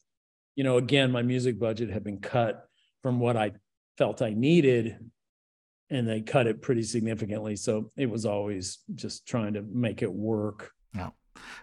you 0.55 0.65
know, 0.65 0.77
again, 0.77 1.13
my 1.13 1.23
music 1.23 1.57
budget 1.57 1.89
had 1.89 2.03
been 2.03 2.19
cut 2.19 2.69
from 3.01 3.21
what 3.21 3.37
I 3.37 3.53
felt 3.97 4.23
I 4.23 4.31
needed 4.31 4.99
and 5.89 6.09
they 6.09 6.21
cut 6.21 6.49
it 6.49 6.63
pretty 6.63 6.83
significantly. 6.83 7.55
So 7.55 7.93
it 7.97 8.11
was 8.11 8.27
always 8.27 8.79
just 8.97 9.25
trying 9.25 9.55
to 9.55 9.63
make 9.63 10.03
it 10.03 10.13
work. 10.13 10.73
No 10.93 11.13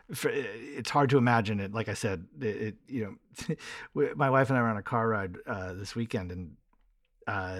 it's 0.09 0.89
hard 0.89 1.09
to 1.09 1.17
imagine 1.17 1.59
it. 1.59 1.73
Like 1.73 1.89
I 1.89 1.93
said, 1.93 2.25
it, 2.39 2.45
it 2.45 2.75
you 2.87 3.17
know, 3.95 4.13
my 4.15 4.29
wife 4.29 4.49
and 4.49 4.57
I 4.57 4.61
were 4.61 4.69
on 4.69 4.77
a 4.77 4.83
car 4.83 5.07
ride 5.07 5.35
uh, 5.45 5.73
this 5.73 5.95
weekend, 5.95 6.31
and 6.31 6.51
uh, 7.27 7.59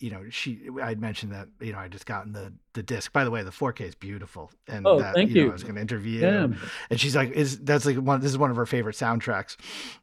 you 0.00 0.10
know, 0.10 0.24
she 0.30 0.62
I'd 0.82 1.00
mentioned 1.00 1.32
that 1.32 1.48
you 1.60 1.72
know 1.72 1.78
I 1.78 1.88
just 1.88 2.06
gotten 2.06 2.32
the 2.32 2.52
the 2.72 2.82
disc. 2.82 3.12
By 3.12 3.22
the 3.24 3.30
way, 3.30 3.42
the 3.42 3.50
4K 3.50 3.82
is 3.82 3.94
beautiful, 3.94 4.50
and 4.66 4.86
oh, 4.86 4.98
that, 4.98 5.14
thank 5.14 5.30
you. 5.30 5.36
you. 5.36 5.42
Know, 5.44 5.50
I 5.50 5.52
was 5.52 5.62
going 5.62 5.74
to 5.74 5.80
interview 5.80 6.20
yeah. 6.20 6.46
you, 6.46 6.54
and 6.88 6.98
she's 6.98 7.14
like, 7.14 7.30
"Is 7.32 7.58
that's 7.60 7.84
like 7.84 7.96
one? 7.96 8.20
This 8.20 8.30
is 8.30 8.38
one 8.38 8.50
of 8.50 8.56
her 8.56 8.66
favorite 8.66 8.96
soundtracks." 8.96 9.56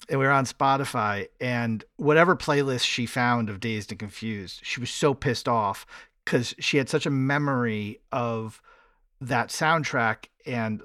And 0.07 0.19
we 0.19 0.25
were 0.25 0.31
on 0.31 0.45
Spotify, 0.45 1.27
and 1.41 1.83
whatever 1.97 2.36
playlist 2.36 2.86
she 2.86 3.07
found 3.07 3.49
of 3.49 3.60
Dazed 3.60 3.91
and 3.91 3.99
Confused, 3.99 4.62
she 4.63 4.79
was 4.79 4.91
so 4.91 5.13
pissed 5.13 5.47
off 5.47 5.86
because 6.23 6.53
she 6.60 6.77
had 6.77 6.89
such 6.89 7.05
a 7.05 7.12
memory 7.12 7.99
of 8.12 8.62
that 9.21 9.49
soundtrack 9.49 10.25
and 10.45 10.82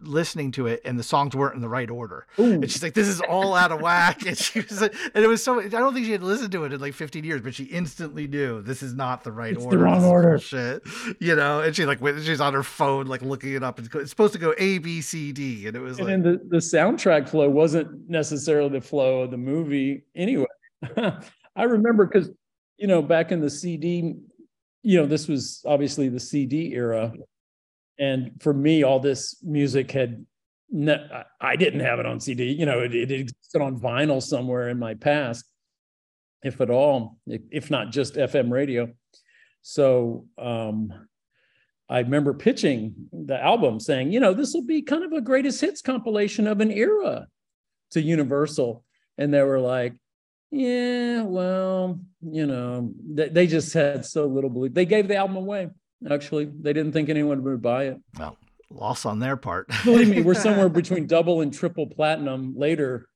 listening 0.00 0.50
to 0.50 0.66
it 0.66 0.80
and 0.84 0.98
the 0.98 1.02
songs 1.02 1.36
weren't 1.36 1.54
in 1.54 1.60
the 1.60 1.68
right 1.68 1.88
order. 1.88 2.26
Ooh. 2.38 2.54
And 2.54 2.70
she's 2.70 2.82
like, 2.82 2.94
this 2.94 3.06
is 3.06 3.20
all 3.20 3.54
out 3.54 3.70
of 3.70 3.80
whack. 3.80 4.26
And 4.26 4.36
she 4.36 4.60
was 4.60 4.80
like, 4.80 4.94
and 5.14 5.24
it 5.24 5.28
was 5.28 5.42
so, 5.42 5.60
I 5.60 5.68
don't 5.68 5.94
think 5.94 6.06
she 6.06 6.12
had 6.12 6.22
listened 6.22 6.52
to 6.52 6.64
it 6.64 6.72
in 6.72 6.80
like 6.80 6.94
15 6.94 7.22
years, 7.22 7.42
but 7.42 7.54
she 7.54 7.64
instantly 7.64 8.26
knew 8.26 8.62
this 8.62 8.82
is 8.82 8.94
not 8.94 9.24
the 9.24 9.32
right 9.32 9.52
it's 9.52 9.64
order. 9.64 9.76
the 9.76 9.84
wrong 9.84 10.04
order. 10.04 10.38
Shit. 10.38 10.82
You 11.20 11.36
know, 11.36 11.60
and 11.60 11.74
she 11.74 11.86
like, 11.86 12.00
she's 12.22 12.40
on 12.40 12.54
her 12.54 12.62
phone, 12.62 13.06
like 13.06 13.22
looking 13.22 13.54
it 13.54 13.62
up. 13.62 13.78
It's 13.78 14.10
supposed 14.10 14.32
to 14.32 14.38
go 14.38 14.54
A, 14.58 14.78
B, 14.78 15.00
C, 15.00 15.32
D. 15.32 15.66
And 15.66 15.76
it 15.76 15.80
was 15.80 15.98
and 15.98 16.08
like. 16.08 16.22
the, 16.22 16.40
the 16.48 16.56
soundtrack 16.58 17.28
flow 17.28 17.48
wasn't 17.48 18.08
necessarily 18.08 18.70
the 18.70 18.80
flow 18.80 19.20
of 19.20 19.30
the 19.30 19.36
movie 19.36 20.02
anyway. 20.16 20.46
I 20.96 21.64
remember 21.64 22.06
because, 22.06 22.30
you 22.78 22.86
know, 22.88 23.02
back 23.02 23.30
in 23.30 23.40
the 23.40 23.50
CD, 23.50 24.14
you 24.82 25.00
know, 25.00 25.06
this 25.06 25.28
was 25.28 25.62
obviously 25.66 26.08
the 26.08 26.20
CD 26.20 26.72
era 26.72 27.12
and 27.98 28.32
for 28.40 28.52
me, 28.52 28.82
all 28.82 29.00
this 29.00 29.36
music 29.42 29.90
had 29.90 30.24
ne- 30.70 31.08
I 31.40 31.56
didn't 31.56 31.80
have 31.80 31.98
it 31.98 32.06
on 32.06 32.20
CD. 32.20 32.50
You 32.52 32.66
know, 32.66 32.80
it, 32.80 32.94
it 32.94 33.10
existed 33.10 33.60
on 33.60 33.78
vinyl 33.78 34.22
somewhere 34.22 34.68
in 34.68 34.78
my 34.78 34.94
past, 34.94 35.44
if 36.42 36.60
at 36.60 36.70
all, 36.70 37.18
if 37.26 37.70
not 37.70 37.90
just 37.90 38.14
FM 38.14 38.50
radio. 38.50 38.88
So 39.60 40.26
um, 40.38 40.92
I 41.88 42.00
remember 42.00 42.34
pitching 42.34 42.94
the 43.12 43.40
album 43.40 43.78
saying, 43.78 44.12
you 44.12 44.20
know, 44.20 44.34
this 44.34 44.54
will 44.54 44.64
be 44.64 44.82
kind 44.82 45.04
of 45.04 45.12
a 45.12 45.20
greatest 45.20 45.60
hits 45.60 45.82
compilation 45.82 46.46
of 46.46 46.60
an 46.60 46.70
era 46.70 47.28
to 47.92 48.00
Universal. 48.00 48.84
And 49.18 49.32
they 49.32 49.42
were 49.42 49.60
like, 49.60 49.94
yeah, 50.50 51.22
well, 51.22 52.00
you 52.20 52.46
know, 52.46 52.92
they, 53.08 53.28
they 53.28 53.46
just 53.46 53.72
had 53.72 54.04
so 54.04 54.26
little 54.26 54.50
belief. 54.50 54.74
They 54.74 54.84
gave 54.84 55.06
the 55.06 55.16
album 55.16 55.36
away 55.36 55.68
actually. 56.10 56.46
They 56.46 56.72
didn't 56.72 56.92
think 56.92 57.08
anyone 57.08 57.42
would 57.42 57.62
buy 57.62 57.84
it. 57.84 58.00
Well, 58.18 58.36
loss 58.70 59.04
on 59.04 59.18
their 59.18 59.36
part. 59.36 59.68
Believe 59.84 60.08
me, 60.08 60.22
we're 60.22 60.34
somewhere 60.34 60.68
between 60.70 61.06
double 61.06 61.40
and 61.40 61.52
triple 61.52 61.86
platinum 61.86 62.54
later. 62.56 63.08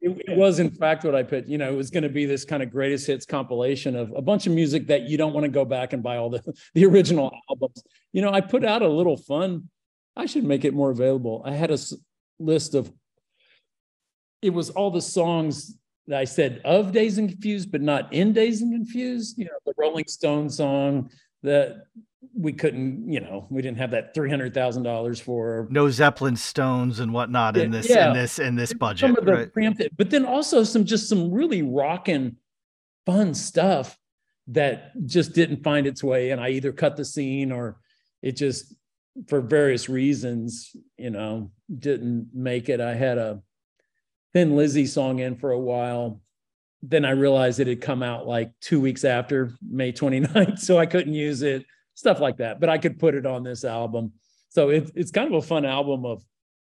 It, 0.00 0.10
it 0.28 0.36
was, 0.36 0.60
in 0.60 0.70
fact, 0.70 1.04
what 1.04 1.14
I 1.14 1.22
put. 1.22 1.46
You 1.46 1.58
know, 1.58 1.70
it 1.70 1.76
was 1.76 1.90
going 1.90 2.04
to 2.04 2.08
be 2.08 2.24
this 2.24 2.44
kind 2.44 2.62
of 2.62 2.70
greatest 2.70 3.06
hits 3.06 3.26
compilation 3.26 3.94
of 3.96 4.12
a 4.16 4.22
bunch 4.22 4.46
of 4.46 4.52
music 4.52 4.86
that 4.86 5.02
you 5.02 5.18
don't 5.18 5.34
want 5.34 5.44
to 5.44 5.50
go 5.50 5.64
back 5.64 5.92
and 5.92 6.02
buy 6.02 6.16
all 6.16 6.30
the, 6.30 6.42
the 6.74 6.86
original 6.86 7.30
albums. 7.50 7.82
You 8.12 8.22
know, 8.22 8.32
I 8.32 8.40
put 8.40 8.64
out 8.64 8.82
a 8.82 8.88
little 8.88 9.16
fun. 9.16 9.68
I 10.16 10.26
should 10.26 10.44
make 10.44 10.64
it 10.64 10.74
more 10.74 10.90
available. 10.90 11.42
I 11.44 11.52
had 11.52 11.70
a 11.70 11.78
list 12.38 12.74
of, 12.74 12.90
it 14.42 14.50
was 14.50 14.70
all 14.70 14.90
the 14.90 15.02
songs 15.02 15.76
that 16.06 16.18
I 16.18 16.24
said 16.24 16.60
of 16.64 16.92
Dazed 16.92 17.18
and 17.18 17.28
Confused, 17.28 17.70
but 17.70 17.82
not 17.82 18.12
in 18.12 18.32
Dazed 18.32 18.62
and 18.62 18.72
Confused. 18.72 19.38
You 19.38 19.44
know, 19.46 19.52
the 19.64 19.74
Rolling 19.76 20.06
Stone 20.08 20.50
song, 20.50 21.10
the 21.42 21.82
we 22.34 22.52
couldn't, 22.52 23.10
you 23.10 23.20
know, 23.20 23.46
we 23.50 23.62
didn't 23.62 23.78
have 23.78 23.90
that 23.92 24.14
three 24.14 24.28
hundred 24.28 24.52
thousand 24.52 24.82
dollars 24.82 25.20
for 25.20 25.66
no 25.70 25.90
Zeppelin 25.90 26.36
stones 26.36 27.00
and 27.00 27.12
whatnot 27.12 27.56
in 27.56 27.70
this 27.70 27.88
yeah. 27.88 28.08
in 28.08 28.14
this 28.14 28.38
in 28.38 28.56
this 28.56 28.72
budget. 28.72 29.08
Some 29.08 29.16
of 29.16 29.24
the 29.24 29.32
right? 29.32 29.52
preemptive, 29.52 29.90
but 29.96 30.10
then 30.10 30.26
also 30.26 30.62
some 30.64 30.84
just 30.84 31.08
some 31.08 31.32
really 31.32 31.62
rocking, 31.62 32.36
fun 33.06 33.34
stuff 33.34 33.96
that 34.48 34.92
just 35.06 35.32
didn't 35.32 35.62
find 35.62 35.86
its 35.86 36.04
way, 36.04 36.30
and 36.30 36.40
I 36.40 36.50
either 36.50 36.72
cut 36.72 36.96
the 36.96 37.04
scene 37.04 37.52
or 37.52 37.80
it 38.22 38.32
just 38.36 38.74
for 39.28 39.40
various 39.40 39.88
reasons, 39.88 40.74
you 40.96 41.10
know, 41.10 41.50
didn't 41.78 42.28
make 42.34 42.68
it. 42.68 42.80
I 42.80 42.94
had 42.94 43.18
a 43.18 43.42
Thin 44.32 44.56
Lizzy 44.56 44.86
song 44.86 45.18
in 45.18 45.36
for 45.36 45.50
a 45.50 45.58
while. 45.58 46.20
Then 46.82 47.04
I 47.04 47.10
realized 47.10 47.60
it 47.60 47.66
had 47.66 47.80
come 47.80 48.02
out 48.02 48.26
like 48.26 48.52
two 48.60 48.80
weeks 48.80 49.04
after 49.04 49.52
May 49.68 49.92
29th, 49.92 50.58
so 50.60 50.78
I 50.78 50.86
couldn't 50.86 51.14
use 51.14 51.42
it, 51.42 51.64
stuff 51.94 52.20
like 52.20 52.36
that. 52.38 52.60
But 52.60 52.68
I 52.68 52.78
could 52.78 52.98
put 52.98 53.14
it 53.14 53.26
on 53.26 53.42
this 53.42 53.64
album. 53.64 54.12
So 54.48 54.70
it, 54.70 54.90
it's 54.94 55.10
kind 55.10 55.32
of 55.32 55.42
a 55.42 55.46
fun 55.46 55.64
album 55.64 56.04
of 56.04 56.24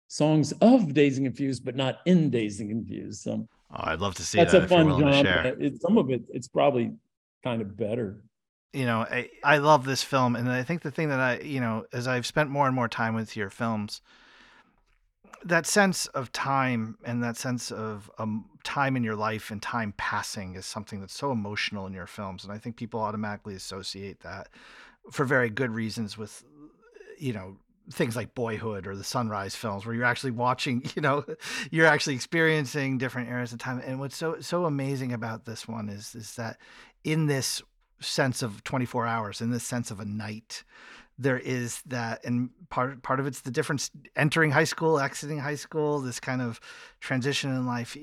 songs 0.08 0.54
of 0.62 0.94
Dazed 0.94 1.18
and 1.18 1.28
Confused, 1.28 1.66
but 1.66 1.76
not 1.76 2.00
in 2.06 2.30
Dazed 2.30 2.62
and 2.62 2.70
Confused. 2.70 3.22
So 3.22 3.48
oh, 3.72 3.76
I'd 3.78 4.00
love 4.00 4.16
to 4.16 4.24
see 4.24 4.38
that's 4.38 4.54
that 4.54 4.64
a 4.64 4.68
fun 4.68 4.90
genre. 5.00 5.56
It, 5.60 5.82
some 5.82 5.98
of 5.98 6.10
it, 6.10 6.24
it's 6.30 6.48
probably 6.48 6.94
kind 7.44 7.62
of 7.62 7.76
better 7.76 8.24
you 8.74 8.86
know 8.86 9.06
I, 9.10 9.30
I 9.44 9.58
love 9.60 9.86
this 9.86 10.04
film 10.04 10.36
and 10.36 10.52
i 10.52 10.64
think 10.64 10.82
the 10.82 10.92
thing 10.92 11.10
that 11.10 11.20
i 11.20 11.40
you 11.40 11.62
know 11.62 11.86
as 11.94 12.08
i've 12.08 12.26
spent 12.26 12.50
more 12.50 12.66
and 12.66 12.76
more 12.76 12.88
time 12.88 13.16
with 13.16 13.38
your 13.38 13.50
films 13.50 14.02
that 15.46 15.66
sense 15.66 16.08
of 16.08 16.32
time 16.32 16.98
and 17.04 17.22
that 17.22 17.36
sense 17.36 17.70
of 17.70 18.10
um, 18.18 18.46
time 18.64 18.96
in 18.96 19.04
your 19.04 19.16
life 19.16 19.52
and 19.52 19.62
time 19.62 19.94
passing 19.98 20.56
is 20.56 20.66
something 20.66 21.02
that's 21.02 21.14
so 21.14 21.32
emotional 21.32 21.86
in 21.86 21.94
your 21.94 22.08
films 22.08 22.44
and 22.44 22.52
i 22.52 22.58
think 22.58 22.76
people 22.76 23.00
automatically 23.00 23.56
associate 23.56 24.20
that 24.22 24.50
for 25.12 25.26
very 25.26 25.50
good 25.50 25.72
reasons 25.72 26.18
with 26.18 26.44
you 27.18 27.34
know 27.34 27.58
things 27.92 28.16
like 28.16 28.34
boyhood 28.34 28.88
or 28.88 28.96
the 28.96 29.04
sunrise 29.04 29.56
films 29.56 29.86
where 29.86 29.94
you're 29.94 30.06
actually 30.06 30.32
watching 30.32 30.84
you 30.96 31.02
know 31.02 31.26
you're 31.72 31.86
actually 31.86 32.16
experiencing 32.16 32.98
different 32.98 33.30
eras 33.30 33.54
of 33.54 33.60
time. 33.60 33.82
And 33.86 34.00
what's 34.00 34.16
so 34.16 34.40
so 34.40 34.66
amazing 34.66 35.14
about 35.14 35.46
this 35.46 35.68
one 35.68 35.90
is 35.90 36.16
is 36.16 36.36
that 36.36 36.58
in 37.04 37.28
this 37.28 37.62
sense 38.00 38.42
of 38.42 38.64
24 38.66 39.08
hours 39.08 39.40
in 39.40 39.52
this 39.52 39.64
sense 39.64 39.90
of 39.90 40.00
a 40.02 40.06
night 40.06 40.66
there 41.18 41.40
is 41.40 41.82
that 41.84 42.24
and 42.26 42.50
part 42.70 43.02
part 43.04 43.20
of 43.20 43.28
it's 43.28 43.42
the 43.42 43.52
difference 43.52 43.92
entering 44.16 44.52
high 44.52 44.64
school 44.64 45.00
exiting 45.00 45.40
high 45.40 45.56
school 45.56 46.00
this 46.00 46.20
kind 46.20 46.42
of 46.42 46.60
transition 47.00 47.52
in 47.52 47.66
life. 47.66 47.96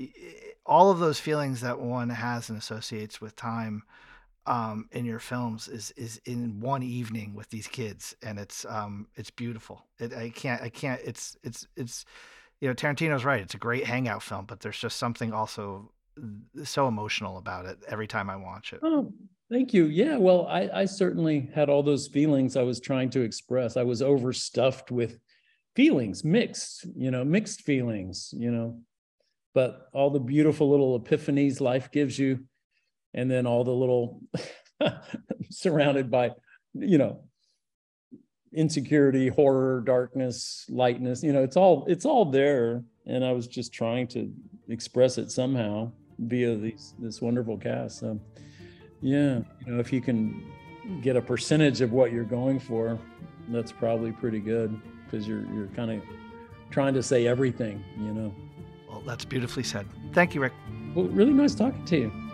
All 0.65 0.91
of 0.91 1.01
those 1.01 1.19
feelings 1.19 1.61
that 1.63 1.81
one 1.81 2.11
has 2.11 2.49
and 2.49 2.59
associates 2.59 3.21
with 3.21 3.35
time 3.35 3.83
um, 4.47 4.89
in 4.93 5.05
your 5.05 5.19
films 5.19 5.69
is 5.69 5.93
is 5.97 6.21
in 6.25 6.61
one 6.61 6.83
evening 6.83 7.35
with 7.35 7.49
these 7.51 7.67
kids 7.67 8.15
and 8.23 8.39
it's 8.39 8.65
um 8.67 9.07
it's 9.15 9.31
beautiful 9.31 9.87
it, 9.99 10.15
i 10.15 10.31
can't 10.31 10.63
i 10.63 10.69
can't 10.69 11.01
it's 11.05 11.37
it's 11.43 11.67
it's 11.77 12.05
you 12.61 12.69
know 12.69 12.75
tarantino's 12.75 13.25
right 13.25 13.43
it's 13.43 13.55
a 13.55 13.59
great 13.59 13.85
hangout 13.85 14.23
film 14.23 14.47
but 14.47 14.61
there's 14.61 14.79
just 14.79 14.97
something 14.97 15.33
also 15.33 15.93
so 16.65 16.89
emotional 16.89 17.39
about 17.39 17.67
it 17.67 17.79
every 17.87 18.07
time 18.07 18.31
i 18.31 18.37
watch 18.37 18.73
it 18.73 18.81
oh 18.83 19.13
Thank 19.51 19.75
you. 19.75 19.87
Yeah, 19.87 20.17
well, 20.17 20.47
I, 20.47 20.71
I 20.73 20.85
certainly 20.85 21.51
had 21.53 21.69
all 21.69 21.83
those 21.83 22.07
feelings 22.07 22.57
I 22.57 22.63
was 22.63 22.79
trying 22.79 23.11
to 23.11 23.23
express. 23.23 23.77
I 23.77 23.83
was 23.83 24.01
overstuffed 24.01 24.93
with 24.93 25.19
feelings, 25.75 26.23
mixed, 26.23 26.87
you 26.95 27.11
know, 27.11 27.25
mixed 27.25 27.63
feelings, 27.63 28.33
you 28.37 28.53
know, 28.53 28.79
but 29.53 29.89
all 29.93 30.11
the 30.11 30.21
beautiful 30.21 30.71
little 30.71 31.01
epiphanies 31.01 31.61
life 31.61 31.91
gives 31.91 32.17
you, 32.17 32.45
and 33.15 33.31
then 33.31 33.47
all 33.47 33.65
the 33.65 33.71
little 33.71 34.21
surrounded 35.51 36.11
by, 36.11 36.31
you 36.75 36.99
know, 36.99 37.23
insecurity, 38.53 39.29
horror, 39.29 39.83
darkness, 39.85 40.67
lightness, 40.69 41.23
you 41.23 41.33
know, 41.33 41.43
it's 41.43 41.57
all 41.57 41.85
it's 41.87 42.05
all 42.05 42.25
there. 42.25 42.83
And 43.07 43.25
I 43.25 43.33
was 43.33 43.47
just 43.47 43.73
trying 43.73 44.07
to 44.09 44.33
express 44.69 45.19
it 45.19 45.31
somehow 45.31 45.93
via 46.19 46.57
these 46.57 46.95
this 46.99 47.21
wonderful 47.21 47.57
cast. 47.57 48.01
So 48.01 48.21
yeah, 49.01 49.41
you 49.67 49.73
know, 49.73 49.81
if 49.81 49.93
you 49.93 50.01
can 50.01 50.45
get 51.03 51.17
a 51.17 51.23
percentage 51.23 51.81
of 51.81 51.93
what 51.93 52.13
you're 52.13 52.25
going 52.25 52.59
for, 52.59 52.99
that's 53.49 53.73
probably 53.73 54.13
pretty 54.13 54.41
good 54.41 54.79
because 55.05 55.27
you're 55.27 55.45
you're 55.53 55.69
kind 55.69 55.91
of 55.91 56.03
trying 56.71 56.95
to 56.95 57.03
say 57.03 57.27
everything, 57.27 57.83
you 57.99 58.13
know. 58.13 58.35
Well, 58.89 59.03
that's 59.07 59.25
beautifully 59.25 59.63
said. 59.63 59.87
Thank 60.13 60.35
you, 60.35 60.41
Rick. 60.41 60.53
Well, 60.95 61.07
really 61.07 61.33
nice 61.33 61.55
talking 61.55 61.85
to 61.85 61.97
you. 61.97 62.30